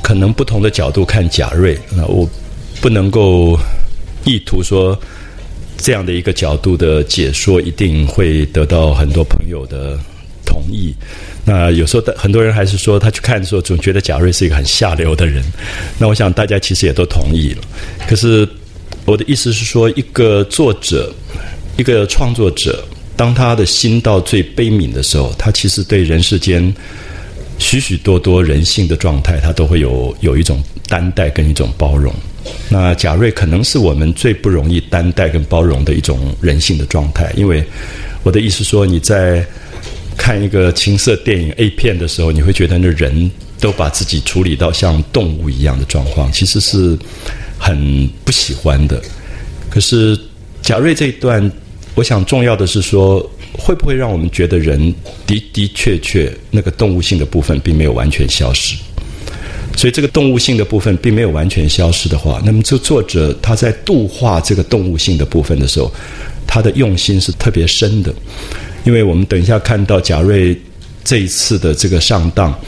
[0.00, 1.76] 可能不同的角度看贾瑞。
[1.96, 2.24] 那我
[2.80, 3.58] 不能够
[4.22, 4.96] 意图说
[5.76, 9.98] 这样的一个角度的解说一定会得到很多朋友的
[10.46, 10.94] 同意。
[11.44, 15.42] 那有时候很多人还是说他去看的时候总觉得贾瑞是一个很下流的人。
[15.98, 17.62] 那我想大家其实也都同意了。
[18.06, 18.48] 可是
[19.06, 21.12] 我的意思是说，一个作者。
[21.76, 22.84] 一个创作者，
[23.16, 26.74] 当他的心到最悲悯的时候，他其实对人世间
[27.58, 32.12] 许许多多人性的状态，他都会有有一种担待跟一种包容。
[32.68, 37.64] 那贾瑞可能是我们最不容易担待跟包容的一种人性的状态，因为
[38.22, 39.46] 我的意思说，你在
[40.16, 43.30] 看一个情色电影 A 片的时候，你会觉得那人
[43.60, 46.98] 都把自己处理到像动物一样的状况，其实是
[47.58, 49.00] 很不喜欢的。
[49.70, 50.18] 可是
[50.62, 51.50] 贾瑞这一段。
[51.94, 53.20] 我想重要的是说，
[53.52, 54.80] 会不会让我们觉得人
[55.26, 58.74] 的的确确那个动物性的部分并没有完全消失？
[59.76, 65.92] 所以这个动物性的部分并没有完全消失的话，那么这作者他在度化这个动物性的部分的时候，
[66.46, 68.10] 他的用心是特别深的。
[68.84, 70.58] 因为我们等一下看到贾瑞
[71.04, 72.58] 这一次的这个上当，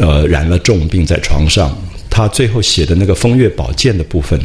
[0.00, 1.72] 呃，染了重病在床上，
[2.10, 4.40] 他最后写的那个风月宝剑的部分，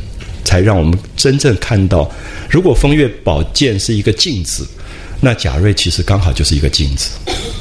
[0.51, 2.11] 才让我们真正看到，
[2.49, 4.67] 如果风月宝剑是一个镜子，
[5.21, 7.11] 那贾瑞其实刚好就是一个镜子，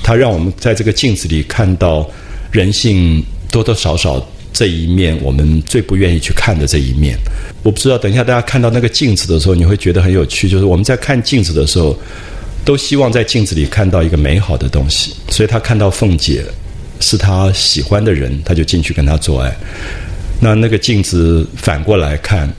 [0.02, 2.04] 他让我们在这个镜子里看到
[2.50, 4.20] 人性多多少少。
[4.52, 7.16] 这一面我们最不愿意去看的这一面，
[7.62, 7.96] 我不知道。
[7.96, 10.48] 等一下大家看到那个镜子的时候，你会觉得很有趣。
[10.48, 11.96] 就是我们在看镜子的时候，
[12.64, 15.14] 都希望在镜子里看到一个美好的东西。
[15.28, 16.44] 所以他看到凤姐
[16.98, 19.56] 是他喜欢的人，他就进去跟他做爱。
[20.40, 22.52] 那那个镜子反过来看。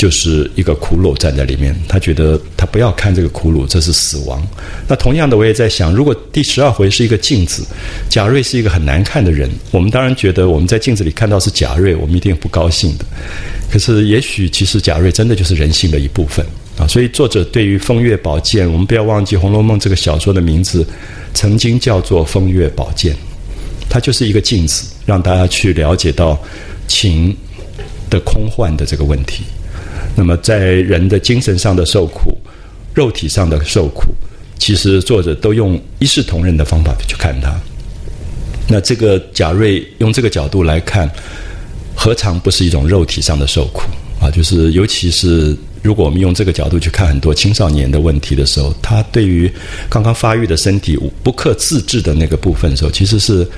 [0.00, 4.42] 就是一个骷髅站在里面，他觉得他不要看这个骷髅，这是死亡。
[4.88, 7.62] 那同样的，我也在想，如果第十二回是一个镜子，
[8.08, 13.04] 贾瑞是一个很难看的人，我们当然觉得我们在镜子里看到是贾瑞，我们一定不高兴的。
[13.70, 16.46] 可是，也许其实贾瑞真的就是人性的一部分
[16.78, 16.86] 啊。
[16.86, 20.82] 所以，作者对于风月宝剑，我们不要忘记《红楼梦》这个小说的名字
[21.34, 23.12] 曾经叫做《风月宝剑》，
[23.90, 26.42] 它就是一个镜子，让大家去了解到
[26.88, 27.36] 情
[28.08, 29.44] 的空幻的这个问题。
[30.16, 32.36] 那么，在人的精神上的受苦，
[32.92, 34.12] 肉体上的受苦，
[34.58, 37.58] 其实作者都用一视同仁的方法去看他。
[38.68, 41.10] 那这个贾瑞用这个角度来看，
[41.94, 43.82] 何尝不是一种肉体上的受苦
[44.20, 44.30] 啊？
[44.30, 49.50] 就是尤其是如果我们用这个角度去看很多青少年的问题的时候，他对于
[49.88, 53.48] 刚刚发育的身体不可自制的那个部分的时候，其实是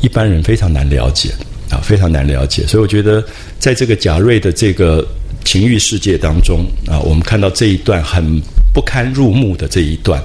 [0.00, 1.30] 一般人非常难了解
[1.68, 2.66] 啊，非常难了解。
[2.66, 3.22] 所以我觉得，
[3.58, 5.06] 在这个贾瑞的这个。
[5.46, 8.42] 情欲世界当中啊，我们看到这一段很
[8.74, 10.20] 不堪入目的这一段，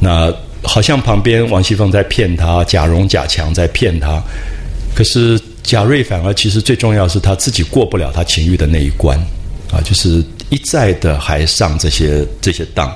[0.00, 4.20] 那好像旁边王熙凤在骗他，贾蓉、贾强在骗他，
[4.94, 9.16] 可是贾瑞反而其实最重要是他自己过不了他情欲的那一关
[9.70, 12.88] 啊，就是一再的还上这些这些当，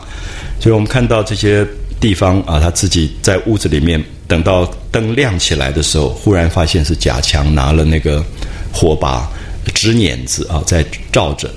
[0.58, 1.64] 所以我们看到这些
[2.00, 8.24] 地方啊，他自己在屋子里面等到灯亮起来的时候，忽然发现是贾强拿了那个
[8.72, 9.28] 火把。
[9.72, 11.50] 纸碾子啊，在照着，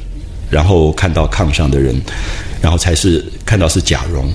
[0.49, 1.95] 然后看到炕上的人，
[2.61, 4.31] 然后才是看到是贾蓉，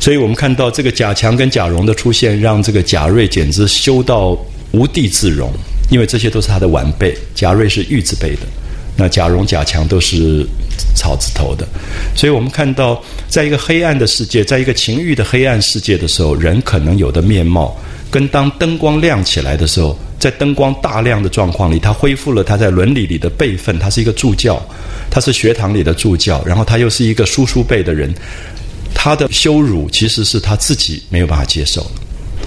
[0.00, 4.36] 所以我们看到这个贾强跟贾蓉的出现，让这个贾瑞简直羞到
[4.72, 5.50] 无地自容，
[5.90, 8.42] 因为这些都是他的晚辈，贾瑞是玉字辈的，
[8.96, 10.46] 那贾蓉、贾强都是
[10.94, 11.66] 草字头的，
[12.14, 17.76] 所以我们看到，在一个黑暗的世界，在一个情欲的黑暗世界的时候，人可能有的面貌，
[18.10, 19.98] 跟当灯光亮起来的时候。
[20.22, 23.76] 在灯光大亮的状况里，他恢复了他在伦理里的辈分。
[23.80, 24.64] 他是一个助教，
[25.10, 28.14] 他是学堂里的助教，然后他又是一个叔叔辈的人。
[28.94, 31.84] 他的羞辱其实是他自己没有办法接受，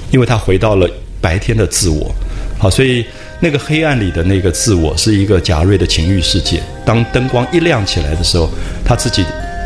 [0.09, 0.89] 因为他回到了
[1.19, 2.15] 白天的自我。
[2.57, 3.03] 好，所以
[3.41, 6.63] 那个黑暗里的那个自我是一个贾瑞的情欲世界。
[6.85, 8.49] 当灯光一亮起来的时候，
[8.85, 9.25] 他自己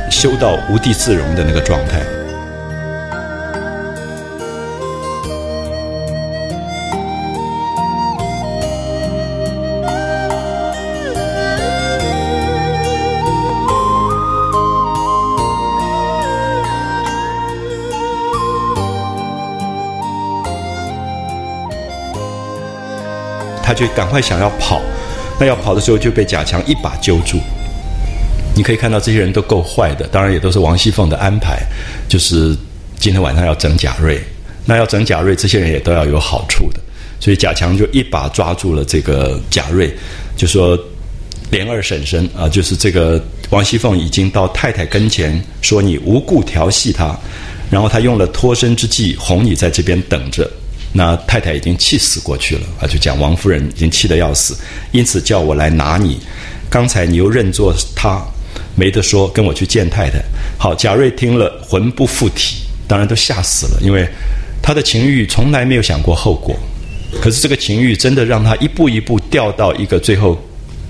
[0.09, 2.01] 羞到无地自容的那个状态。
[23.69, 24.81] 他就赶快想要跑，
[25.39, 27.37] 那要跑的时候就被贾强一把揪住。
[28.55, 31.59] 你可以看到这些人都够坏的，当然也都是王熙凤的安排，
[32.07, 32.57] 就是
[32.97, 34.19] 今天晚上要整贾瑞。
[34.65, 36.79] 那要整贾瑞，这些人也都要有好处的，
[37.19, 39.95] 所以贾强就一把抓住了这个贾瑞，
[40.35, 40.75] 就说
[41.51, 47.15] ：“莲二婶婶啊，就是这个王熙凤已经到太太跟前说你无故调戏她，
[47.69, 50.49] 然后他用了脱身之计哄你在这边等着。”
[50.91, 52.87] 那太太已经气死过去了啊！
[52.87, 54.57] 就讲王夫人已经气得要死，
[54.91, 56.19] 因此叫我来拿你。
[56.69, 58.23] 刚才你又认作他，
[58.75, 60.19] 没得说，跟我去见太太。
[60.57, 64.07] 好，贾瑞听了魂不附体，当然都吓死了，因为
[64.61, 66.55] 他的情欲从来没有想过后果。
[67.21, 70.39] 可是这个情欲真的让他一步一步掉到一个最后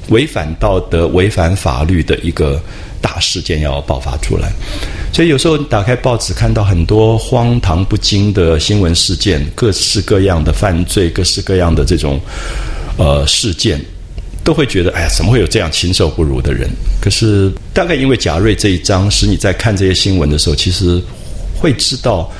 [0.09, 2.61] 违反道德、违反法律的一个
[3.01, 4.51] 大事件要爆发出来。
[5.11, 12.17] 所以有时候打开报纸，看到很多荒唐不经的新闻事件，各式各样的犯罪，各式各样的这种
[12.95, 13.81] 呃事件，
[14.45, 16.69] 都会觉得哎呀，怎么会有这样禽兽不如的人？
[17.01, 21.01] 可是大概因为贾瑞这一章，使你在看这些新闻的时候，其实
[21.53, 22.31] 会知道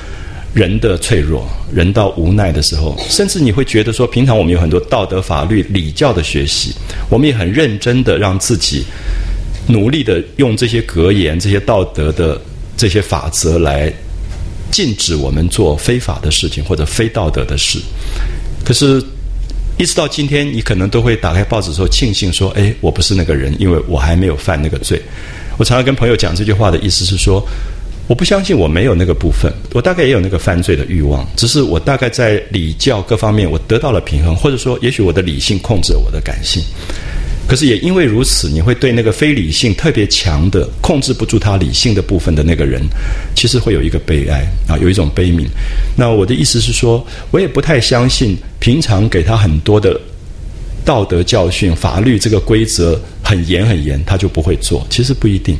[0.54, 6.72] 人的脆弱，人到无奈的时候，甚至你会觉得说，平常我们有很多道德、法律、礼教的学习，
[7.10, 8.84] 我们也很认真的让自己
[9.66, 12.40] 努力的用这些格言、这些道德的。
[12.76, 13.92] 这些法则来
[14.70, 17.78] 禁止我们做非法的事情或者非道德的事，
[18.64, 19.02] 可是，
[19.78, 25.00] 一直到今天，你可能都会打开报纸时候庆幸说：“哎，我不是那个人，因为我还没有犯那个罪。”
[25.58, 27.42] 我常常跟朋友讲这句话的意思是说，
[28.06, 36.62] 我不相信我没有那个部分，我大概也有那个犯罪的欲望，只是我大概在礼教各方面我得到了平衡，或者说，也许我的理性控制了我的感性。
[37.50, 42.80] 可是也因为如此，你会对那个非理性特别强的、控制不住他理性的部分的那个人，
[43.34, 45.48] 其实会有一个悲哀啊，有一种悲悯。
[45.96, 50.00] 那我的意思是说，我也不太相信平常给他很多的
[50.84, 54.86] 道德教训、法律这个规则很严很严，他就不会做。
[54.88, 55.56] 其实不一定，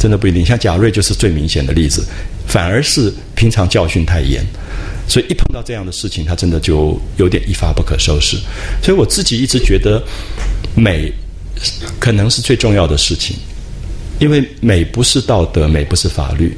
[0.00, 0.46] 真的不一定。
[0.46, 2.02] 像贾瑞就是最明显的例子，
[2.46, 4.42] 反而是平常教训太严，
[5.06, 8.38] 所以一碰到这样的事情，他真的就有点一发不可收拾。
[8.82, 10.02] 所以我自己一直觉得
[10.74, 11.12] 美。
[11.98, 13.36] 可能是最重要的事情，
[14.18, 16.56] 因为美不是道德，美不是法律。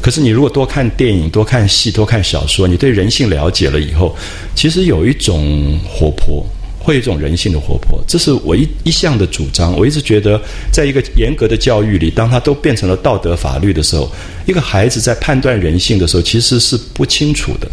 [0.00, 4.16] 可是你如果多看电影、多看戏、多看小说，你对人性了解了以后，
[4.54, 6.44] 其实有一种活泼，
[6.80, 8.02] 会有一种人性的活泼。
[8.08, 9.72] 这是我一一向的主张。
[9.78, 10.40] 我一直觉得，
[10.72, 14.10] 在一个严格的教育里，当他都变成了道德法律的时候，
[14.44, 17.70] 一个孩子在判断人性的时候，其实是不清楚的。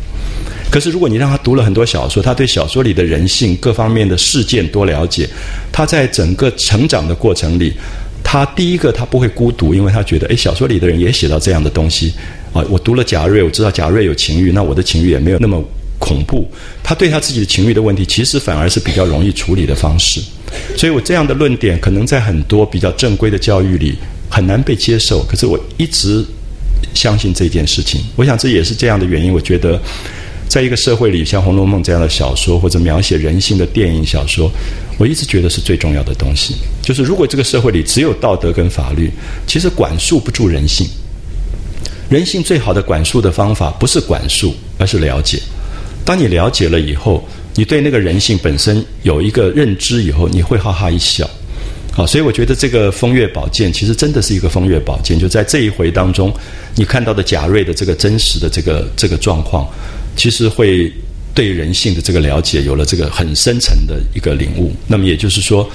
[0.71, 5.27] 可是，如果你让他读了很多小说，他对小说里的人性各方面的事件多了解，
[5.71, 7.73] 他在整个成长的过程里，
[8.23, 12.13] 他第一个他不会孤独，因为他觉得，哎，小说里的人也写到这样的东西
[12.53, 12.63] 啊。
[12.69, 15.59] 我读了贾瑞，我知道贾瑞有情欲，那我的情欲也没有那么
[15.97, 16.47] 恐怖。
[16.83, 20.21] 他对他自己的情欲的问题，其实反而是比较容易处理的方式。
[20.77, 23.95] 所以我这样的论点，可能在很多比较正规的教育里
[24.29, 25.23] 很难被接受。
[25.23, 26.23] 可是我一直
[26.93, 28.01] 相信这件事情。
[28.15, 29.33] 我想这也是这样的原因。
[29.33, 29.81] 我觉得。
[30.49, 34.51] 在一个社会里，像《红楼梦》这样的小说，或者描写人性的电影小说，
[34.97, 36.55] 我一直觉得是最重要的东西。
[36.81, 39.11] 就是如果这个社会里只有道德跟法律，
[39.45, 40.87] 其实管束不住人性。
[42.09, 45.39] 人性最好的管束的方法，不是管束，而是了解。
[46.03, 47.23] 当你了解了以后，
[47.53, 51.29] 你对那个人性本身有一个认知以后，你会哈哈一笑。
[51.91, 55.19] 好，所以我觉得这个风月宝鉴其实真的是一个风月宝鉴。
[55.19, 56.33] 就在这一回当中，
[56.73, 59.67] 你看到的贾瑞的这个真实的这个这个状况。
[60.19, 60.91] 其实会
[61.33, 64.73] 对人性的这个了解有了这个很深层的一个领悟。
[64.85, 65.71] 那么也就是说，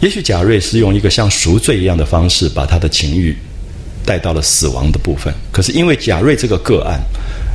[0.00, 3.36] 也许贾瑞是用一个像赎罪一样的方式，把他的情欲
[4.04, 5.34] 带到了死亡的部分。
[5.50, 7.00] 可是因为贾瑞这个个案，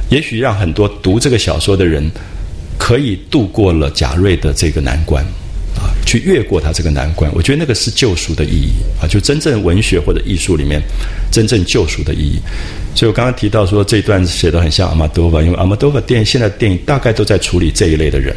[0.10, 2.04] 也许让很多读这个小说的人
[2.78, 5.24] 可以度过了贾瑞的这个难关。
[5.74, 9.08] 啊去越过他这个难关，我觉得那个是救赎的意义啊！
[9.08, 10.82] 就真正文学或者艺术里面
[11.32, 12.38] 真正救赎的意义。
[12.94, 18.36] 所以我刚刚提到说这段写的很像阿玛多瓦，因为阿玛多瓦电影现在电影大概都在处理这一类的人，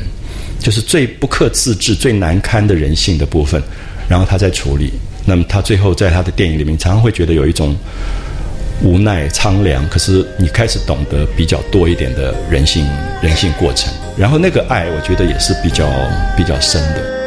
[0.60, 3.60] 就是最不克自制、最难堪的人性的部分，
[4.08, 4.92] 然后他在处理。
[5.26, 7.74] 那么他最后在他的电影里面，常常会觉得有一种
[8.82, 9.88] 无奈、苍凉。
[9.88, 12.86] 可是你开始懂得比较多一点的人性、
[13.22, 15.90] 人性过程，然后那个爱，我觉得也是比较
[16.36, 17.23] 比较深的。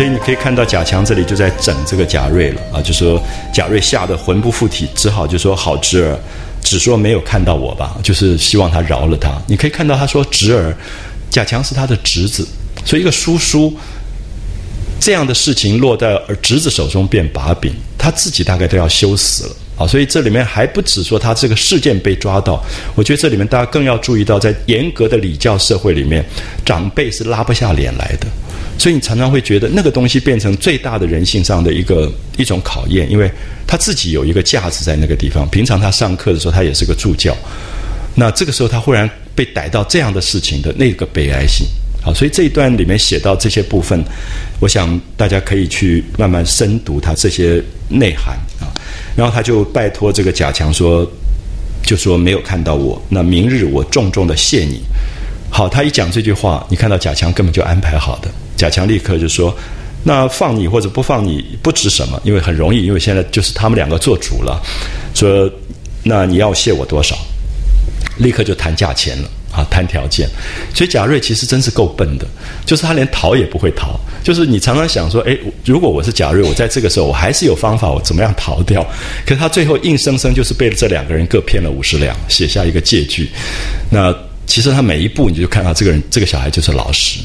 [0.00, 3.22] 所以你可以看到贾强这里就在整这个贾瑞了啊，就说
[3.52, 6.18] 贾瑞吓得魂不附体，只好就说好侄儿，
[6.64, 9.30] 只说没有看到我吧，就是希望他饶了他。
[9.46, 10.74] 你可以看到他说侄儿，
[11.28, 12.48] 贾强是他的侄子，
[12.82, 13.76] 所以一个叔叔
[14.98, 19.86] 这样的事情落在侄子手中变把柄，他自己大概都要羞死了啊。
[19.86, 22.58] 所以这里面还不止说他这个事件被抓到，
[22.94, 26.24] 我觉得这里面大家更要注意到，在严格的礼教社会里面，
[26.64, 28.26] 长辈是拉不下脸来的。
[28.80, 33.30] 所以你常常会觉得那个东西变成最大的人性上的一个一种考验，因为
[33.66, 35.46] 他自己有一个价值在那个地方。
[35.50, 37.36] 平常他上课的时候，他也是个助教，
[38.14, 41.66] 那这个时候他忽然被逮到这样的事情的那个悲哀性。
[42.02, 44.02] 好，所以这一段里面写到这些部分，
[44.60, 48.72] 我想大家可以去慢慢深读他这些内涵啊。
[49.14, 51.06] 然后他就拜托这个贾强说，
[51.82, 54.80] 就说没有看到我，那明日我重重的谢你。
[55.50, 58.30] 好，他一讲这句话，你看到贾强根本就安排好的。
[58.60, 59.56] 贾强立刻就说
[60.04, 64.60] ：“那放你或者不放你不值什么，因为很容易，因为现在就是他们两个做主了。
[65.14, 65.50] 说
[66.02, 67.16] 那你要谢我多少？
[68.18, 70.28] 立刻就谈价钱了啊，谈条件。
[70.74, 72.26] 所以贾瑞其实真是够笨的，
[72.66, 73.98] 就是他连逃也不会逃。
[74.22, 75.34] 就是你常常想说，哎，
[75.64, 78.86] 如果我是贾瑞，我在这个时候我还是有方法，我怎么样逃掉？
[79.24, 83.30] 可是他最后硬生生就是被这两个人各骗了五十两，写下一个借据。
[83.88, 84.14] 那
[84.46, 87.20] 其实他每一步你就看到这个人，这个小孩就是老实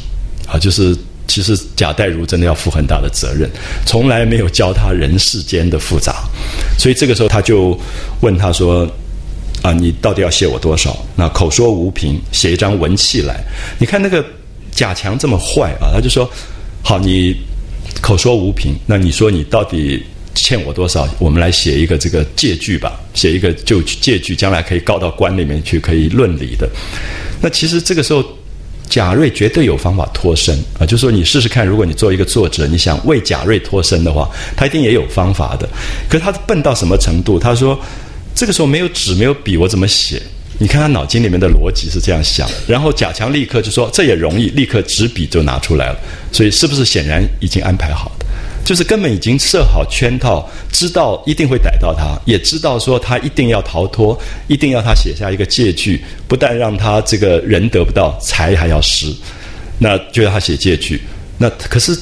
[0.48, 0.95] 啊，就是。
[1.27, 3.49] 其实贾代儒真的要负很大的责任，
[3.85, 6.23] 从来没有教他人世间的复杂，
[6.77, 7.77] 所以这个时候他就
[8.22, 8.88] 问他说
[9.61, 13.43] ：“啊，你到底要谢我多少？”那口说无凭，写一张文契来。
[13.80, 14.23] 你看那个
[14.72, 16.30] 贾强这么坏啊，他就说
[16.84, 17.35] ：“好，你
[18.02, 18.73] 口说无凭。
[18.85, 20.02] 那你说你到底
[20.35, 21.07] 欠我多少？
[21.19, 26.69] 我们来写一个这个借据吧，写一个就借据，将来可以告到官里面去，可以论理的。
[27.41, 28.23] 那其实这个时候。
[28.90, 30.86] 贾瑞绝对有方法脱身啊！
[30.86, 35.68] 就说你试试看，如果你做一个作者，你想为贾瑞脱身的话，他一定也有方法的。
[36.07, 37.38] 可是他笨到什么程度？
[37.38, 37.78] 他说
[38.34, 40.22] ：“这个时候没有纸，没有笔，我怎么写？”
[40.57, 42.49] 你看他脑筋里面的逻辑是这样想。
[42.66, 45.99] 然后贾强立刻就说：“这也容易，立刻纸笔就拿出来了。”
[46.32, 48.15] 所以是不是显然已经安排好？
[48.66, 59.14] 就是根本已经设好圈套，知道一定会逮到他，也知道说他一定要逃脱，一定要他写下一个借据，不但让他这个人得不到，财还要失，
[59.78, 61.00] 那就要他写借据。
[61.38, 61.96] 那可是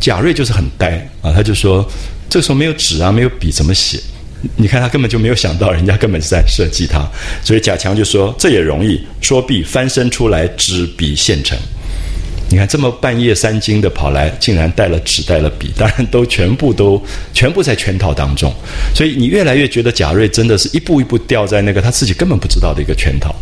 [0.00, 1.88] 贾瑞就是很呆啊，他就说
[2.28, 4.00] 这个时候没有纸啊，没有笔，怎么写？
[4.56, 7.08] 你看他根本就没有想到，人家根本是在设计他。
[7.44, 11.56] 所以贾强就说这也容易，说必翻身出来，纸笔现成。
[12.50, 17.00] 你看，这么半夜三更的跑来，竟然带了纸，带了笔， 当然都全部都
[17.34, 18.50] 全部在圈套当中。
[18.94, 23.34] 所以你越来越觉得贾瑞真的是一步一步掉在那个他自己根本不知道的一个圈套。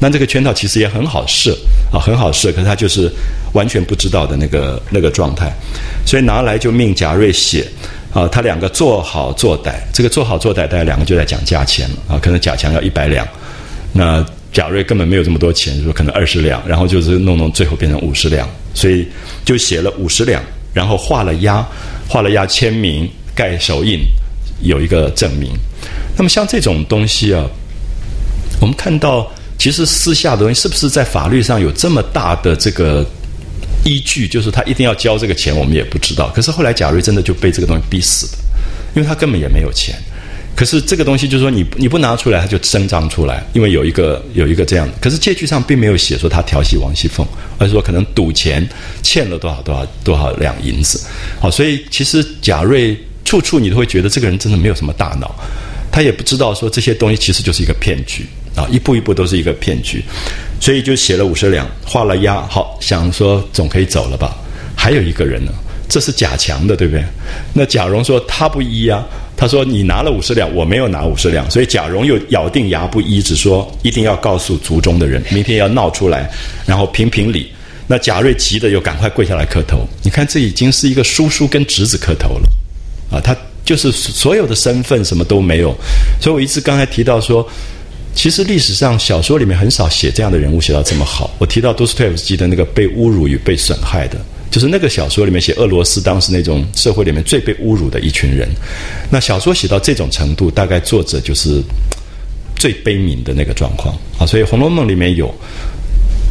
[0.00, 1.56] 那这个圈套其实也很好设
[1.92, 3.10] 啊，很好设，可是他就是
[3.52, 5.52] 完全不知道的那个那个状态。
[6.06, 7.66] 所以拿来就命贾瑞写
[8.14, 13.28] 啊，他两个做好做歹，这个做好做歹，大家两个就在讲价钱了啊，可能贾强要一百两，
[13.92, 14.24] 那。
[14.54, 19.06] 贾瑞根本没有这么多钱，说可能二十两，然后就是弄弄，最后变成五十两，所以
[19.44, 20.40] 就写了五十两，
[20.72, 21.66] 然后画了押，
[22.08, 23.98] 画了押，签名盖手印，
[24.62, 25.50] 有一个证明。
[26.16, 27.44] 那么像这种东西啊，
[28.60, 29.28] 我们看到
[29.58, 33.04] 其实私下的东西是不是在法律上有这么大的这个
[33.84, 34.28] 依据？
[34.28, 36.28] 就是他一定要交这个钱，我们也不知道。
[36.28, 38.38] 可是后来贾瑞真的就被这个东西逼死的，
[38.94, 39.96] 因为他根本也没有钱。
[40.56, 44.88] 可是这个东西就是说，你你不拿出来，它就生张出来，因为有一个有一个这样。
[45.00, 47.26] 可是借据上并没有写说他调戏王熙凤，
[47.58, 48.64] 而是说可能赌钱
[49.02, 51.00] 欠了多少多少多少两银子。
[51.40, 55.34] 好，所以其实贾瑞处处你都会觉得这个人真的没有什么大脑，
[55.90, 58.24] 他也不知道说这些东西其实就是一个骗局
[58.54, 60.04] 啊，一步一步都是一个骗局。
[60.60, 64.36] 所以就写了五十两，画了押，好想说总可以走了吧。
[64.76, 65.52] 还有一个人呢，
[65.88, 67.04] 这是贾强的，对不对？
[67.52, 69.04] 那贾蓉说他不依啊。
[69.44, 76.30] 他说：“你拿了五十两，我没有拿五十两，所以贾蓉又咬定牙不依，只说一定要告诉族中的人，明天要闹出来，
[76.64, 77.52] 然后评评理。
[77.86, 79.86] 那贾瑞急的又赶快跪下来磕头。
[80.02, 82.48] 你看，这已经是一个叔叔跟侄子磕头了，
[83.10, 85.76] 啊，他就是所有的身份什么都没有。
[86.22, 87.46] 所以我一直刚才提到说，
[88.14, 91.30] 其实历史上小说里面很少写这样的人物写到这么好。
[91.38, 94.18] 我提到都斯托耶夫斯基的那个被侮辱与被损害的。”
[94.54, 98.48] 就是那个小说里面写俄罗斯当时那种社会里面最被侮辱的一群人，
[99.10, 101.60] 那小说写到这种程度，大概作者就是
[102.54, 104.24] 最悲悯的那个状况啊。
[104.24, 105.28] 所以《红楼梦》里面有，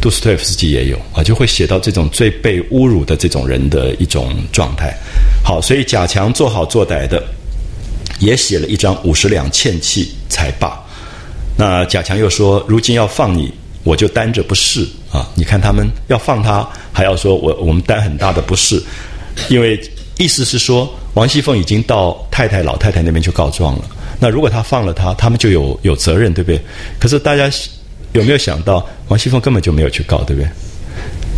[0.00, 4.96] 杜斯托夫斯基也有啊，就会写到这种最被侮辱的这种人的一种状态。
[5.44, 7.22] 好，所以贾强做好做歹的，
[8.20, 10.82] 也写了一张五十两欠契才罢。
[11.58, 13.52] 那贾强又说：“如今要放你。”
[13.84, 15.28] 我就担着不是啊！
[15.36, 18.82] 你看他们要放他，还要说我我们担很大的不是，
[19.48, 19.80] 因为
[20.18, 23.84] 意思是说王熙凤已经到太太老太太那边去告状了。
[24.18, 26.60] 那如果他放了他，他们就有有责任，对不对？
[26.98, 27.50] 可是大家
[28.12, 30.48] 有没有想到，王熙凤根本就没有去告，对不对？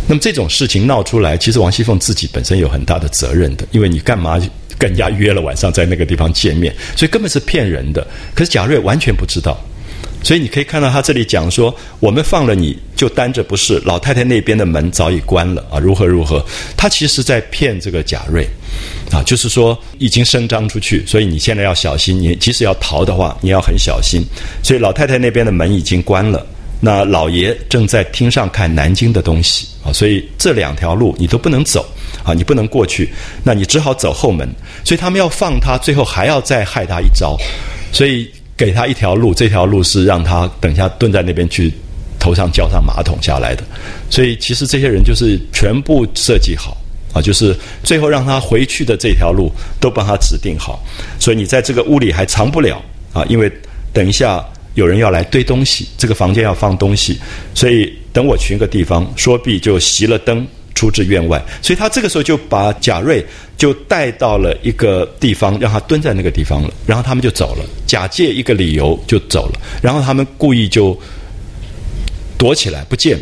[0.07, 4.39] 那么这种事情闹出来，其实王熙凤自己本身有很大的责任的，因为你干嘛
[4.77, 8.07] 跟人家约了晚上在那个地方见面，所以根本是骗人的。
[8.33, 9.59] 可是贾瑞完全不知道。
[10.27, 16.45] 所以你可以看到他这里讲说，我们放了你就担着不是，老太太那边的门早已关了啊，如何如何？
[16.75, 18.45] 他其实在骗这个贾瑞，
[19.09, 24.21] 啊，就是说已经声张出去，所以你现在要小心，你即使要逃的话，你要很小心。
[24.61, 26.45] 所以老太太那边的门已经关了，
[26.81, 31.89] 那老爷正在厅上看南京的东西啊，所以这两条路你都不能走
[32.25, 33.09] 啊，你不能过去，
[33.45, 34.45] 那你只好走后门。
[34.83, 37.37] 所以他们要放他，最后还要再害他一招，
[37.93, 38.29] 所以。
[38.57, 41.71] 给他一条路，这条路是让他等一下蹲在那边去，
[42.17, 43.63] 头上浇上马桶下来的。
[44.09, 46.75] 所以其实这些人就是全部设计好
[47.13, 50.83] 啊，就是最后让他回去的这条路都帮他指定好。
[51.19, 52.81] 所以你在这个屋里还藏不了
[53.13, 53.51] 啊，因为
[53.93, 54.43] 等一下
[54.73, 57.19] 有人要来堆东西，这个房间要放东西，
[57.53, 60.45] 所以等我去一个地方，说毕就熄了灯。
[60.77, 63.25] 出至院外，所以他这个时候就把贾瑞
[63.57, 66.71] 就带到了一个地方，让他蹲在那个地方了。
[66.85, 69.59] 然后他们就走了，假借一个理由就走了。
[69.81, 70.95] 然后他们故意就
[72.37, 73.17] 躲起来不见，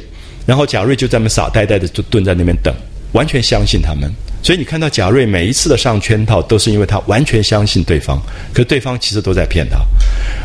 [0.46, 2.76] 然后贾瑞就在那傻呆呆的就蹲在那边等，
[3.14, 4.12] 完全相信他们。
[4.44, 8.22] 所以你看到贾瑞每一次的上圈套，都是因为他完全相信对方，
[8.54, 9.78] 可对方其实都在骗他。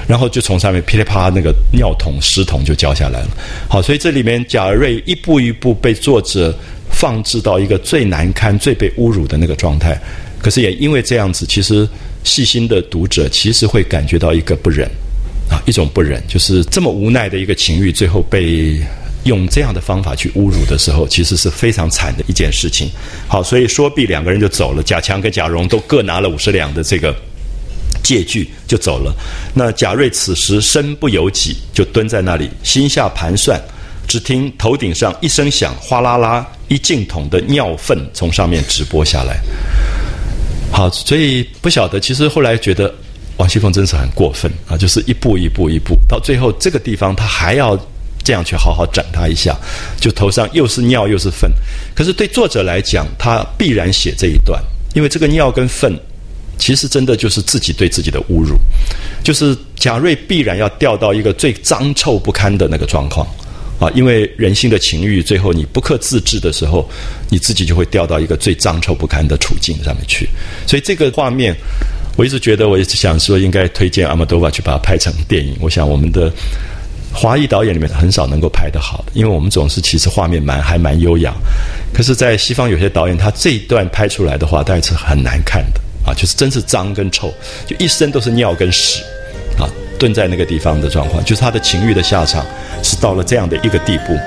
[0.08, 3.28] 然后就从上面噼里啪啦那个尿桶、尸桶就浇下来了。
[3.68, 6.54] 好，所以这里面贾瑞一步一步被作者。
[7.00, 9.98] 放置到一个最难堪、最被侮辱的那个状态。
[10.38, 11.88] 可是也因为这样子，其实
[12.24, 14.86] 细心的读者其实会感觉到一个不忍
[15.48, 18.78] 啊，一种不忍，就是这么无奈的一个情欲，最后被
[19.24, 22.90] 用这样的方法去侮辱的时候，其实是非常惨的一件事情。
[23.26, 27.14] 好，所以说毕两个人就走了，贾强跟贾蓉都各拿了五十两的这个
[28.02, 29.14] 借据就走了。
[29.54, 33.60] 那贾瑞此时身不由己，就蹲在那里，心下盘算，
[34.10, 39.38] 只听头顶上一声响，哗啦啦，一净桶的尿粪从上面直播下来。
[40.72, 42.92] 好，所以不晓得，其实后来觉得
[43.36, 47.78] 王熙凤真是很过分啊，就是一步一步一步，到最后这个地方，他还要
[48.24, 49.56] 这样去好好整他一下，
[50.00, 51.48] 就头上又是尿又是粪。
[51.94, 54.60] 可是对作者来讲，他必然写这一段，
[54.92, 55.96] 因为这个尿跟粪，
[56.58, 58.56] 其实真的就是自己对自己的侮辱，
[59.22, 63.24] 就是贾瑞必然要掉到一个最脏臭不堪的那个状况。
[63.80, 66.86] 啊，因为人性的情欲，最后你不克自制的时候，
[67.30, 70.28] 你自己就会掉到一个最脏臭不堪的处境上面去。
[70.66, 71.56] 所以这个画面，
[72.16, 75.56] 我一直觉得，我一直想说，应该推荐阿莫多瓦去把它拍成电影。
[75.60, 76.30] 我想我们的
[77.10, 81.34] 华裔导演里面很少能够拍得好，因为我们总是其实画面蛮还蛮优雅。
[81.94, 87.32] 可是，在西方有些导演，他这一段拍出来的话，当然是很难看的啊，就是真是脏跟臭，
[87.66, 89.02] 就一身都是尿跟屎
[89.60, 89.68] 啊。
[89.98, 92.42] 蹲在那个地方的状况，就是他的情欲的下场，
[92.82, 94.18] 是到了这样的一个地步。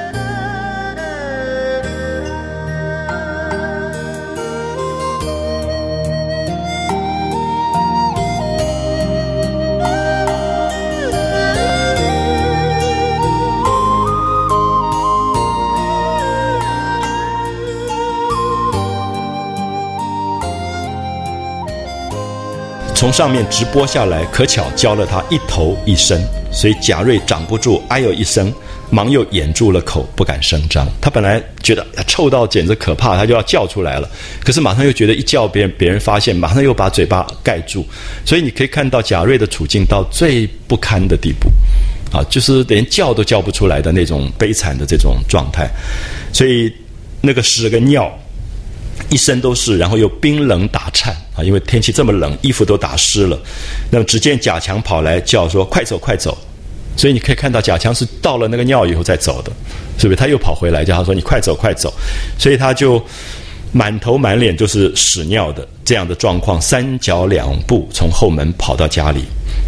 [23.14, 26.20] 上面直播下来，可巧浇了他一头一身，
[26.52, 28.52] 所以贾瑞长不住，哎呦一声，
[28.90, 30.88] 忙又掩住了口，不敢声张。
[31.00, 34.10] 他本来觉得臭到简直可怕，他就要叫出来了，
[34.44, 37.86] 可是马上又觉得一叫别人别人发现，马上又把嘴巴盖住。
[38.26, 41.52] 所以你可以看到贾瑞的处境到最不堪的地步，
[42.12, 45.70] 啊，就是连叫都叫不出来的那种悲惨的这种状态。
[46.34, 46.74] 所以
[47.22, 48.12] 那个屎跟尿。
[49.10, 51.44] 一身都是，然后又冰冷打颤啊！
[51.44, 53.40] 因为天气这么冷，衣服都打湿了。
[53.92, 56.38] 那么只见贾强跑来叫说：“快走，快走！”
[56.96, 59.52] 所以你可以看到贾强是到了那个尿以后再走的，
[59.98, 60.16] 是不是？
[60.16, 61.94] 他又跑回来叫他说：“你快走，快走！”
[62.38, 63.04] 所以他就
[63.72, 69.24] 满头满脸就是屎尿的这样的状况，三脚两步从后门跑到家里。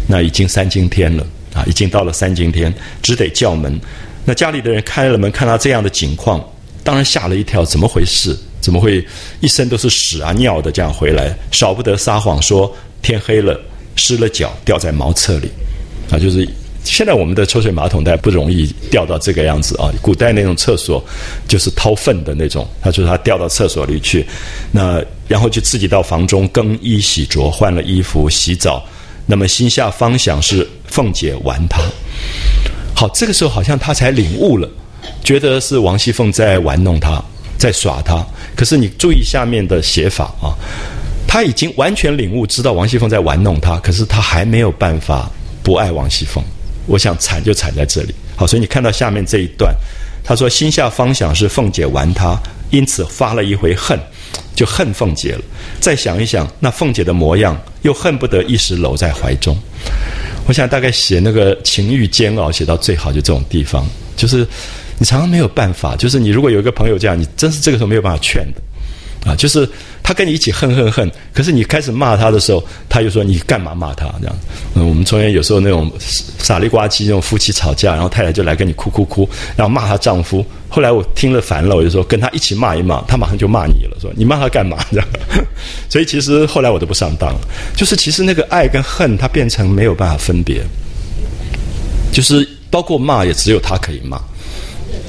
[0.08, 2.72] 那已经三更天了啊，已经到了三更天，
[3.02, 3.76] 只得叫门。
[4.24, 6.44] 那家里的人开了门，看到这样的景况，
[6.84, 8.36] 当然吓了一跳，怎么回事？
[8.66, 9.06] 怎么会
[9.38, 11.32] 一身都是屎啊尿的这样回来？
[11.52, 13.56] 少不得撒谎说天黑了，
[13.94, 15.48] 湿了脚掉在茅厕里，
[16.10, 16.44] 啊，就是
[16.82, 19.88] 现在我们的抽水马桶袋不容易掉到这个样子啊。
[20.02, 21.00] 古代那种厕所
[21.46, 24.26] 就是掏粪的那种，他说他掉到厕所里去，
[24.72, 28.84] 那然后就自己到房中更衣洗濯，换了衣服洗澡，
[29.26, 31.80] 那么心下方想是凤姐玩他。
[32.96, 34.68] 好，这个时候好像他才领悟了，
[35.22, 37.22] 觉得是王熙凤在玩弄他。
[37.58, 38.24] 在耍他，
[38.54, 40.52] 可是你注意下面的写法啊，
[41.26, 45.30] 他已经完全领悟，知道王熙凤在玩弄他，可是他还没有办法
[45.62, 46.42] 不爱王熙凤。
[46.86, 48.14] 我想惨就惨在这里。
[48.36, 49.74] 好，所以你看到下面这一段，
[50.22, 52.38] 他说心下方想是凤姐玩他，
[52.70, 53.98] 因此发了一回恨，
[54.54, 55.40] 就恨凤姐了。
[55.80, 59.56] 再想一想，那凤姐的模样，又恨不得一时搂在怀中。
[60.46, 63.84] 我想大概写那个情欲煎熬，写到最好就这种地方，
[64.14, 64.46] 就是。
[64.98, 69.68] 你常常没有办法，就是你如果有一个朋友这样，你真是这个时候没有办法劝的，啊，就是
[70.02, 74.36] 他跟你一起恨恨恨，可是你开始骂他的时候，他又说你干嘛骂他这样？
[74.74, 75.90] 嗯，我们从前有时候那种
[76.38, 80.44] 傻里呱唧那种夫妻吵架，然后太太就来跟你哭哭哭，然后骂她丈夫。
[80.68, 85.06] 后来我听了烦了，我就说跟他一起骂一骂，他马上就骂你了，说你骂他干嘛这样？
[85.88, 87.40] 所以其实后来我都不上当了，
[87.76, 90.60] 就是其实那个爱跟恨，它变成没有办法分别，
[92.12, 94.20] 就是包括骂也只有他可以骂。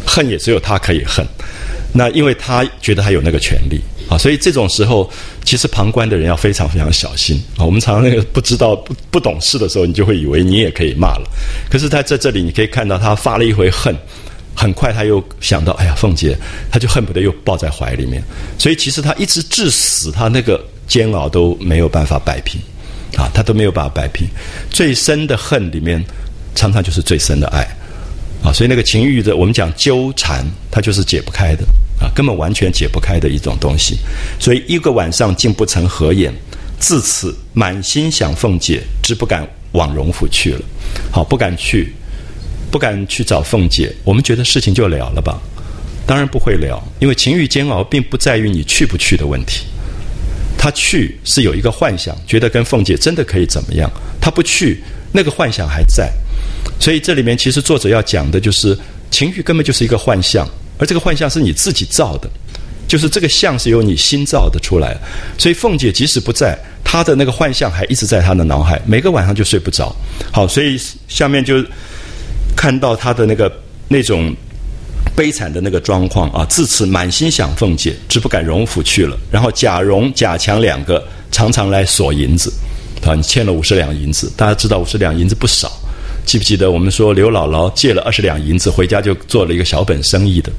[0.08, 1.24] 恨也只有他可以恨，
[1.94, 3.80] 那因为他觉得他有那个权利
[4.10, 5.08] 啊，所以这种时候，
[5.44, 7.66] 其实旁观的人要非常非常小心啊。
[7.66, 11.30] 我们常常那个不知道不不懂事的时候，你就会以为你也可以骂了。
[11.70, 13.94] 可是他在这里，你可以看到他发了一回恨，
[14.56, 16.38] 很快他又想到，哎呀，凤姐，
[16.72, 18.24] 他就恨不得又抱在怀里面。
[18.58, 22.62] 所以其实他一直至死，他那个煎熬都没有办法摆平
[23.18, 24.26] 啊，他都没有办法摆平。
[24.70, 26.02] 最深的恨里面，
[26.56, 27.68] 常常就是最深的爱。
[28.44, 31.66] 啊，所以那个情欲的，我们讲纠缠，它就是解不开的
[32.00, 33.98] 啊，根本完全解不开的一种东西。
[34.40, 36.34] 所以一个晚上竟不曾合眼，
[36.80, 40.62] 自此满心想凤姐，只不敢往荣府去了。
[41.12, 41.94] 好，不敢去，
[42.72, 43.94] 不敢去找凤姐。
[44.04, 45.42] 我们觉得事情就了了吧？
[46.06, 49.66] 当然不会了，因为情欲煎熬并不在于你去不去的问题。
[50.58, 53.90] 他去是有一个幻想，觉得跟凤姐真的可以怎么样；
[54.22, 54.82] 他不去，
[55.12, 56.12] 那个幻想还在。
[56.80, 58.78] 所以这里面其实作者要讲的就是，
[59.12, 60.48] 情欲根本就是一个幻象，
[60.78, 62.30] 而这个幻象是你自己造的，
[62.88, 64.98] 就是这个像是由你心造的出来。
[65.38, 69.96] 所以凤姐即使不在，她的那个幻象还一直在她的脑海，每个晚上就睡不着。
[70.32, 71.64] 好，所以下面就
[72.56, 73.52] 看到她的那个
[73.88, 74.36] 那种。
[75.16, 76.46] 悲惨的那个状况啊！
[76.46, 79.18] 自此满心想凤姐，只不敢荣府去了。
[79.32, 82.54] 然后贾蓉、贾强两个常常来索银子，
[83.04, 84.32] 啊，你欠了五十两银子。
[84.38, 85.72] 大家知道五十两银子不少，
[86.28, 90.52] 记不记得我们说刘姥姥借了二十两银子回家就做了一个小本生意的？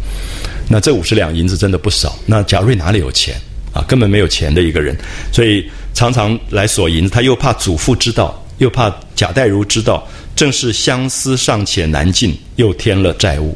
[0.67, 2.19] 那这五十两银子真的不少。
[2.25, 3.35] 那贾瑞哪里有钱
[3.75, 3.85] 啊？
[3.87, 4.97] 根本没有钱的一个人，
[5.31, 7.11] 所以常常来索银子。
[7.11, 13.55] 他又怕祖父知道，又怕贾代儒知道，正是相思尚且难尽，又添了债务。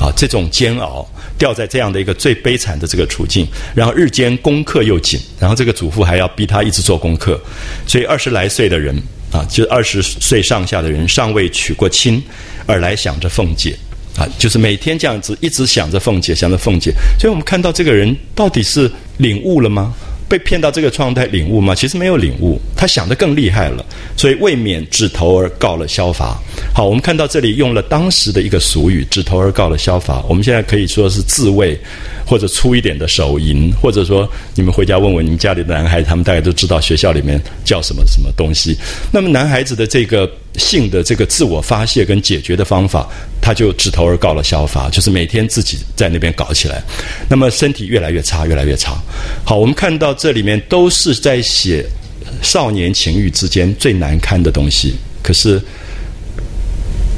[0.00, 1.06] 啊，这种煎熬，
[1.38, 7.40] 掉在这样的一个最悲惨的这个处境，然后日间功课又紧，然后这个祖父还要逼他一直做功课，
[7.86, 9.00] 所以二十来岁的人
[9.32, 12.22] 啊，就二十岁上下的人尚未娶过亲，
[12.66, 13.74] 而来想着凤姐，
[14.16, 19.94] 啊，就是每天这样子一直想着凤姐，想着凤姐，所以我们看到这个人到底是领悟了吗？
[20.32, 21.74] 被骗到这个状态领悟吗？
[21.74, 23.84] 其实没有领悟，他想的更厉害了，
[24.16, 26.40] 所以未免指头而告了萧法。
[26.74, 30.24] 好，我们看到这里用了当时的一个俗语“指头而告了萧法”。
[30.26, 31.78] 我们现在可以说是自卫，
[32.24, 38.74] 或者粗一点的手淫，或者说你们回家问问你们家里的男孩子，他们大概都知道学校里面叫什么什么东西。
[39.10, 40.26] 那么男孩子的这个
[40.58, 43.08] 性的这个自我发泄跟解决的方法，
[43.40, 46.82] 他就指头而告了萧伐，就是每天自己在那边搞起来，
[47.28, 49.00] 那么身体越来越差，越来越差。
[49.44, 51.84] 好，我们看到这里面都是在写
[52.42, 55.60] 少年情欲之间最难堪的东西，可是。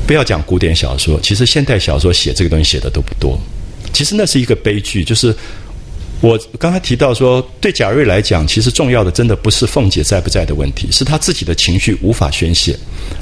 [0.06, 3.40] 不要讲古典小说，其实现代小说写这个东西写的都不多。
[3.90, 5.34] 其实那是一个悲剧，就是
[6.24, 12.74] 我刚才提到说，对贾瑞来讲，其实重要的真的不是凤姐在不在的问题，是他自己的情绪无法宣泄。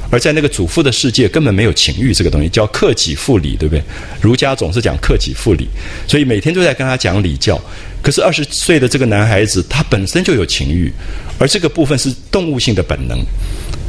[0.09, 3.83] 而在那个祖父的世界，根本没有情欲这个东西，叫克己复礼，对不对？
[4.21, 5.67] 儒家总是讲克己复礼，
[6.07, 7.59] 所以每天都在跟他讲礼教。
[8.01, 10.89] 可是二十岁的这个男孩子，他本身就有情欲，
[11.37, 13.19] 而这个部分是动物性的本能。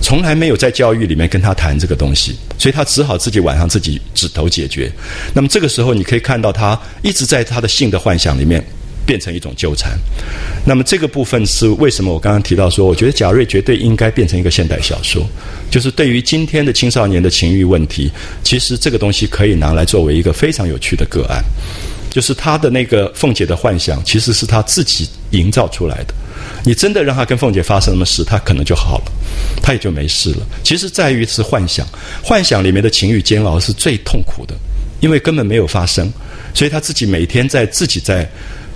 [0.02, 4.90] 从来没有在教育里面跟他谈这个东西，所以他只好自己晚上自己指头解决。
[5.32, 8.64] 那么这个时候，你可以看到他一直在他的性的幻想里面
[9.06, 9.98] 变成一种纠缠。
[10.64, 12.12] 那么这个部分是为什么？
[12.12, 15.26] 我刚刚提到说，我觉得贾瑞绝对应该变成一个现代小说，
[15.70, 18.10] 就是对于今天的青少年的情欲问题，
[18.42, 21.42] 其实这个东西可以拿来作为一个非常有趣的个案。
[22.10, 26.14] 就是他的那个凤姐的幻想，其实是他自己营造出来的。
[26.64, 29.12] 你真的让他跟凤姐发生什么事，他可能就好了，
[29.60, 30.46] 他也就没事了。
[30.62, 31.84] 其实在于是幻想，
[32.22, 34.54] 幻想里面的情欲煎熬是最痛苦的，
[35.00, 36.08] 因为根本没有发生，
[36.54, 38.30] 所以他自己每天在自己在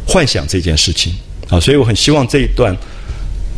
[0.09, 1.13] 幻想这件事情
[1.49, 1.61] 啊。
[1.61, 2.75] 所以我很希望这一段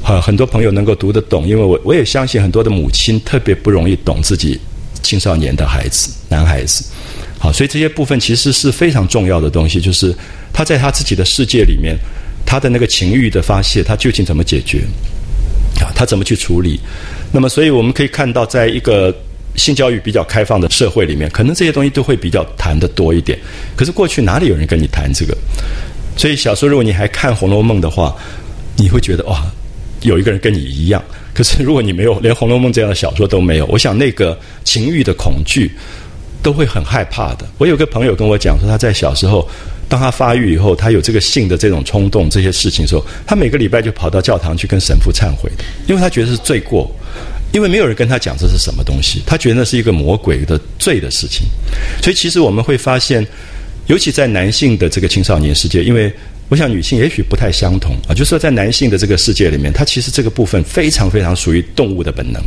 [0.03, 4.61] 啊，很多朋友能够读得懂，因为我我也相信很多的母亲特别不容易懂自己
[5.03, 6.85] 青少年的孩子，男孩子。
[7.39, 10.15] 好，所以这些部分其实是非常重要的东西，就是
[10.53, 11.97] 他在他自己的世界里面，
[12.45, 14.83] 他的那个情欲的发泄，他究竟怎么解决？
[15.81, 16.79] 啊，他怎么去处理？
[17.33, 19.15] 那么，所以我们可以看到，在一个
[19.57, 23.39] 性教育比较开放的社会里面，可能这些东西都会比较谈的多一点。
[23.75, 25.35] 可是过去哪里有人跟你谈这个？
[26.21, 28.15] 所以小说如果你还看《红楼梦》的话，
[28.77, 29.41] 你会觉得哇，
[30.03, 31.03] 有一个人跟你一样。
[31.33, 35.73] 可是如果你没有连《红楼梦》这样的小说都没有，我想那个情欲的恐惧。
[36.43, 37.47] 都会很害怕的。
[37.59, 39.47] 我有个朋友跟我讲说，他在小时候，
[39.91, 45.51] 当他发育以后，他有这个性的这种冲动这些事情的时候，他每个礼拜就跑到教堂去跟神父忏悔，
[45.87, 46.91] 因为他觉得是罪过，
[47.53, 51.47] 因为没有人跟他讲这是什么东西，他觉得那是一个魔鬼的罪的事情。
[52.03, 53.23] 所以其实我们会发现，
[53.87, 56.13] 尤其在男性的这个青少年世界，因为
[56.49, 62.43] 我想女性也许不太相同啊，就是说在男性的这个世界里面，他其实这个部分非常非常属于动物的本能。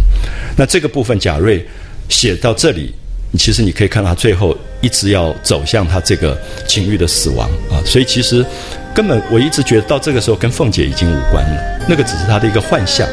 [0.57, 1.65] 那这个部分，贾瑞
[2.09, 2.93] 写到这里。
[3.35, 8.45] 其实你可以看到，他最后一直要走向他这个情欲的死亡啊，所以其实
[8.93, 13.09] 根本我一直觉得到这个时候跟凤姐已经无关了，那个只是他的一个幻象。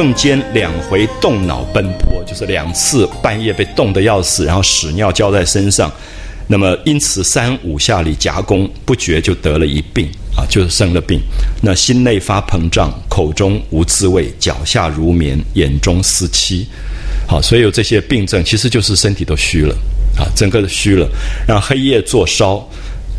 [0.00, 5.92] 更兼两回动脑奔波，就是两次半夜被冻得要死，然后屎尿浇在身上，
[6.46, 11.20] 那么因此三五下里夹攻，不觉就得了一病啊，就是生了病。
[11.62, 13.30] 那心内发膨胀，口。
[13.34, 16.66] 中无滋味，脚下如棉，眼中思妻。
[17.28, 19.76] 好，所以有这些病症，其实就是身体都虚了
[20.16, 21.06] 啊，整个虚了，
[21.46, 22.66] 然后黑夜作烧，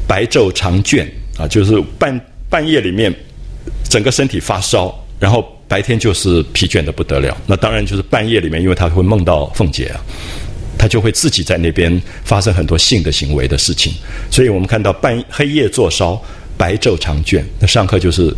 [0.08, 3.14] 白昼长倦啊，就是半半夜里面
[3.88, 7.38] 整个身体发烧，然后白天就是疲倦的不得了。
[7.48, 9.96] 那当然就是半夜里面，因为他会梦到凤姐啊。
[10.78, 13.94] 他就会自己在那边发生很多性的行为的事情，
[14.32, 16.20] 所以我们看到半黑夜坐烧，
[16.58, 17.42] 白昼长倦。
[17.60, 18.36] 那上课就是，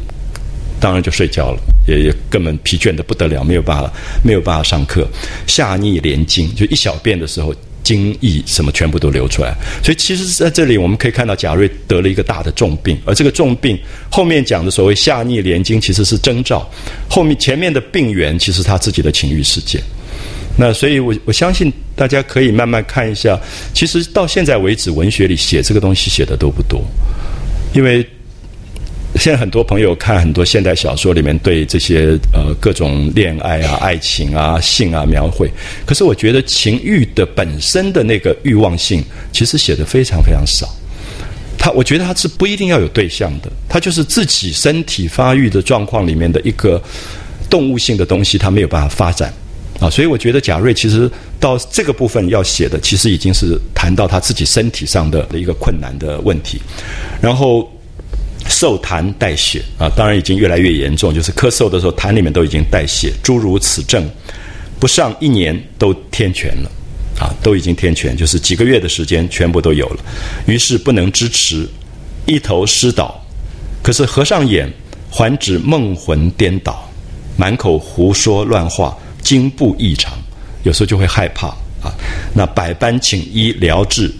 [0.77, 3.91] 当然就睡觉了，也也根本疲倦的不得了，没有办法
[4.21, 5.07] 没有办法上课。
[5.47, 9.53] 下逆连经，就一小便的时候，精液什么全部都流出来。
[9.83, 13.77] 所以其实在这里我们可以看到贾瑞得了一个大的重病，而这个重病
[14.09, 16.67] 后面讲的所谓下逆连经，其实是征兆。
[17.09, 19.79] 后面前面的病源其实他自己的情欲世界。
[20.55, 23.39] 那所以，我我相信大家可以慢慢看一下。
[23.73, 26.79] 其实到现在为止，文学里写这个东西写的都不多，
[27.73, 28.07] 因为
[29.15, 35.49] 现在很多朋友看很多现代小说里面对这些呃各种恋爱啊、爱情啊、性啊描绘，
[35.85, 40.67] 可是我觉得情欲的本身的那个欲望性，其实写的非常非常少。
[41.57, 46.81] 他我觉得他是不一定要有对象的，他就是自己身体发育的状况里面的一个
[47.49, 49.33] 动物性的东西，他没有办法发展。
[49.79, 51.09] 啊，所以我觉得贾瑞其实
[51.39, 56.61] 到这个部分要写的，其实已经是谈到他自己身体上的一个困难的问题，
[57.21, 57.69] 然后
[58.47, 64.09] 受痰带血啊，当然已经越来越严重，就是咳嗽的时候痰里面都已经带血，诸如此症，
[64.79, 66.71] 不上一年都天全了，
[67.19, 70.03] 啊，都已经天全，就是几个月的时间全部都有了，
[70.45, 71.67] 于是不能支持，
[72.25, 73.19] 一头失倒，
[73.81, 74.71] 可是合上眼
[75.09, 76.89] 还指梦魂颠倒，
[77.37, 78.97] 满口胡说乱话。
[79.23, 80.11] 惊怖异常，
[80.63, 81.47] 有时候就会害怕
[81.81, 81.87] 啊。
[82.35, 84.13] 那百般请医疗治，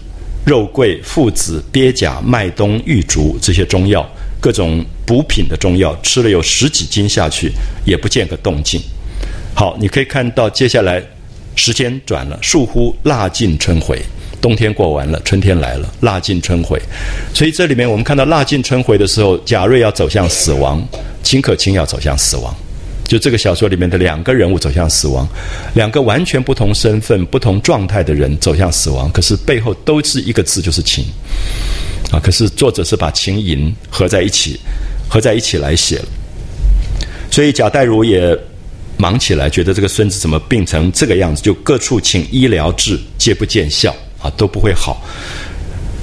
[0.44, 4.06] 肉桂、附子、鳖甲、麦冬、玉竹这些中药，
[4.40, 7.50] 各种补品的中药，吃了有十几斤下去，
[7.86, 8.80] 也不见个动静。
[9.54, 11.02] 好，你可以看到接下来
[11.56, 13.98] 时间转了，倏忽腊尽春回，
[14.40, 16.78] 冬天过完了，春天来了，腊尽春回。
[17.32, 20.86] 所以这里面我们看到腊尽春回的时候，贾瑞要走向死亡，
[21.22, 22.54] 秦可卿要走向死亡。
[23.04, 25.28] 就这个小说里面的两个人物走向死亡，
[25.74, 31.04] 两个完全不同身份、不同状态的人走向死亡，可是背后都是一个字，就是情。
[32.10, 34.58] 啊，可是作者是把情淫合在一起，
[35.08, 36.04] 合在一起来写了。
[37.30, 38.36] 所以贾代儒也
[38.96, 41.42] 忙起来，觉得这个孙子怎么病成这个样子？
[41.42, 45.02] 就各处请医疗治，皆不见效，啊，都不会好。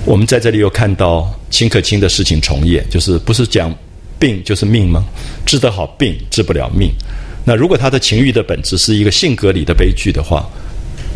[0.05, 3.73] 我们在这里又看到秦可卿的事情重演，就是不是讲。
[4.21, 5.03] 病就是命吗？
[5.47, 6.91] 治得好病，治不了命。
[7.43, 10.47] 那如果他的情欲的本质是一个性格里的悲剧的话，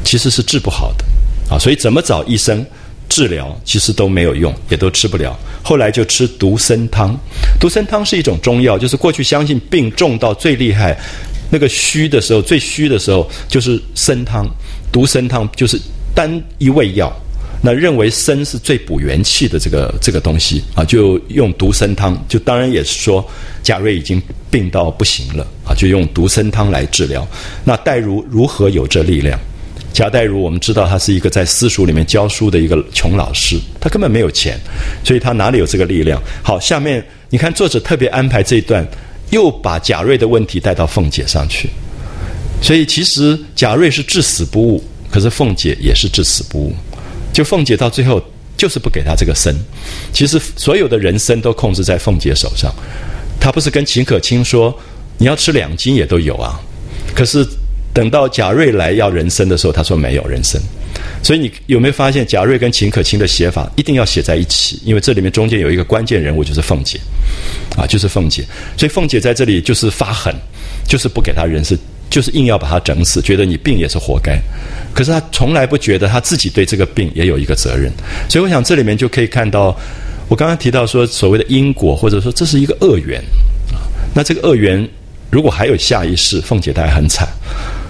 [0.03, 1.05] 其实是治不好的
[1.47, 1.59] 啊。
[1.59, 2.65] 所以怎么找医生
[3.07, 5.37] 治疗，其实都没有用，也都吃不了。
[5.63, 7.15] 后来就吃独参汤。
[7.59, 10.97] 独参汤是一种中药，就是过去相信病重到最厉害，
[11.51, 14.47] 那个虚的时候，最虚的时候就是参汤。
[14.91, 15.79] 独参汤就是
[16.15, 17.15] 单一味药。
[17.61, 22.15] 那认为参是最补元气的这个这个东西啊，就用独参汤。
[22.27, 23.27] 就当然也是说，
[23.63, 24.21] 贾瑞已经
[24.51, 27.27] 病到不行了啊，就用独参汤来治疗。
[27.63, 29.39] 那戴如如何有这力量？
[29.93, 34.59] 贾代儒我们知道他是一个在私塾里面教书的一个穷老师，他根本没有钱，
[35.03, 36.21] 所以他哪里有这个力量？
[36.43, 38.85] 好，下面你看作者特别安排这一段，
[39.29, 41.69] 又把贾瑞的问题带到凤姐上去。
[42.61, 46.73] 所以其实贾瑞是至死不悟，可是凤姐也是至死不悟。
[47.35, 48.21] 就凤姐到最后
[48.55, 49.53] 就是不给他这个参，
[50.13, 52.73] 其实所有的人参都控制在凤姐手上。
[53.41, 54.73] 他不是跟秦可卿说
[55.17, 56.57] 你要吃两斤也都有啊，
[57.13, 57.45] 可是
[57.93, 60.61] 等到贾瑞来要人参的时候，他说没有人参。
[61.21, 64.79] 所以你有没有发现贾瑞跟秦可卿的写法一定要写在一起？
[64.85, 66.97] 因为这里面中间有一个关键人物就是凤姐，
[67.75, 68.45] 啊，就是凤姐。
[68.77, 70.33] 所以凤姐在这里就是发狠，
[70.87, 71.77] 就是不给他人参。
[72.09, 74.39] 就是硬要把他整死，觉得你病也是活该。
[74.93, 77.91] 可是他从来不觉得他自己对这个病也有一个责任。
[78.29, 79.75] 所以我想这里面就可以看到，
[80.29, 83.21] 我刚刚提到说所谓的因果，或者说这是一个恶缘。
[84.13, 84.87] 那这个恶缘
[85.29, 87.27] 如果还有下一世，凤姐她还很惨。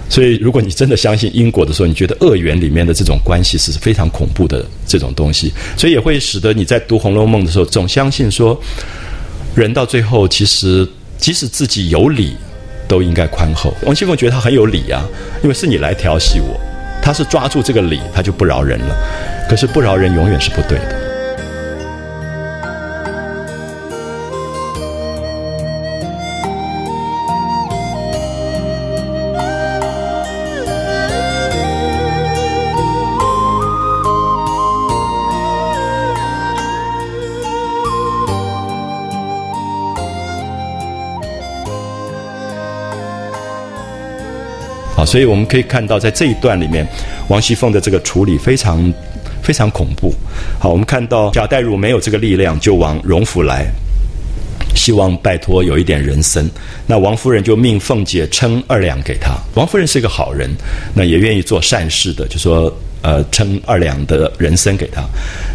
[0.08, 8.60] 所以如果你真的相信因果的时候，你觉得恶缘里面的这种关系是非常恐怖的这种东西，所以也会使得你在读《红楼梦》的时候，总相信说，
[9.54, 10.88] 人到最后其实
[11.18, 12.36] 即使自己有理。
[12.86, 13.74] 都应该宽厚。
[13.82, 15.04] 王熙凤觉得他很有理啊，
[15.42, 16.60] 因为是你来调戏我，
[17.02, 18.96] 他是抓住这个理，他就不饶人了。
[19.48, 21.05] 可是不饶人永远是不对的。
[45.06, 46.86] 所以我们可以看到，在这一段里面，
[47.28, 48.92] 王熙凤的这个处理非常
[49.42, 50.12] 非常恐怖。
[50.58, 53.66] 好，我们看到贾代儒没有这个力量，就往荣府来，
[54.74, 56.46] 希望拜托有一点人参。
[56.86, 59.36] 那王夫人就命凤姐称二两给他。
[59.54, 60.50] 王夫人是一个好人，
[60.92, 62.70] 那也愿意做善事的，就说。
[63.02, 65.00] 呃，称二两的人参给他，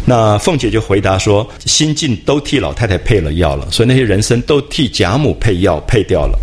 [0.06, 6.38] 那凤姐就回答说：“新晋都替老太太配了药了，所以那些人参都替贾母配药配掉了。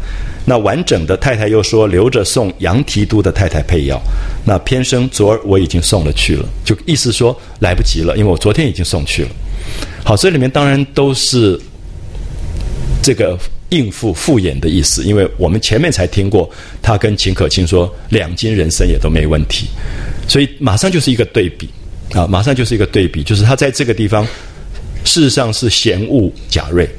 [0.50, 4.02] 那完整的太太又说留着送杨提督的太太配药。
[4.44, 9.30] 那偏生昨儿我已经送了去了，就意思说来不及了，因为我昨天已经送去了。
[10.04, 11.60] 好，这里面当然都是
[13.04, 13.38] 这个
[13.70, 16.50] 应付敷衍的意思，因为我们前面才听过
[16.82, 19.68] 他跟秦可卿说两斤人参也都没问题。”
[20.28, 21.70] 所以马上就是一个对比，
[22.14, 24.26] 啊，马上就是一个对比，就是他在这个地方，
[25.06, 26.90] 事实上是嫌恶贾瑞，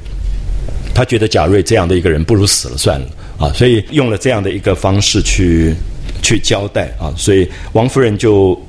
[0.93, 3.07] 他觉得贾瑞这样的一个人不如死了算了，
[3.41, 5.73] 啊，所以用了这样的一个方式去
[6.21, 8.59] 去交代啊，所以王夫人就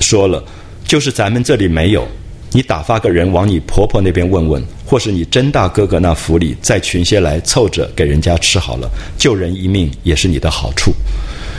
[0.00, 0.42] 说了，
[0.84, 2.06] 就是咱们这里没有，
[2.50, 10.92] 你打发个人往你婆婆那边问问，或是你甄大哥哥那府里再群些来凑着给人家吃好了，救人一命也是你的好处。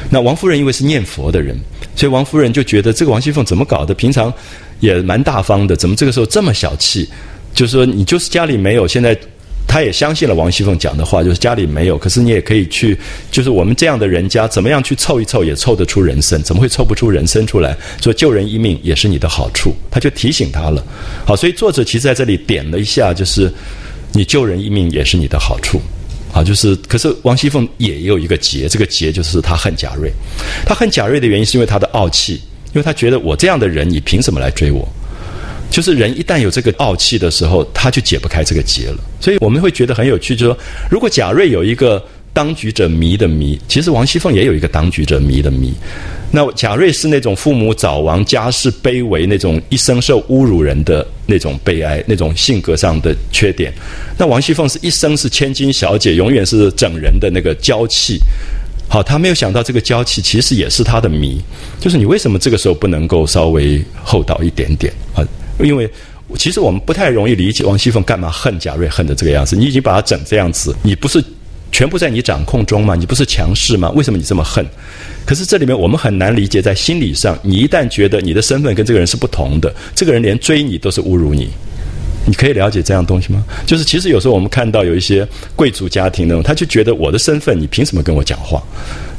[0.10, 1.58] 那王夫人因为是念佛的人。
[1.96, 3.92] 所以王夫人就觉得这个王熙凤怎么搞的？
[3.92, 4.32] 平常
[4.80, 7.10] 也蛮大方的，怎么这个时候这么小气？
[7.56, 9.18] 就是说你就是家里没有，现在
[9.78, 12.00] 他也相信了王熙凤讲的话，就是家里没有。
[12.00, 12.98] 可是你也可以去，
[13.30, 16.42] 就是我们这样的人家，怎么样去凑一凑也凑得出人参？
[16.42, 17.78] 怎么会凑不出人参出来？
[18.02, 20.84] 说救人一命也是你的好处，他就提醒他了。
[21.28, 23.54] 好，所以作者其实在这里点了一下，就是
[24.14, 25.80] 你救人一命也是你的好处。
[26.34, 30.12] 啊，就是，可是王熙凤也有一个结，这个结就是她恨贾瑞，
[30.66, 32.34] 她恨贾瑞的原因是因为她的傲气，
[32.74, 34.92] 因为她觉得我这样的人，你凭什么来追我？
[35.70, 38.98] 就是人一旦有这个傲气的时候，他就解不开这个结了。
[39.20, 40.58] 所以我们会觉得很有趣，就说
[40.90, 42.04] 如果贾瑞有一个。
[42.34, 45.74] 当局者迷的迷，其实王熙凤也有一个当局者迷的迷。
[46.30, 53.74] 那贾瑞是那种父母早亡、家世卑微、那种一生受侮辱人的那种悲哀、那种性格上的缺点。
[54.20, 58.20] 那王熙凤是一生是千金小姐，永远是整人的那个娇气。
[58.88, 61.42] 好，他没有想到这个娇气其实也是他的迷，
[61.80, 65.26] 就是你为什么这个时候不能够稍微厚道一点点啊？
[65.60, 65.90] 因为
[66.36, 69.56] 其实我们不太容易理解王熙凤干嘛恨贾瑞恨的这个样子。
[69.56, 71.24] 你已经把他整这样子，你不是。
[71.70, 72.96] 全部在你掌控中吗？
[72.96, 73.92] 你不是强势吗？
[73.92, 74.66] 为什么你这么恨？
[75.26, 81.50] 可是这里面我们很难理解，在心理上，你一旦觉得你的身份跟这个人是不同的，这个人连追你都是侮辱你，
[82.26, 83.44] 你可以了解这样东西吗？
[83.66, 85.28] 就是其实有时候我们看到有一些
[85.58, 88.64] 贵族家庭那种，他就觉得我的身份，你凭什么跟我讲话？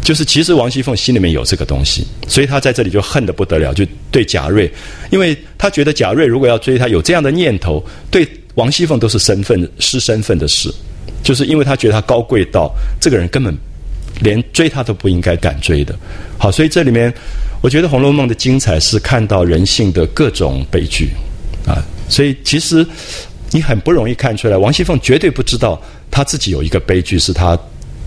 [0.02, 4.70] 就是其实王熙凤心里面有这个东西，所以她在这里就恨得不得了，就对贾瑞，
[5.10, 10.72] 因为他觉得贾瑞如果要追他，有这样的念头，对王熙凤都是身份失身份的事。
[11.20, 13.54] 就是因为他觉得他高贵到这个人根本
[14.20, 15.94] 连追他都不应该敢追的，
[16.38, 17.12] 好，所以这里面
[17.60, 21.10] 我觉得《红楼梦》的精彩是看到人性的各种悲剧
[21.66, 22.86] 啊，所以其实
[23.50, 25.80] 你很不容易看出来，王熙凤绝对不知道
[26.10, 27.58] 她自己有一个悲剧，是她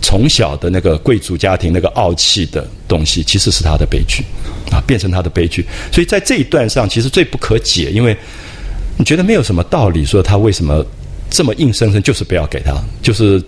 [0.01, 4.23] 从小的那个贵族家庭那个傲气的东西，其实是他的悲剧
[4.71, 5.65] 啊，变成他的悲剧。
[5.91, 8.15] 所以在这一段上，其实最不可解，因为
[8.97, 10.85] 你觉得没有什么道理，说他为什么。
[11.33, 13.41] 这么硬生生就是不要给他，就是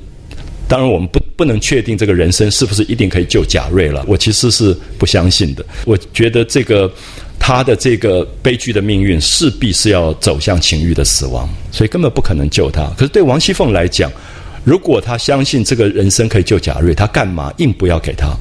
[0.70, 5.66] 当然我们不不能确定这个人生是不是一定可以救贾瑞了，我其实是不相信的。
[5.84, 6.90] 我觉得这个
[7.38, 12.86] 他的这个悲剧的命运势必是要走向情欲的死亡，所以根本不可能救他。
[12.98, 14.10] 可是对王熙凤来讲，
[14.64, 18.34] 如果他相信这个人生可以救贾瑞，他干嘛硬不要给他，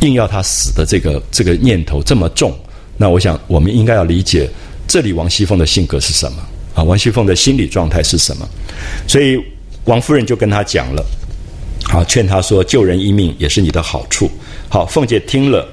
[0.00, 2.58] 硬要他死的这个这个念头这么重？
[2.96, 4.48] 那我想我们应该要理解
[4.86, 6.42] 这里王熙凤的性格是什么。
[6.74, 8.48] 啊，王熙凤的心理状态是什么？
[9.08, 9.36] 所以
[9.84, 11.04] 王夫人就跟他讲了，
[11.84, 14.30] 好劝他说：“救人一命也是你的好处。”
[14.70, 15.68] 好，凤姐听了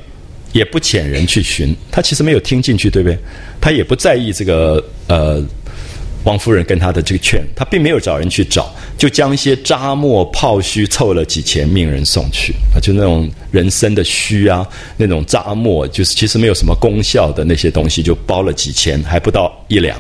[0.54, 3.18] 也不遣人去寻，她其实没有听进去，对不对？
[3.62, 5.40] 她也不在意这个呃，
[6.28, 14.68] 王夫人跟她的这个劝，她并没有找人去找，就将一些扎末泡须凑了几钱，命人送去啊，就那种人参的须啊，
[14.98, 19.98] 那种扎末，就是其实没有什么功效的那些东西，就包了几钱，还不到一两。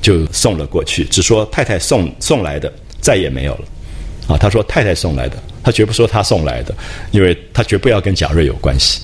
[0.00, 3.64] 就送了过去，只说太太送送来的，再也没有了。
[4.28, 6.72] 啊，他说太太送来的，他绝不说他送来的，
[7.10, 9.00] 因为他绝不要跟贾瑞有关系。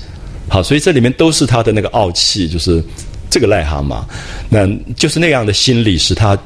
[0.48, 2.80] 好，所以这里面都是他的那个傲气，就是
[3.28, 4.04] 这个癞蛤蟆，
[4.48, 6.38] 那就是那样的心理，使他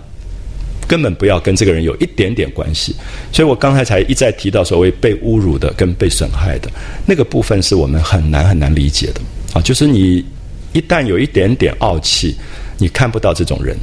[0.89, 2.97] 根本不要跟这个人有一点点关系。
[3.31, 6.71] 所以我刚才才一再提到所谓被侮辱的跟被损害的
[7.07, 9.21] 那个部分，是我们很难很难理解的。
[9.53, 10.25] 啊，就是你
[10.73, 12.35] 一旦有一点点傲气，
[12.79, 13.77] 你看不到这种人。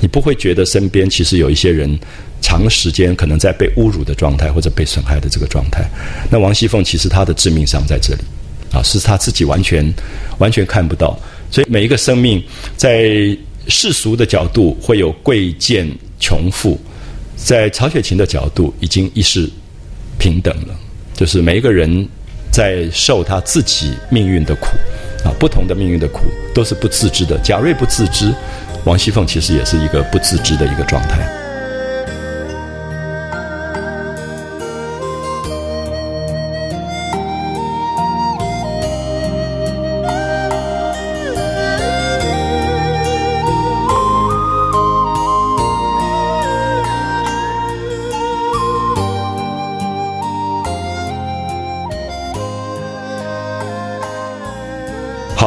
[0.00, 1.98] 你不会觉得身边其实有一些人
[2.42, 5.82] 长时间可能在被侮辱的状态或者被损害的这个状态。
[6.30, 8.20] 那王熙凤其实她的致命伤在这里，
[8.70, 9.92] 啊，是她自己完全
[10.38, 11.18] 完全看不到。
[11.50, 12.42] 所以每一个生命
[12.76, 13.36] 在
[13.68, 15.88] 世俗的角度会有贵贱
[16.18, 16.78] 穷富，
[17.36, 19.50] 在曹雪芹的角度已经一是
[20.18, 20.74] 平等了，
[21.14, 22.08] 就是每一个人
[22.50, 24.68] 在受他自己命运的苦
[25.24, 26.20] 啊，不同的命运的苦
[26.54, 27.38] 都是不自知的。
[27.38, 28.32] 贾瑞不自知，
[28.84, 31.43] 王熙凤其实也是一个不自知的一个状态。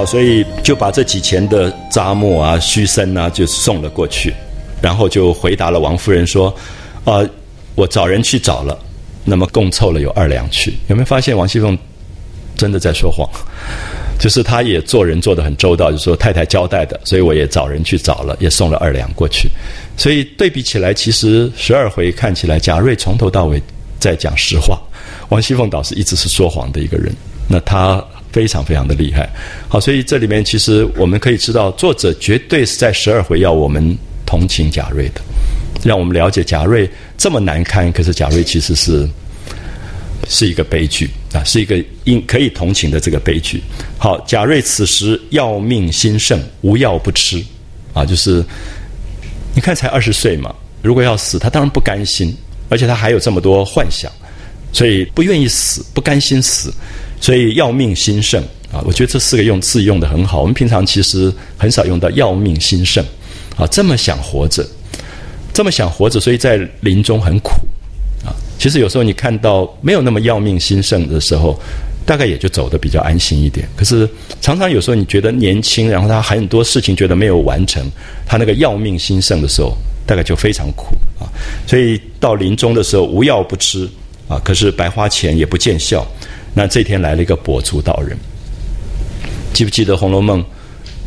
[0.08, 4.34] 所以就把这几钱的扎木啊、虚身啊，就送了过去，
[4.82, 6.54] 然后就回答了王夫人说
[7.04, 7.20] ：“啊，
[7.76, 8.80] 我找人去找了，
[9.26, 10.74] 那么共凑了有二两去。
[10.88, 11.78] 有没有发现王熙凤
[12.56, 13.30] 真的在说谎？
[14.18, 19.50] 就是她也做人做得很周到，就说太太交代的，所以我也找人去找了，也送了二两过去。
[19.98, 23.62] 所以对比起来，其实十二回看起来，贾瑞从头到尾
[24.00, 24.80] 在讲实话，
[25.28, 27.14] 王熙凤倒是一直是说谎的一个人。
[27.50, 28.02] 那他。
[28.38, 29.28] 非常非常的厉害，
[29.68, 33.98] 好，所以这里面其实我们可以知道，作者绝对是在十二回要我们
[34.28, 35.22] 同情贾瑞的，
[35.84, 36.88] 让我们了解贾瑞
[37.18, 39.10] 这么难堪，可是贾瑞其实是
[40.30, 43.60] 是一个悲剧啊，是一个应可以同情的这个悲剧。
[43.98, 47.44] 好，贾瑞此时要命心盛，无药不吃
[47.92, 48.46] 啊，就是
[49.56, 50.54] 你看才二十岁嘛，
[50.84, 52.38] 如果要死，他当然不甘心，
[52.70, 54.12] 而且他还有这么多幻想，
[54.72, 56.72] 所以不愿意死，不甘心死。
[57.20, 58.42] 所以要命心盛
[58.72, 60.42] 啊，我觉得这四个用字用的很好。
[60.42, 63.04] 我们平常其实很少用到要命心盛
[63.58, 64.66] 啊，这么想活着，
[65.54, 67.52] 这么想活着，所以在临终很苦
[68.24, 68.36] 啊。
[68.60, 71.60] 其实有时候你看到没有那么要命心盛的时候，
[72.06, 73.68] 大概也就走的比较安心一点。
[73.76, 74.08] 可是
[74.42, 77.84] 常常有时候你觉得年轻，然后他很多事情觉得没有完成，
[78.26, 79.76] 他那个要命心盛的时候，
[80.06, 81.26] 大概就非常苦啊。
[81.66, 83.90] 所以到临终的时候无药不吃
[84.28, 86.06] 啊，可是白花钱也不见效。
[86.58, 88.18] 那这天来了一个跛足道人，
[89.54, 90.42] 记不记得《红楼梦》？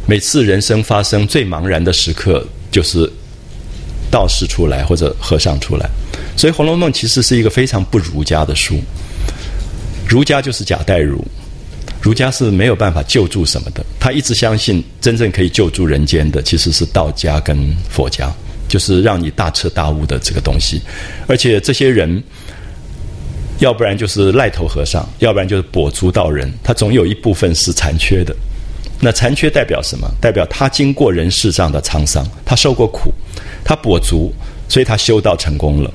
[0.06, 3.10] 每次人生发生最茫然的时刻，就是
[4.12, 5.90] 道士出来或者和尚出来。
[6.36, 8.76] 所以《红楼梦》其实是一个非常不儒家的书。
[10.06, 11.20] 儒家就是贾代儒，
[12.00, 13.84] 儒家是没有办法救助什么的。
[13.98, 17.58] 他一直相信，真正可以救助人间的，其实是道家跟
[17.88, 18.32] 佛家，
[18.68, 20.80] 就是让你大彻大悟的这个东西。
[21.26, 22.22] 而且这些人。
[23.60, 28.34] 要不然就是赖头和尚，要不然就是跛足道人，他总有一部分是残缺的。
[29.00, 30.10] 那残缺代表什么？
[30.20, 33.12] 代表他经过人世上的沧桑，他受过苦，
[33.64, 34.32] 他跛足，
[34.68, 35.90] 所以他修道成功了。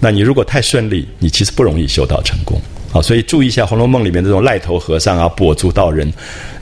[0.00, 2.60] 那你如果太顺利，你其实不容易修道成功。
[2.90, 6.12] 好，所以注意一下《红楼梦》里面这种赖头和尚啊、跛足道人，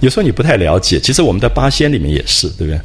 [0.00, 0.98] 有时候你不太了解。
[0.98, 2.80] 其实我们的八仙里面也是，对不对？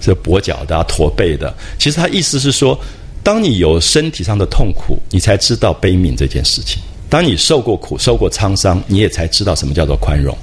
[0.00, 2.78] 这跛脚的、驼背的，其实他意思是说，
[3.22, 6.80] 当你有身体上的痛苦，你才知道悲悯这件事情。
[7.08, 10.36] 当你受过苦、受过沧桑，你也才知道什么叫做宽容。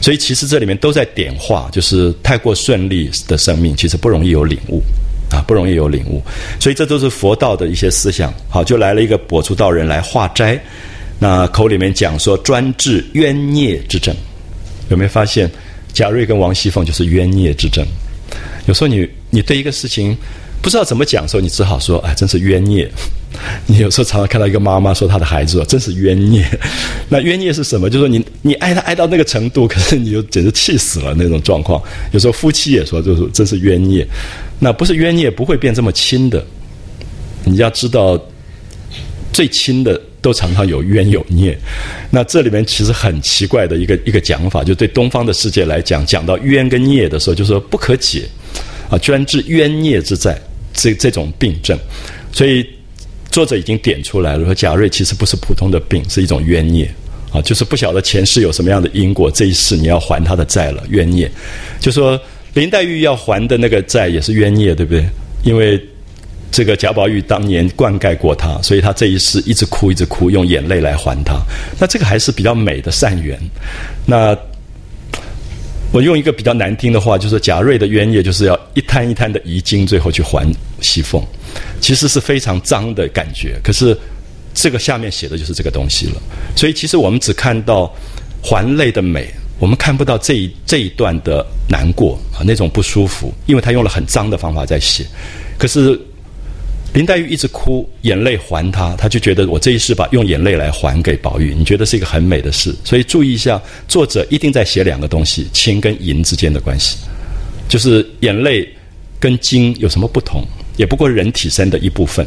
[0.00, 4.82] 所以，其实这里面都在点化，就是太过顺利的生命，其实不容易有领悟
[5.30, 6.20] 啊，不容易有领悟。
[6.58, 8.34] 所以，这都是佛道的一些思想。
[8.48, 10.60] 好，就来了一个跛足道人来化斋，
[11.18, 14.14] 那口里面讲说专治冤孽之症，
[14.88, 15.48] 有没有发现
[15.92, 17.86] 贾瑞跟王熙凤就是冤孽之症？
[18.66, 20.16] 有时候你你对一个事情。
[20.62, 22.90] 不知道怎么讲的时候，你只好说：“哎，真是冤孽。
[23.66, 26.44] ”你有时候常常看到一个妈妈说她的孩子说：“真是冤孽。
[27.08, 27.88] ”那冤孽是什么？
[27.88, 31.82] 就是说你你爱他爱到那个程度，可是你就简直气死了那种状况。
[32.12, 34.06] 有时候夫妻也说：“就是真是冤孽。”
[34.60, 36.44] 那不是冤孽不会变这么亲的。
[37.44, 38.20] 你要知道，
[39.32, 41.58] 最亲的都常常有冤有孽。
[42.10, 48.28] 那这里面其实很奇怪的一个一个讲法，就对东方的世界来讲，讲到冤跟孽的时候，就说不可解。
[48.90, 50.36] 啊，专治冤孽之债，
[50.72, 51.78] 这这种病症，
[52.32, 52.66] 所以
[53.30, 56.90] 作者已经点出来了，说贾瑞其实不是普通的病，是一种冤孽
[57.32, 61.30] 啊，就是不晓得前世有什么样的因果，这一世你要还他的债了，冤孽。
[61.78, 62.20] 就说
[62.54, 65.04] 林黛玉要还的那个债也是冤孽，对不对？
[65.44, 65.80] 因为
[66.50, 71.40] 这个贾宝玉当年灌溉过他，所以他这一世一直哭，一直哭，用眼泪来还他。
[71.78, 73.38] 那这个还是比较美的善缘，
[74.06, 74.36] 那。
[75.92, 80.48] 我用一个比较难听的话，就是贾瑞的冤孽就是要一摊一摊的遗金，最后去还
[80.80, 81.20] 熙凤，
[81.80, 83.58] 其实是非常脏的感觉。
[83.62, 83.96] 可是
[84.54, 86.22] 这个下面写的就是这个东西了。
[86.54, 87.92] 所以其实我们只看到
[88.42, 95.04] 还泪的美，我们看不到这一这一段的难过啊，那种不舒服，因为他用了很脏的方法在写。
[95.58, 96.00] 可是
[96.92, 102.74] 林黛玉一直哭，眼泪还他，他就觉得我这一世把用眼泪来还给宝玉，你觉得是一个很美的事。
[102.84, 106.96] 所以注意一下，作者一定在写两个东西：情跟银之间的关系，
[107.68, 108.68] 就是眼泪
[109.20, 110.42] 跟金有什么不同？
[110.76, 112.26] 也不过人体身的一部分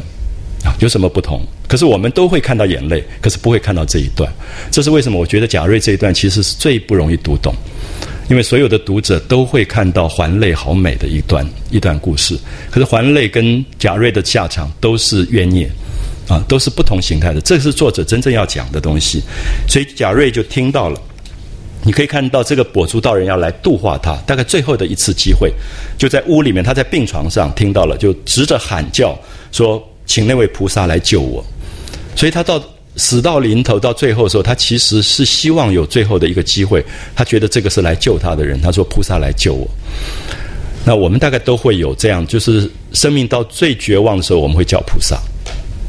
[0.64, 1.42] 啊，有什么不同？
[1.68, 4.32] 可是我们都会看到眼泪，可是不会看到这一段。
[4.70, 5.18] 这是为什么？
[5.18, 7.54] 我觉得贾瑞这一段其实是最不容易读懂。
[8.28, 12.38] 因为所有的读者都会看到还泪好美的一段一段故事，
[12.70, 15.70] 可是还泪跟贾瑞的下场都是冤孽，
[16.28, 17.40] 啊，都是不同形态的。
[17.40, 19.22] 这是作者真正要讲的东西，
[19.68, 21.00] 所以贾瑞就听到了。
[21.82, 25.52] 你可以看到这个跛足道人要来度化他，大概最后的一次机会，
[25.98, 29.14] 就在屋里面，他在病床上听到了，就直着喊叫
[29.52, 31.44] 说：“请那位菩萨来救我。”
[32.16, 32.62] 所以他到。
[32.96, 36.84] 死到临头，到最后的时候，他其实是希望有最后的一个机会。
[37.14, 38.60] 他觉得这个是来救他的人。
[38.60, 39.68] 他说：“菩萨来救我。”
[40.86, 45.18] 那我们大概都会有这样，就是生命到最绝望的时候，我们会叫菩萨，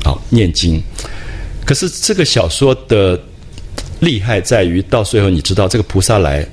[0.04, 0.82] 好念经。
[1.64, 3.20] 可是这个小说的
[4.00, 6.44] 厉害在于，到最后你知道，这个菩萨来，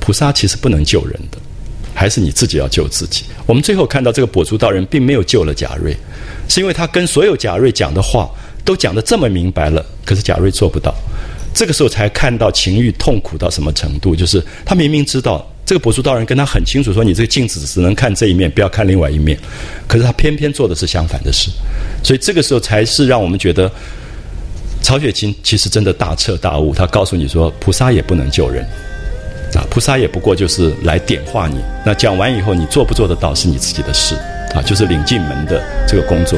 [0.00, 1.36] 菩萨其实不能救人的，
[1.92, 3.24] 还是你自己要救自己。
[3.44, 5.94] 我们最后看到这个跛足道人并没有救了贾瑞，
[6.48, 8.30] 是因为他跟所有贾瑞讲的话。
[8.64, 10.94] 都讲的这么明白了，可是贾瑞做不到。
[11.52, 19.38] 这个时候才看到情欲痛苦到什么程度，就是他明明知道这个跛足道人跟他很清楚说，你这个镜子只能看这一面，不要看另外一面。
[19.86, 21.50] 可是他偏偏做的是相反的事，
[22.02, 23.70] 所以这个时候才是让我们觉得
[24.82, 26.74] 曹雪芹其实真的大彻大悟。
[26.74, 28.66] 他告诉你说，菩萨也不能救人
[29.54, 31.58] 啊，菩萨也不过就是来点化你。
[31.86, 34.16] 那讲完以后，你做不做得到是你自己的事
[34.54, 36.36] 啊，就是领进门的这个工作。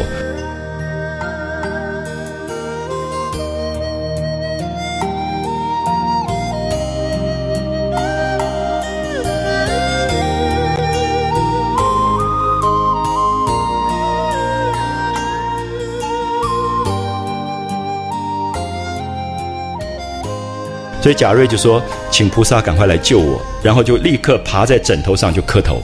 [21.07, 21.81] 所以贾瑞就说
[22.11, 25.81] ：“请菩萨赶快来救我。”然后就立刻爬在枕头上就磕头，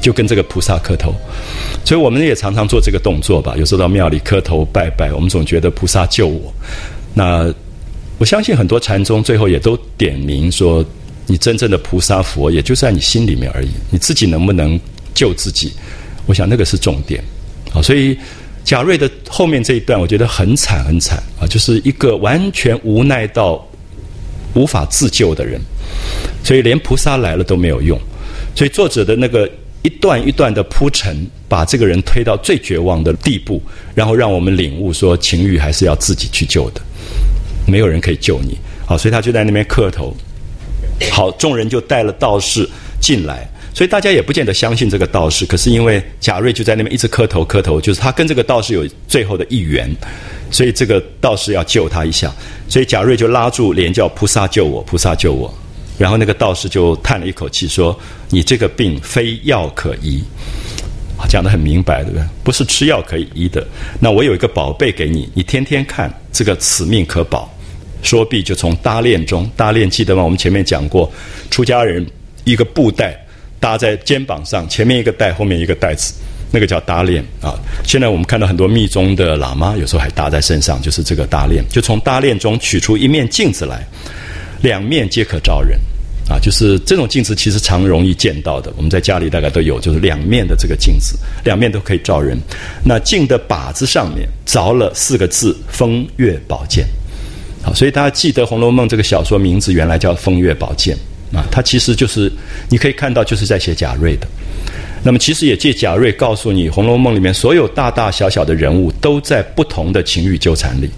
[0.00, 1.14] 就跟这个菩萨磕头。
[1.84, 3.54] 所以我们也常常做这个动作吧。
[3.56, 6.52] 有时候到庙里磕头拜拜，我们总觉得菩萨救我。
[7.14, 7.54] 那
[8.18, 10.84] 我相信很多禅宗最后也都点名说
[11.28, 13.68] ：“你真正的菩萨佛，也就在你心里面而已。
[13.90, 14.76] 你自己能不能
[15.14, 15.72] 救自己？
[16.26, 17.22] 我想那个是重点。”
[17.72, 18.18] 啊，所以
[18.64, 23.64] 贾瑞的后面这一段，我觉得很惨很惨啊，就是一个完全无奈到。
[24.54, 25.60] 无法自救的人，
[26.42, 27.98] 所以连菩萨来了都没有用。
[28.54, 29.48] 所以作者的那个
[29.82, 33.60] 一段一段的铺陈，把这个人推到最绝望的地步，
[33.94, 36.80] 然后让我们领悟说，情欲还是要自己去救的，
[37.66, 38.56] 没有人可以救你。
[38.86, 40.14] 好，所以他就在那边磕头。
[41.10, 42.68] 好，众人就带了道士
[43.00, 45.44] 进来，所以大家也不见得相信这个道士。
[45.44, 49.94] 可是因为贾瑞就在那边一直磕头磕头，就是他跟这个道士有最后的一缘。
[50.50, 52.32] 所以这个道士要救他一下，
[52.68, 55.52] 所以贾瑞就拉住连叫菩萨救我，菩萨救我。
[55.98, 57.98] 然后那个道士就叹了一口气说
[58.30, 60.22] ：“你这个病非药可医。”
[61.26, 62.24] 讲得很明白，对不对？
[62.44, 63.66] 不是吃药可以医的。
[63.98, 67.50] 那我有一个宝贝给你，你天天看，这个此命可保。
[68.02, 70.22] 说毕就从搭链中搭链，记得吗？
[70.22, 71.10] 我们前面讲过，
[71.50, 72.06] 出家人
[72.44, 73.23] 一个布袋
[73.60, 76.14] 搭在肩膀上，前面一个袋，后面一个袋子。
[76.52, 83.84] 那个叫搭链啊，现在我们看到很多密宗的喇嘛，有时候还搭在身上，就是这个搭链，就从搭链中取出一面镜子来，
[84.62, 85.76] 两面皆可照人，
[86.30, 92.38] 啊，就是这种镜子其实常容易见到的，我们在家里大概都有，就是两面的这个镜子，两面都可以照人。
[92.84, 96.86] 那镜的把子上面着了四个字“风月宝鉴”，
[97.64, 100.94] 好，所以大家记得《红楼梦》这个小说名字原来叫《风月宝鉴》
[101.34, 102.30] 啊，它其实就是
[102.68, 104.26] 你可以看到就是在写贾瑞的。
[105.06, 110.88] 那么，其实也借贾瑞告诉你，《红楼梦》里面所有大大小小的人物，都在不同的情欲纠缠里，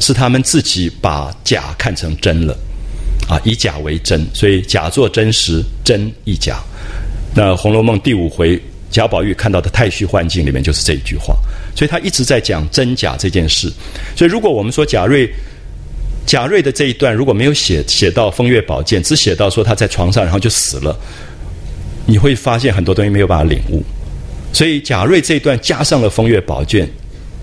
[0.00, 2.58] 是他们自己把假看成真了，
[3.28, 6.58] 啊，以假为真，所以假作真实，真亦假。
[7.32, 11.36] 那《红楼梦》第五回，贾宝玉看到的太虚幻境里面就是这一句话，
[11.76, 13.72] 所以他一直在讲真假这件事。
[14.16, 15.32] 所以，如果我们说贾瑞，
[16.26, 20.98] 贾瑞的这一段如果没有写写到风月宝剑，只写到说他在床上，然后就死了。
[22.06, 23.82] 你会发现很多东西没有办法领悟，
[24.52, 26.86] 所以贾瑞这一段加上了风月宝鉴，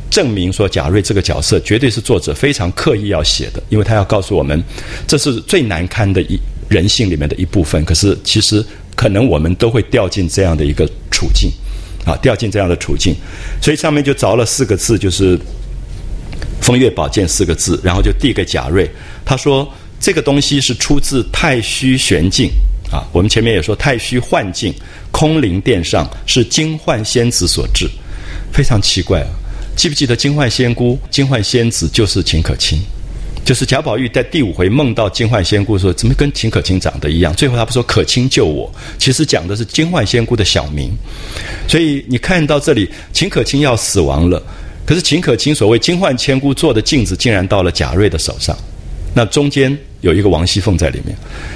[0.09, 4.61] 证明说贾瑞这个角色绝对是作者非常刻意要写的，因为他要告诉我们，
[5.07, 6.39] 这是最难堪的一
[6.69, 7.83] 人性里面的一部分。
[7.85, 8.63] 可是其实
[8.95, 11.49] 可能我们都会掉进这样的一个处境，
[12.05, 13.15] 啊，掉进这样的处境，
[13.61, 15.39] 所以上面就着了四个字，就是
[16.61, 18.89] “风月宝鉴”四个字，然后就递给贾瑞，
[19.25, 19.67] 他说
[19.99, 22.49] 这个东西是出自太虚玄境。
[22.91, 24.73] 啊，我们前面也说太虚幻境，
[25.11, 27.89] 空灵殿上是金幻仙子所制，
[28.51, 29.27] 非常奇怪啊！
[29.77, 32.81] 记不记得金幻仙姑、金幻仙子就是秦可卿？
[33.45, 38.69] 就是贾宝玉在第五回梦到金幻仙姑说：“怎么跟秦可卿长得一样？”最后他不说“可卿救我”，
[38.99, 40.91] 其实讲的是金幻仙姑的小名。
[41.69, 44.43] 所以你看到这里，秦可卿要死亡了，
[44.91, 48.53] 可是秦可卿所谓金幻仙姑做的镜子，竟然到了贾瑞的手上。
[49.15, 51.15] 那中间有一个王熙凤在里面，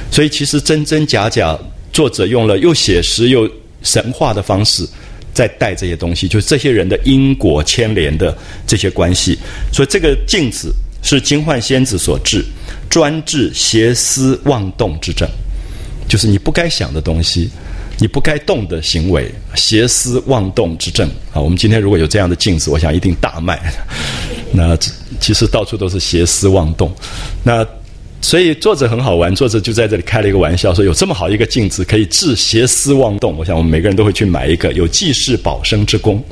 [0.09, 1.59] 所以其实真真假假，
[1.91, 3.45] 作者用了又写实又
[3.83, 4.87] 神话的方式
[5.33, 8.33] 在带这些东西，就是这些人的因果牵连的
[8.65, 9.37] 这些关系。
[9.69, 10.73] 所以这个镜子。
[11.07, 12.43] 是金幻仙子所制，
[12.89, 15.29] 专治邪思妄动之症，
[16.07, 17.47] 就是你不该想的东西，
[17.99, 21.39] 你不该动的行为，邪思妄动之症啊！
[21.39, 23.59] 我们今天如果有这样的镜子，我想一定大卖。
[24.51, 24.77] 那
[25.19, 26.93] 其实到处都是邪思妄动，
[27.43, 27.65] 那
[28.21, 36.23] 所以作者很好玩，作者就在这里开了一个玩笑，说有这么好一个镜子可以治邪思妄动，我想我们每个人都会去买一个，有济世保生之功。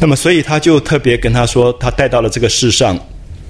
[0.00, 2.98] 那么所以他就特别跟他说，他带到了这个世上。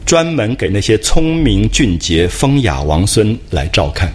[0.06, 4.10] 专门给那些聪明俊杰、风雅王孙来照看，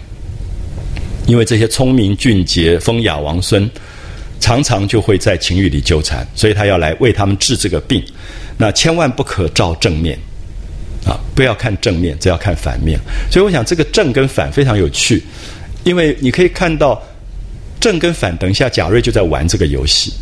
[1.26, 3.68] 因为这些聪明俊杰、风雅王孙
[4.40, 8.04] 常常就会在情欲里纠缠，所以他要来为他们治这个病。
[8.56, 10.18] 那千万不可照正面
[11.06, 12.98] 啊，不要看正面，只要看反面。
[13.30, 15.22] 所以我想，这个正跟反非常有趣，
[15.82, 17.02] 因为你可以看到
[17.80, 18.36] 正跟反。
[18.36, 20.12] 等一下，贾瑞就在玩这个游戏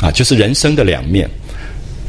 [0.00, 1.28] 啊，就是人生的两面。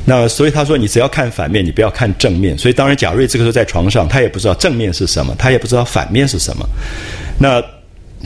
[0.06, 2.57] 那所以他说，你只要看反面，你不要看正面。
[2.57, 6.68] 所以当然，贾瑞这个时候在床上，他也不知道正面是什么，他也不知道反面是什么。
[7.40, 7.64] 那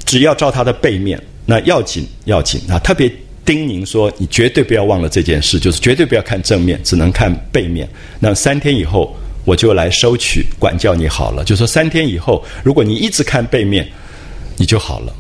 [0.06, 2.78] 只要照他的背面，那要紧要紧啊！
[2.80, 3.12] 特别
[3.44, 7.88] 叮咛说，你绝对不要忘了这件事，就是绝对不要看正面，只能看背面。
[8.20, 11.44] 那三天以后，我就来收取管教你好了。
[11.44, 13.88] 就说三天以后，如果你一直看背面，
[14.58, 15.14] 你就好了，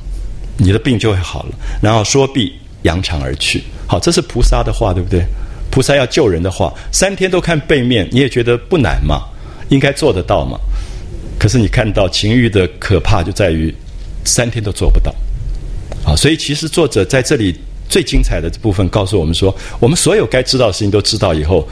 [0.57, 1.49] 你的病就会好了。
[1.81, 2.53] 然后说毕，
[2.83, 3.63] 扬长而去。
[3.87, 5.25] 好，这是菩萨的话，对不对？
[5.69, 9.21] 菩萨要救人的话，三天都看背面，你也觉得不难嘛？
[9.69, 10.57] 应该做得到嘛？
[11.37, 13.73] 可是你看到情欲的可怕就在于
[14.25, 15.13] 三天都做不到
[16.03, 16.15] 啊！
[16.15, 17.55] 所以其实作者在这里
[17.87, 21.67] 最精彩的部分告诉我们说，我们所有该知道的事情都知道以后，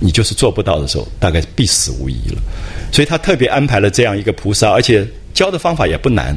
[0.00, 2.42] 你就是做不到的时候，大概必死无疑了。
[2.90, 6.36] 所以他特别安排了这样一个菩萨，而且教的方法也不难，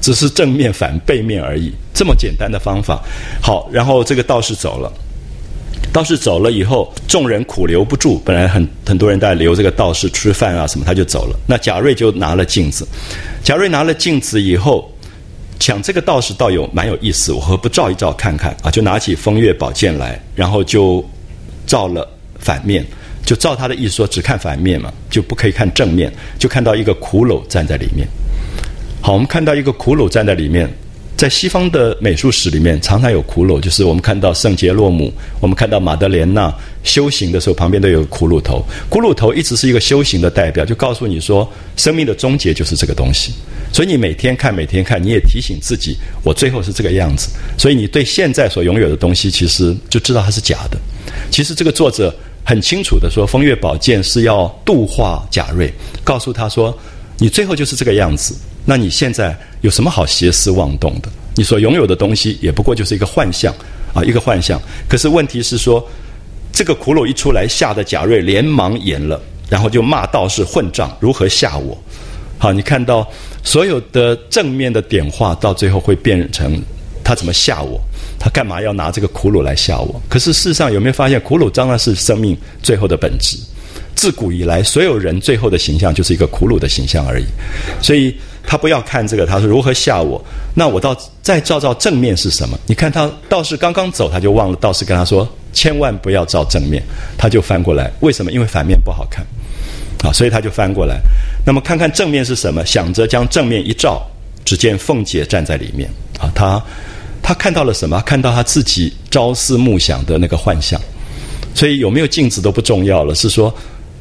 [0.00, 3.00] 只是正面反背面而已，这么简单的方法。
[3.40, 4.92] 好，然后这个道士走了。
[5.92, 8.20] 道士走了以后，众人苦留不住。
[8.24, 11.38] 本来很很多人在留这个道士吃饭啊什么，他就走了。
[11.46, 12.84] 那贾瑞就拿了镜子，
[13.44, 14.92] 贾瑞拿了镜子以后，
[15.58, 18.70] 抢这个道士倒有蛮有意思，我何不照一照看看啊？
[18.70, 21.04] 就拿起风月宝剑来，然后就
[21.66, 22.06] 照了
[22.38, 22.84] 反面，
[23.24, 28.06] 就照他的意思说，只看反面嘛，就不可以看正面，就看到一个骷髅站在里面。
[29.00, 30.68] 好，我们看到一个骷髅站在里面。
[31.16, 36.52] 在西方的美术史里面，常常有骷髅，就是我们看到圣杰洛姆，我们看到马德莲娜
[36.82, 38.64] 修行的时候，旁边都有个骷髅头。
[38.90, 43.32] 骷髅头一直是一个修行的代表，就告诉你说，生命的终结就是这个东西。
[43.74, 47.28] 所以你每天看，每天看，你也提醒自己，我最后是这个样子。
[47.58, 50.78] 所以你对现在所拥有的东西，其实就知道它是假的。
[51.28, 52.14] 其实这个作者
[52.44, 55.74] 很清楚的说，风月宝剑是要度化贾瑞，
[56.04, 56.72] 告诉他说，
[57.18, 58.36] 你最后就是这个样子。
[58.64, 61.08] 那你现在有什么好邪思妄动的？
[61.34, 63.52] 你所拥有的东西也不过就是一个幻象
[63.92, 64.62] 啊，一个幻象。
[64.88, 65.84] 可是问题是说，
[66.52, 69.20] 这个骷髅一出来，吓得贾瑞连忙演了，
[69.50, 71.76] 然后就骂道士混账，如何吓我？
[72.38, 73.08] 好，你看到
[73.44, 76.60] 所有的正面的点化，到最后会变成
[77.04, 77.80] 他怎么吓我？
[78.18, 80.00] 他干嘛要拿这个骷髅来吓我？
[80.08, 83.36] 可是事实上有没有发现，骷髅当然是生命最后的本质。
[83.94, 87.24] 自古以来，所有人最后的形象就是一个骷髅的形象而已。
[87.80, 88.14] 所以。
[88.46, 90.22] 他不要看这个，他说如何吓我？
[90.54, 92.58] 那我到再照照正面是什么？
[92.66, 96.82] 你看他道士刚刚走，他就忘了道士跟他说，千万不要照正面，
[97.16, 97.90] 他就翻过来。
[98.00, 98.30] 为什么？
[98.30, 99.26] 因为反面不好看，
[100.02, 101.00] 啊，所以他就翻过来。
[101.46, 102.64] 那么看看正面是什么？
[102.64, 104.02] 想着将正面一照，
[104.44, 105.88] 只见凤姐站在里面，
[106.18, 106.62] 啊，他
[107.22, 108.00] 他看到了什么？
[108.02, 110.80] 看到他自己朝思暮想的那个幻象。
[111.54, 113.54] 所以有没有镜子都不重要了，是说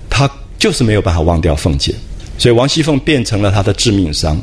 [0.10, 1.94] 他就是没有办法忘掉凤姐。
[2.38, 4.36] 所以王熙凤变成了他的致命伤，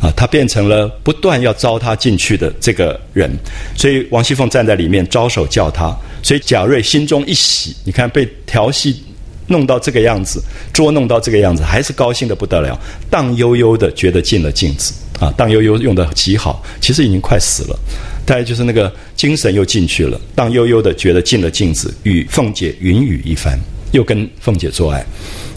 [0.00, 3.28] 啊，他变成了不断要招他进去的这个人。
[3.76, 5.92] 所以王熙凤站在里面招手叫他，
[6.22, 9.02] 所以贾瑞心中一喜，你看被调戏
[9.46, 10.42] 弄到这个样子，
[10.72, 12.78] 捉弄到这个样子，还是高兴的不得了，
[13.10, 17.78] 荡悠悠的觉得进了镜子，啊，荡悠悠用的极好，其实已经快死了，
[18.24, 23.58] 大概就是那个精神又进去了，荡悠悠的觉得进了镜子，与凤姐云雨一番。
[23.92, 24.98] 又跟凤姐做爱，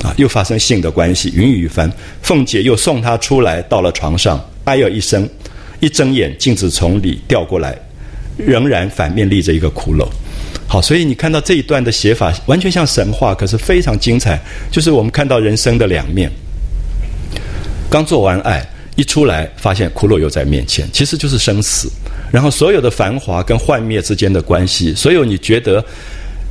[0.04, 1.92] 啊，又发生性的关系，云雨一番。
[2.22, 5.28] 凤姐又送他出来，到了床上，哎呦一声，
[5.80, 7.76] 一睁眼，镜子从里掉过来，
[8.38, 10.08] 仍然反面立着一个骷髅。
[10.70, 14.38] 好，所以你看到这一段的写法，完全像神话，可是非常精彩。
[14.70, 16.30] 就是我们看到人生的两面。
[17.90, 18.68] 刚做完爱，
[18.98, 21.90] 一出来发现骷髅又在面前，其实就是生死。
[22.34, 25.82] 然后所有的繁华跟幻灭之间的关系，所有你觉得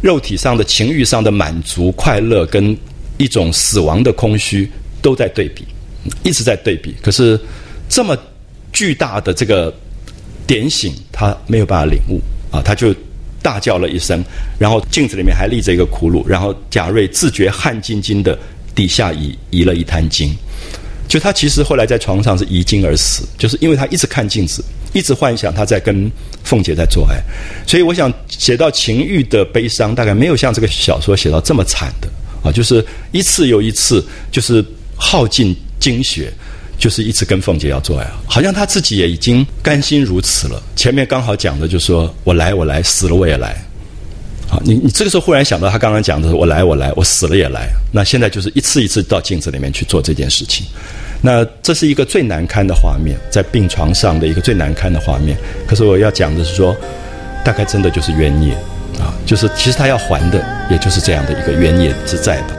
[0.01, 2.75] 肉体上的情欲上的满足、快乐，跟
[3.19, 4.67] 一种死亡的空虚，
[5.03, 5.63] 都在对比，
[6.23, 6.95] 一直在对比。
[7.03, 7.39] 可是
[7.87, 8.17] 这么
[8.73, 9.71] 巨大的这个
[10.47, 12.19] 点醒，他没有办法领悟
[12.51, 12.95] 啊，他就。
[13.47, 14.25] 大叫了一声，
[14.59, 18.37] 然后镜子里面还立着一个骷髅，然后贾瑞自觉汗津津的
[18.75, 20.35] 底下移移了一滩精，
[21.07, 26.11] 就他其实后来在床上是遗精而死，就是因为他一直看镜子，一直幻想他在跟
[26.43, 27.23] 凤姐在做爱，
[27.69, 32.09] 所以我想写到情欲的悲伤，大概没有像这个小说写到这么惨的
[32.43, 34.65] 啊，就是一次又一次，就是
[34.97, 36.33] 耗尽精血。
[36.79, 40.63] 就是一直跟凤姐要做爱，好像他自己也已经甘心如此了。
[40.77, 43.57] 前面刚好讲的就是说我来我来死了我也来，
[44.49, 50.67] 好，你你这个时候忽然想到他刚刚讲的我来我来我死了也来，那现在就是一次一次到镜子里面去做这件事情。
[51.23, 55.37] 那这是一个最难堪的画面，在病床上的一个最难堪的画面。
[55.67, 56.77] 可是我要讲的是说，
[57.43, 58.53] 大概真的就是冤孽
[59.01, 62.55] 啊，就是其实他要还的，也就是这样的一个冤孽之债吧。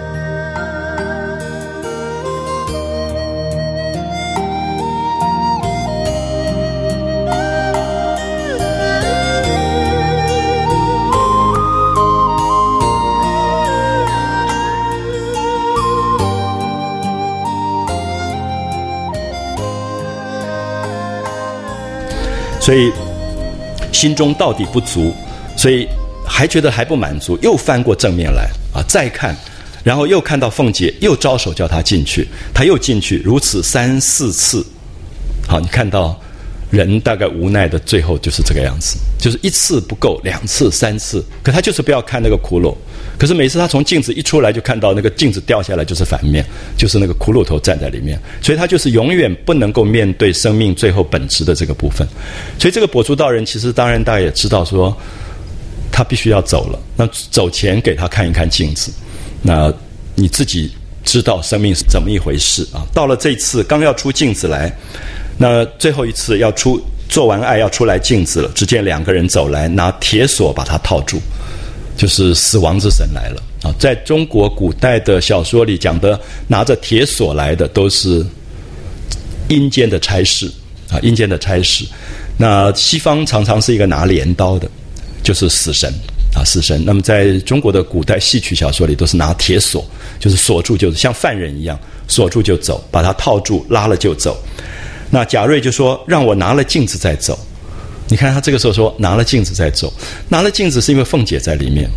[22.68, 22.92] 所以
[23.94, 25.14] 心中到底不足，
[25.56, 25.88] 所以
[26.26, 29.34] 还觉得还不满足，又翻过正面来啊，再看，
[29.86, 34.66] 然后又看到凤姐又招手叫他进去，他又进去，如此三四次，
[35.48, 36.20] 好，你看到
[36.70, 42.76] 人大概无奈的最后就是这个样子，就是一次不够，两次、三次，可他就是不要看那个骷髅。
[43.18, 46.46] 可是每次他从镜子一出来，就看到那个镜子掉下来就是反面，
[46.78, 52.08] 就是那个骷髅头站在里面，所以他就是永远不能够面对生命最后本质的这个部分。
[52.60, 54.96] 所以这个跛足道人其实当然大家也知道说，
[55.92, 56.80] 他必须要走了。
[56.96, 58.92] 那走前给他看一看镜子，
[59.42, 59.74] 那
[60.14, 60.72] 你自己
[61.04, 62.86] 知道生命是怎么一回事啊？
[62.94, 64.72] 到了这次刚要出镜子来，
[65.38, 71.20] 那最后一次要出做完爱要出来镜子了，只见两个人走来，拿铁锁把他套住。
[71.96, 73.74] 就是死亡之神来了啊！
[73.80, 78.24] 在中国古代的小说里讲的，拿着铁锁来的都是
[79.48, 80.46] 阴间的差事
[80.92, 81.84] 啊，阴间的差事。
[82.38, 84.70] 那西方常常是一个拿镰刀的，
[85.24, 85.92] 就是死神
[86.36, 86.80] 啊，死神。
[86.86, 89.84] 那么在中国的古代戏曲小说里，都是拿铁锁，
[90.20, 94.38] 就是锁住，就是像犯人一样锁住就走，把他套住，拉了就走。
[95.10, 97.38] 那贾瑞就说：“让我拿了镜子再走。”
[98.10, 99.92] 你看他这个时候说拿了镜子再走，
[100.30, 101.90] 拿了镜子是因为凤姐在里面，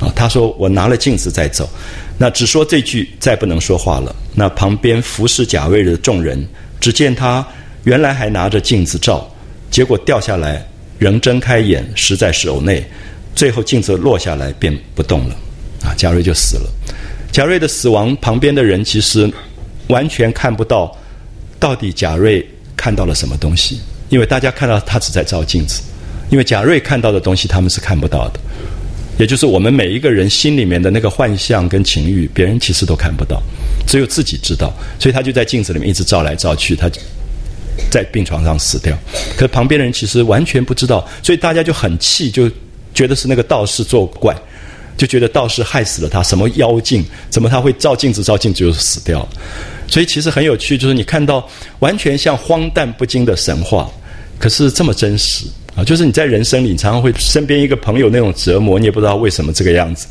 [0.00, 1.70] 啊，他说我拿了镜子再走，
[2.18, 4.12] 那只说这句再不能说话了。
[4.34, 6.44] 那旁边服侍贾瑞的众人，
[6.80, 7.46] 只见他
[7.84, 9.24] 原来还拿着镜子照，
[9.70, 10.66] 结果掉下来，
[10.98, 12.84] 仍睁开眼，实在手内，
[13.36, 15.36] 最后镜子落下来便不动了，
[15.84, 16.68] 啊，贾瑞就死了。
[17.30, 19.32] 贾瑞的死亡，旁边的人其实
[19.86, 20.92] 完全看不到，
[21.60, 22.44] 到底贾瑞
[22.76, 23.78] 看到了什么东西。
[24.08, 25.80] 因为大家看到他只在照镜子，
[26.30, 28.40] 因为贾瑞看到的东西他们是看不到的，
[29.18, 33.40] 也就是我们每一个人心里面的那个幻象跟情欲，别人其实都看不到，
[33.86, 34.74] 只有自己知道。
[34.98, 36.90] 所以他就在镜子里面一直照来照去，他
[37.88, 38.98] 在病床上死掉。
[39.36, 42.50] 可旁边的人其实完全不知道，所以大家就很气，就
[42.92, 44.34] 觉得是那个道士作怪，
[44.96, 49.28] 就觉得道士害死了他，什么妖精，怎么他会照镜子照镜子就死掉？
[49.90, 51.46] 所以其实很有趣，就是你看到
[51.80, 53.90] 完全像荒诞不经的神话。
[54.38, 55.44] 可是这么真实
[55.76, 55.84] 啊！
[55.84, 60.06] 就是你在人生里常常会身边一个朋友那种折磨，你也不知道为什么这个样子。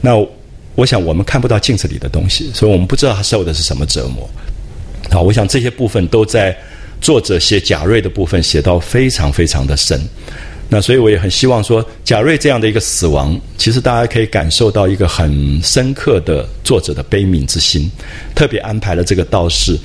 [0.00, 0.14] 那
[0.76, 4.30] 我想我们看不到镜子里的东西，所以我们不知道他受的是什么折磨。
[5.10, 6.56] 好，我想这些部分都在
[7.00, 10.00] 作者写贾瑞的部分写到非常非常的深。
[10.74, 17.90] 那所以我也很希望说，贾瑞这样的一个死亡，其实大家可以感受到一个很深刻的作者的悲悯之心，
[18.34, 19.76] 特别安排了这个道士，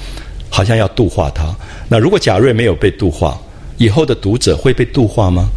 [0.50, 1.54] 好像要度化他。
[1.90, 3.38] 那如果贾瑞没有被度化，
[3.78, 5.50] 以后的读者会被度化吗？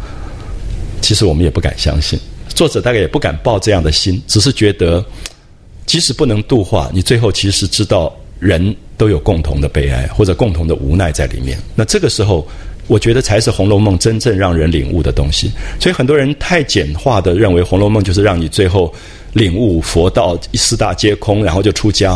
[1.01, 5.01] 其实我们也不敢相信，作者大概也不敢抱这样的心，只是觉得，
[5.85, 11.57] 即使不能度化，你最后其实知道人都有共同的悲哀或者共同的无奈在里面。
[11.73, 12.45] 那这个时候，
[12.91, 15.49] 我觉得才是《红楼梦》真正让人领悟的东西。
[15.79, 18.93] 所以很多人太简化的认为《红楼梦》就是让你最后
[19.33, 22.15] 领悟佛道四大皆空，然后就出家，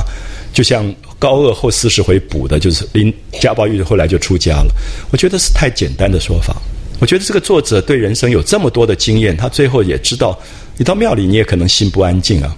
[0.53, 0.93] 就像。
[1.17, 4.67] 高二后四十回补的，就是林贾宝玉后来就出家了。
[5.11, 6.53] 我觉得是太简单的说法
[6.99, 10.37] 我觉得这个作者对人生有这么多的经验，他最后也知道，
[10.77, 12.53] 你到庙里你也可能心不安静啊，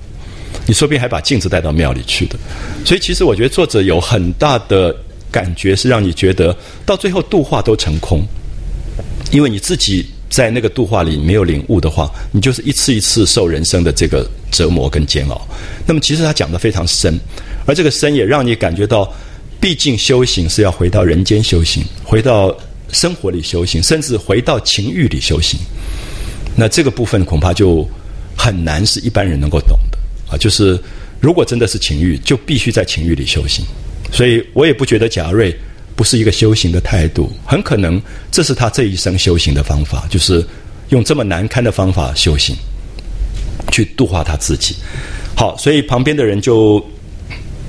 [0.65, 2.35] 你说不定还把镜子带到庙里去的。
[2.83, 4.93] 所以其实我觉得作者有很大的
[5.37, 6.55] 感觉，是让你觉得
[6.85, 8.21] 到最后度化都成空，
[9.31, 15.47] 因为你自己在那个度化里没有领悟的话，你就是一次一次受人生的这个折磨跟煎熬。
[15.85, 17.19] 那么其实他讲的非常深，
[17.67, 19.13] 而这个深也让你感觉到，
[19.59, 22.57] 毕竟修行是要回到人间修行，回到。
[22.93, 25.59] 生活里修行，甚至回到情欲里修行，
[26.55, 27.85] 那这个部分恐怕就
[28.33, 29.97] 很难是一般人能够懂的
[30.31, 30.37] 啊！
[30.37, 30.81] 就是
[31.19, 33.65] 如果真的是情欲，就必须在情欲里修行。
[34.11, 35.55] 所以我也不觉得贾瑞
[35.95, 38.01] 不是一个修行的态度，很可能
[38.31, 40.45] 这是他这一生修行的方法，就是
[40.89, 42.55] 用这么难堪的方法修行，
[43.71, 44.75] 去度化他自己。
[45.35, 46.83] 好，所以旁边的人就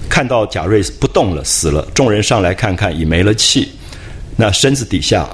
[0.09, 3.69] 看到贾瑞不动了，死了，众人上来看看，已没了气。
[4.36, 5.28] 那身子底下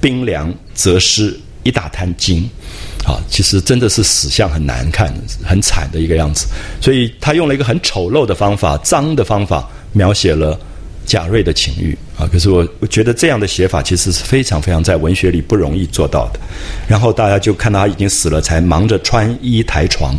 [0.00, 2.48] 冰凉则湿一大滩筋，
[3.06, 5.12] 啊，其实真的是死相很难看、
[5.42, 6.46] 很惨的一个样子。
[6.80, 10.60] 所以他用了一个很丑陋的方法、脏的方法描写了
[11.06, 12.28] 贾瑞的情欲啊。
[12.30, 16.40] 可是我我觉得这样的写法其实是非常非常在文学里不容易做到的。
[16.86, 20.14] 然后大家就看到他已经死了，才忙着穿衣抬床。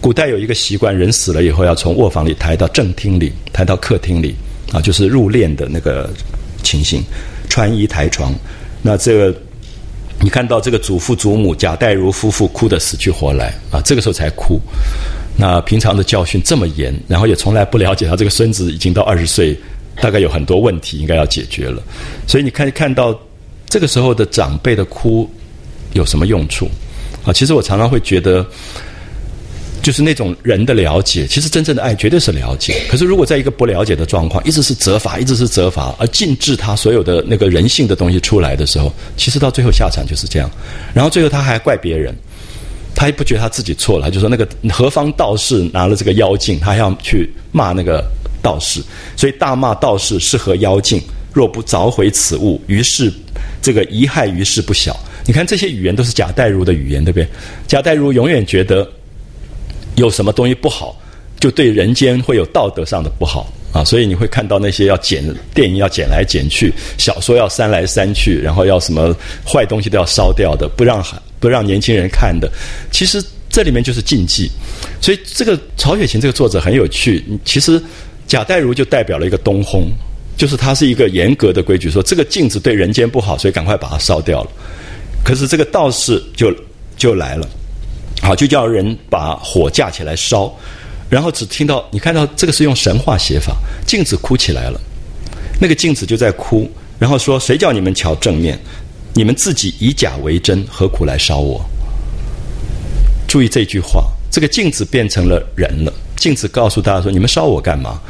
[0.00, 4.34] 古代有一个习惯，人死了以后要从卧房里抬到正厅里，抬到客厅里
[4.72, 6.08] 啊，就是入殓的那个
[6.62, 7.02] 情形。
[7.48, 8.32] 穿衣抬床，
[8.82, 9.34] 那这个
[10.20, 14.60] 你看到这个祖父祖母贾代儒夫妇哭得死去活来啊，这个时候才哭。
[15.38, 19.56] 那平常的教训这么严，然后也从来不了解他这个孙子已经到二十岁，
[20.02, 21.82] 大概有很多问题应该要解决了。
[22.26, 23.18] 所以你看看到
[23.68, 25.30] 这个时候的长辈的哭
[25.92, 26.68] 有什么用处
[27.24, 27.32] 啊？
[27.32, 28.44] 其实我常常会觉得。
[29.80, 32.82] 就是那种人的了解，其实真正的爱绝对是了解。
[32.90, 40.50] 可是如果在一个不了解的状况，一直是责罚，一直是责罚，而禁止他所有的那个人性的东西出来的时候，其实到最后下场就是这样。
[40.92, 42.14] 然后最后他还怪别人，
[42.98, 48.04] 他也不觉得他自己错了，就说那个何方道士拿了这个妖镜，他要去骂那个
[48.42, 48.82] 道士，
[49.16, 51.00] 所以大骂道士是何妖精，
[51.32, 53.12] 若不凿毁此物，于是
[53.62, 54.98] 这个贻害于世不小。
[55.24, 57.28] 你看这些语言都是贾代儒的语言，对不对？
[57.68, 58.84] 贾代儒永远觉得。
[59.96, 60.96] 有什么东西不好，
[61.40, 63.82] 就对人间会有道德上的不好啊！
[63.82, 69.12] 所以你会看到那些要剪电影要剪来剪去，小说要删来删去，然后要什么
[69.44, 72.50] 坏东西都要烧掉的，不让喊不让年轻人看的。
[72.90, 74.50] 其实这里面就是禁忌。
[75.00, 77.24] 所以这个曹雪芹这个作者很有趣。
[77.44, 77.82] 其实
[78.26, 79.84] 贾代儒就代表了一个东烘，
[80.36, 84.50] 就是他是一个严格的规矩，说这个镜子对人间不好，所以赶快把它烧掉了。
[85.24, 86.54] 可是这个道士就
[86.96, 87.48] 就来了。
[88.20, 90.52] 好，就叫人把火架起来烧，
[91.08, 94.80] 然后只听到你看到这个是用神话写法，镜子哭起来了，
[95.60, 96.68] 那个镜子就在哭，
[96.98, 98.58] 然后说谁叫你们瞧正面，
[99.14, 101.64] 你们自己以假为真，何苦来烧我？
[103.26, 108.00] 注意这句话，这个镜子变成了人了，镜子告诉大家说你们烧我干嘛？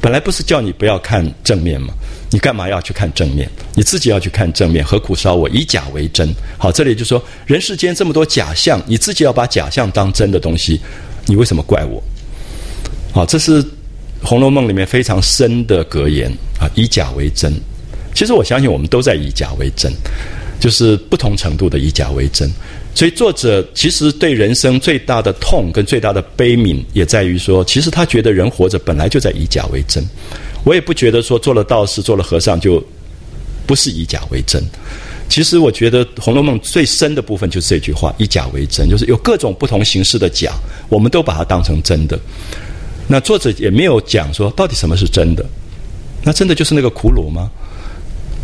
[0.00, 1.92] 本来不是叫你不要看正面吗？
[2.30, 3.50] 你干嘛要去看正面？
[3.74, 5.48] 你自己要去看正面，何苦烧我？
[5.50, 6.32] 以假为真。
[6.56, 10.80] 好，这里就说人世间这么多假象，你自己要把假象当真的东西，
[11.26, 12.02] 你为什么怪我？
[13.12, 13.62] 好，这是
[14.22, 16.70] 《红楼梦》里面非常深的格言啊！
[16.74, 17.52] 以假为真。
[18.14, 19.92] 其实我相信我们都在以假为真，
[20.60, 22.48] 就是不同程度的以假为真。
[22.94, 30.04] 所以作者其实对人生最大的痛跟最大的悲悯，也在于说，其实他觉得人活着本来就在以假为真。
[30.64, 32.84] 我也不觉得说做了道士、做了和尚就
[33.66, 34.62] 不是以假为真。
[35.28, 40.52] 其实我觉得《红楼梦》最深的部分就是这句话：“以假为真”，就是有各种不同形式的假，
[40.88, 42.18] 我们都把它当成真的。
[43.06, 45.46] 那作者也没有讲说到底什么是真的。
[46.24, 47.48] 那真的就是那个苦鲁吗？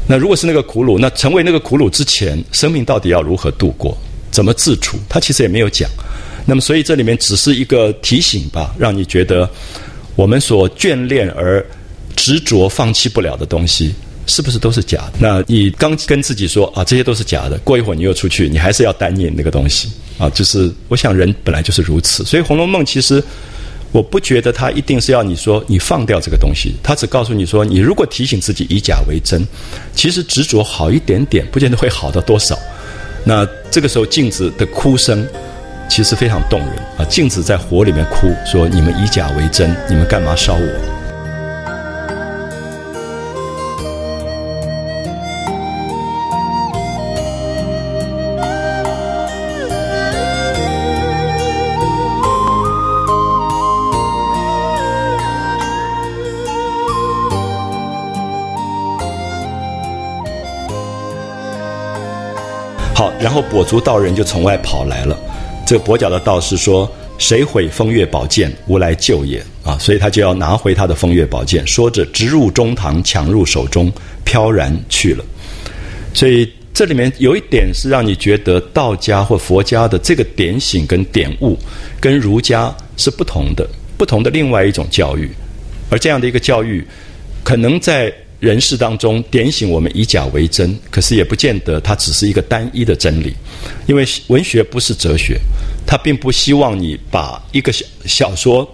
[0.09, 3.97] 那如果是那个苦鲁，那成为那个苦鲁之前，生命到底要如何度过？
[4.31, 4.99] 怎么自处？
[5.09, 5.89] 他其实也没有讲。
[6.45, 9.49] 那么，所以这里面只是一个提醒吧，让你觉得
[10.15, 11.65] 我们所眷恋而。
[12.19, 13.95] 执着放弃不了的东西，
[14.27, 15.13] 是不是都是假的？
[15.19, 17.59] 那你刚跟自己说啊，这些都是假的。
[17.59, 20.27] 过一会儿你又出去，你还是要单念那个东西啊。
[20.31, 23.23] 就是我想人本来就是如此，所以《红楼梦》其实
[23.93, 29.47] 我不觉得他一定是要你说你放掉这个东西，他只告诉你说，你如果提醒自己以假为真，
[29.95, 32.59] 其实执着好一点点，不见得会好到多少。
[33.25, 35.27] 那这个时候镜子的哭声
[35.89, 40.96] 其实非常动人啊，镜子在火里面哭，说你们以假为真，你们干嘛烧我？
[63.37, 65.19] 后跛足道人就从外跑来了。
[65.67, 73.93] 这跛脚的道士说：“谁毁风月宝剑，吾来救也。”啊，所以他就要拿回他的风月宝剑，说着直入中堂，抢入手中，
[74.25, 75.23] 飘然去了。
[76.15, 81.59] 所以这里面有一点是让你觉得道家或佛家的这个点醒跟点悟，
[82.01, 85.31] 跟儒家是不同的，不同的另外一种教育。
[85.91, 86.83] 而这样的一个教育，
[87.45, 93.35] 可能在人世当中点醒我们以假为真，可是也不见得它只是一个单一的真理，
[93.87, 95.39] 因为文学不是哲学，
[95.87, 98.69] 它并不希望你把一个小小说。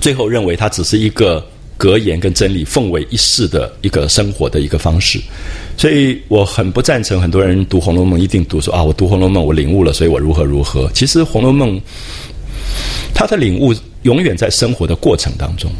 [0.00, 1.44] 最后认为它只是一个
[1.76, 5.20] 格言跟真理，奉为一世的一个生活的一个方式，
[5.76, 10.90] 所以我很不赞成很多人读《红楼梦》一定读说啊，我读《红楼梦》我领悟了，所以我如何如何。
[10.94, 11.76] 其实《红楼梦》
[13.12, 15.70] 它的领悟永远在生活的过程当中，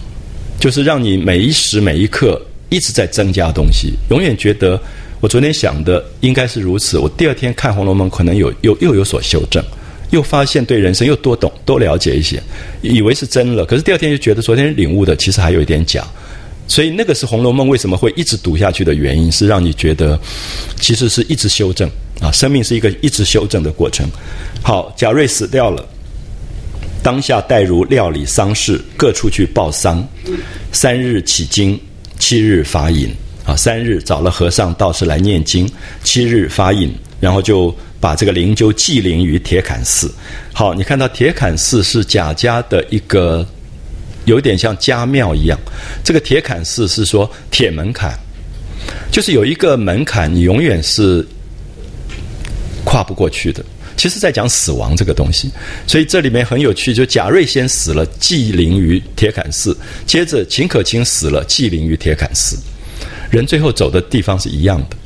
[0.58, 4.80] 就是让你每一时每一刻一直在增加东西，永远觉得
[5.20, 9.62] 我昨天想的应该是如此，我第二天看《红楼梦》可能有又又有所修正。
[10.10, 12.42] 又发现对人生又多懂多了解一些，
[12.82, 16.04] 以为是真了，可是第二天就觉得昨天领悟的其实还有一点假，
[16.66, 20.18] 所以那个是《红楼梦》为什么会一直读下去的原因，是让你觉得
[20.80, 21.88] 其实是一直修正
[22.20, 24.04] 啊，生命是一个一直修正的过程。
[24.64, 25.88] 好，贾瑞死掉了，
[27.04, 30.04] 当下代如料理丧事，各处去报丧，
[30.72, 31.80] 三日起经，
[32.20, 33.12] 七日发引
[33.44, 35.68] 啊，三日找了和尚道士来念经，
[36.04, 37.74] 七日发引，然后就。
[38.00, 40.10] 把这个灵柩寄灵于铁槛寺。
[40.54, 43.46] 好，你看到铁槛寺是贾家的一个，
[44.24, 45.58] 有点像家庙一样。
[46.02, 48.18] 这个铁槛寺是说铁门槛，
[49.12, 51.22] 就是有一个门槛，你永远是
[52.86, 53.62] 跨不过去的。
[54.00, 55.50] 其实，在讲死亡这个东西，
[55.86, 59.74] 所以这里面很有趣，就贾瑞先死了，祭灵于铁槛寺；
[60.06, 62.56] 接着秦可卿死了，祭灵于铁槛寺。
[63.30, 64.96] 人最后走的地方是一样的。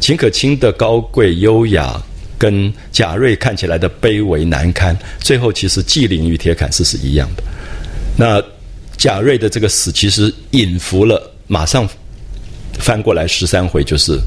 [0.00, 1.98] 秦可卿的高贵优雅。
[2.38, 7.42] 跟贾瑞看起来的卑微难堪，最后其实祭灵于铁槛寺是一样的。
[8.16, 8.42] 那
[8.96, 11.88] 贾瑞的这个死，其实引伏了马上
[12.80, 14.18] 翻过来十三回，就是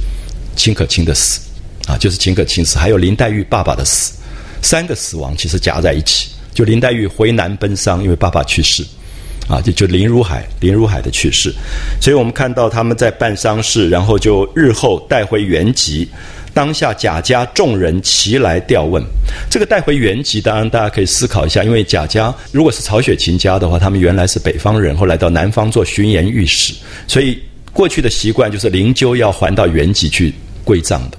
[0.55, 1.41] 秦可卿的死
[1.87, 4.13] 啊，就是秦可卿死，还有林黛玉爸爸的死，
[4.61, 6.29] 三个死亡其实夹在一起。
[6.53, 8.83] 就林黛玉回南奔丧，因为爸爸去世
[9.47, 11.53] 啊，就就林如海，林如海的去世，
[12.01, 16.07] 所以我们看到他们在办丧事，然后就日后带回原籍。
[16.53, 19.03] 当下贾家众人齐来调问，
[19.51, 26.73] 这个带回原籍，当然大家可以思考一下，因为贾家如果是曹雪芹家的话，他们原来是北方人，后来到南方做巡盐御史，
[27.05, 27.37] 所以
[27.73, 30.33] 过去的习惯就是灵柩要还到原籍去
[30.63, 31.17] 归葬的，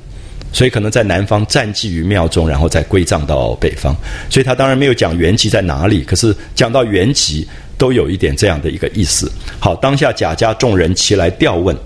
[0.52, 3.94] 所以可能在南方暂寄于庙中，然后再归葬到北方，
[4.31, 9.31] 所以他当然没有讲原籍在哪里，可是讲到原籍都有一点这样的一个意思。
[9.58, 11.76] 好，当下贾家众人齐来调问。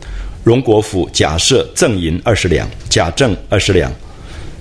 [0.43, 3.93] 荣国府贾赦赠银二十两，贾政二十两，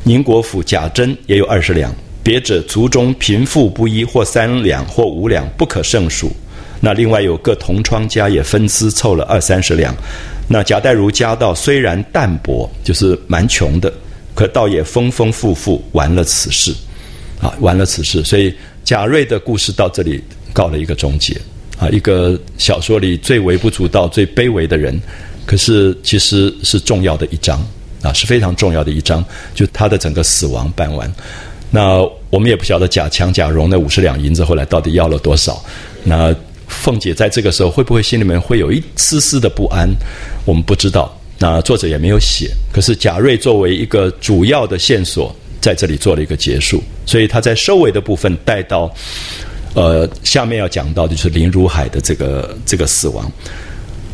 [0.04, 1.90] 宁国府贾珍也有二十两。
[2.22, 6.30] 别者族中贫富不一，或三两，或五两，不可胜数。
[6.80, 9.96] 那另外有各同窗家也分资凑了二三十两。
[10.48, 13.94] 那贾代儒家道虽然淡薄，就是蛮穷的，
[14.34, 16.74] 可倒也丰丰富富，完了此事，
[17.42, 18.24] 啊，完了此事。
[18.24, 21.36] 所以贾瑞的故事到这里告了一个终结。
[21.78, 25.00] 啊，一个小说里最微不足道、最卑微的人。
[25.46, 27.66] 可是，其实是重要的一章
[28.02, 29.24] 啊，是非常重要的一章。
[29.56, 31.10] 就他的整个死亡办完，
[31.72, 35.64] 那我们也不晓得贾强、贾蓉那五十两银子后来到底要了多少。
[36.04, 36.36] 那
[36.80, 39.90] 凤姐在这个时候会不会心里面会有一丝丝的不安？
[40.46, 41.14] 我们不知道。
[41.38, 42.52] 那作者也没有写。
[42.72, 46.82] 可是贾瑞作为一个主要的线索，在这里做了一个结束。
[47.06, 48.94] 所以他在收尾的部分带到，
[49.74, 53.32] 呃，下面要讲到就是林如海的这个这个死亡。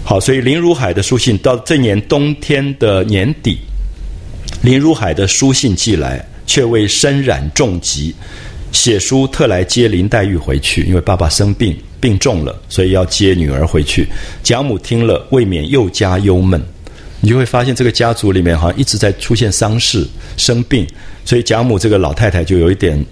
[0.04, 3.58] 好，所以林如海的书信到这年冬天的年底，
[4.62, 8.14] 林如海的书信寄来，却为身染重疾，
[8.72, 11.76] 写书特来接林黛玉回去，因为爸爸生病
[12.06, 14.08] 病重了，所以要接女儿回去。
[14.44, 16.62] 贾母听了，未免又加忧闷。
[17.20, 20.86] 你就会发现这个家族里面好像一直在出现丧事、生病，
[21.26, 23.04] 所以贾母这个老太太就有一点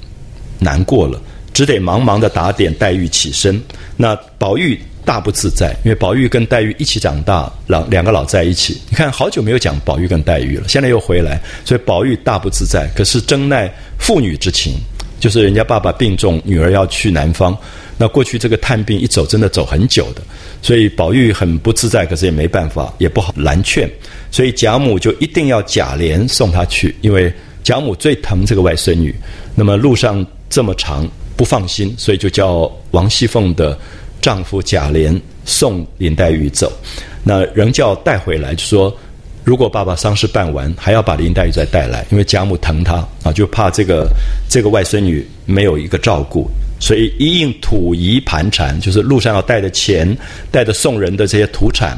[0.60, 1.20] 难过了，
[1.52, 3.60] 只得忙忙的打点黛玉起身。
[3.98, 4.80] 那宝玉。
[5.06, 8.80] 大不自在，因为宝玉跟黛玉一起长大，老两个老在一起。
[8.90, 12.90] 你看，好久没有讲宝玉跟黛玉了，现在又回来，所以宝玉大不自在。
[12.96, 14.76] 可是真奈父女之情，
[15.24, 17.58] 就是人家爸爸病重，女儿要去南方，
[17.98, 20.22] 那过去这个探病一走，真的走很久的，
[20.62, 23.90] 所以宝玉很不自在，可是也没办法，也不好拦劝，
[24.32, 27.32] 所以贾母就一定要贾琏送他去，因为
[27.64, 29.16] 贾母最疼这个外孙女。
[29.56, 33.80] 那么路上这么长，不放心，所以就叫王熙凤的。
[34.22, 36.72] 丈夫贾琏送林黛玉走，
[37.26, 38.98] 那仍叫带回来，就说
[39.44, 44.08] 如果爸爸丧事办完，还要把林黛玉再带来，因为贾母疼她啊，就怕这个
[44.50, 46.50] 这个外孙女没有一个照顾，
[46.80, 50.18] 所以一应土仪盘缠，就是路上要带的钱、
[50.50, 51.98] 带的送人的这些土产，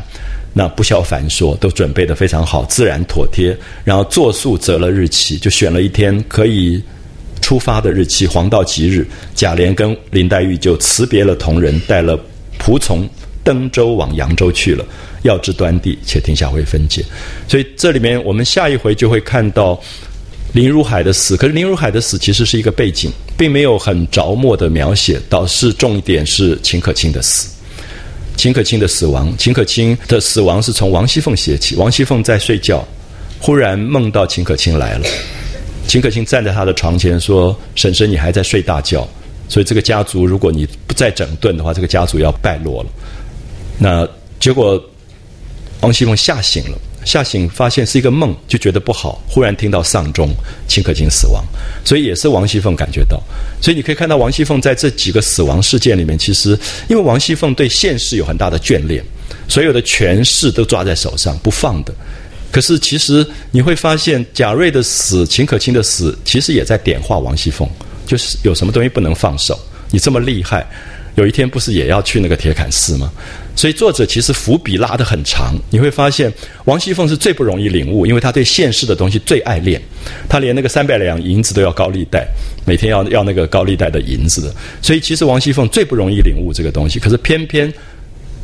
[0.53, 3.55] 那不消繁说，都准备的非常好，自然妥帖。
[3.83, 6.81] 然后作速择了日期，就选了一天可以
[7.41, 9.05] 出发的日期，黄道吉日。
[9.35, 12.19] 贾琏跟林黛玉就辞别了同人，带了
[12.57, 13.07] 仆从
[13.43, 14.83] 登舟往扬州去了。
[15.25, 17.03] 要知端地，且听下回分解。
[17.47, 19.79] 所以这里面，我们下一回就会看到
[20.53, 21.35] 林如海的死。
[21.35, 25.19] 可是林如海的死其实是一个背景，并没有很着墨的描写。
[25.27, 27.49] 倒是重点是秦可卿的死。
[28.37, 31.75] 秦可卿的死亡，秦可卿的死亡是从王熙凤写起。
[31.75, 32.85] 王熙凤在睡觉，
[33.39, 35.07] 忽然梦到秦可卿来了。
[35.87, 39.07] 秦可卿站在他的床前说：“婶婶，你还在睡大觉。
[39.49, 42.89] 所以这个家族，如果你不再整顿的话，这个家族要败落了。”
[43.79, 44.07] 那
[44.39, 44.79] 结果。
[45.85, 49.21] 王熙凤吓醒了，吓醒发现是一个梦，就觉得不好。
[49.27, 50.33] 忽然听到丧钟，
[50.67, 51.45] 秦可卿死亡，
[51.83, 53.21] 所以也是王熙凤感觉到。
[53.61, 56.57] 所以你可以看到王熙凤在这几个死亡事件里面，其实
[56.87, 59.05] 因为王熙凤对现世有很大的眷恋，
[59.47, 61.93] 所有的权势都抓在手上不放的。
[62.51, 67.69] 可是其实你会发现，贾瑞的死、秦可卿的死，其实也在点化王熙凤，
[68.07, 69.55] 就是有什么东西不能放手。
[69.91, 70.65] 你这么厉害。
[71.15, 73.09] 有一天不是也要去那个铁槛寺吗？
[73.55, 76.31] 所以作者其实伏笔拉得很长，你会发现
[76.65, 79.81] 王熙凤是最不容易领悟，因为她对现世的东西最爱恋，
[80.27, 82.27] 她连那个三百两银子都要高利贷，
[82.65, 84.53] 每天要要那个高利贷的银子的。
[84.81, 87.73] 所以其实王熙凤最不容易领悟这个东西，可是偏偏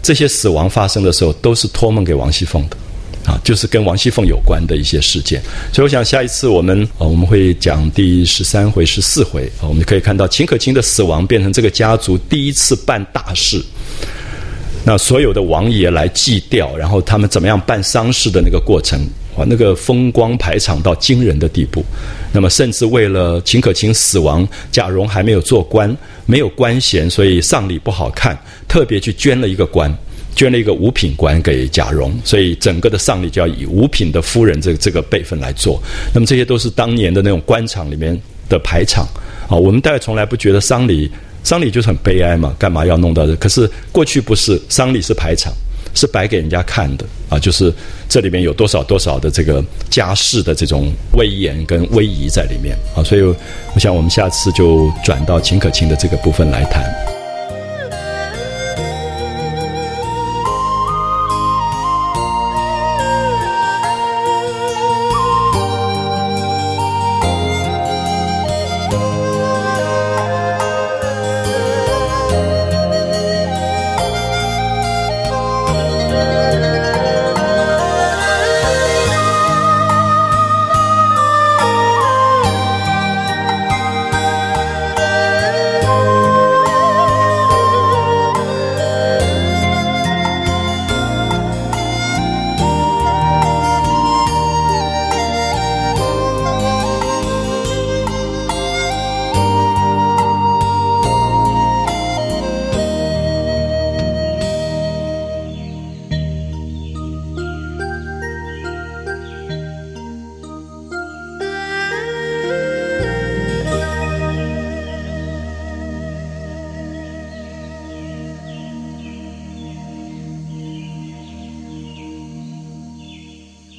[0.01, 2.77] 这些死亡发生的时候，都是托梦给王熙凤的。
[3.23, 5.39] 啊，就是跟王熙凤有关的一些事件，
[5.71, 13.63] 所以我想下一次我们我们会讲第十三回、十四回，我们可以看到秦可卿的死亡变成这个家族第一次办大事，
[14.83, 18.99] 那所有的王爷来祭吊，然后他们怎么样办丧事的那个过程，
[19.35, 21.83] 哇，那个风光排场到惊人的地步，
[22.33, 25.95] 那么甚至为了秦可卿死亡，贾蓉还没有做官，
[26.25, 28.37] 没有官衔，所以丧礼不好看，
[28.67, 29.95] 特别去捐了一个官。
[30.33, 35.77] 捐了一个五品官给贾蓉，所以整个的丧礼就要以五品的夫人这个这个辈分来做。
[36.13, 39.05] 那么这些都是当年的那种官场里面的排场
[39.49, 39.57] 啊。
[39.57, 41.11] 我们大概从来不觉得丧礼，
[41.43, 43.35] 丧礼就是很悲哀嘛，干嘛要弄到这？
[43.35, 45.51] 可是过去不是，丧礼是排场，
[45.93, 47.39] 是摆给人家看的啊。
[47.39, 47.73] 就是
[48.07, 53.03] 这里面有多少多少的这个家世的这种威严跟威仪在里面啊。
[53.03, 56.83] 所以我想我们下次就转到秦可卿的这个部分来谈。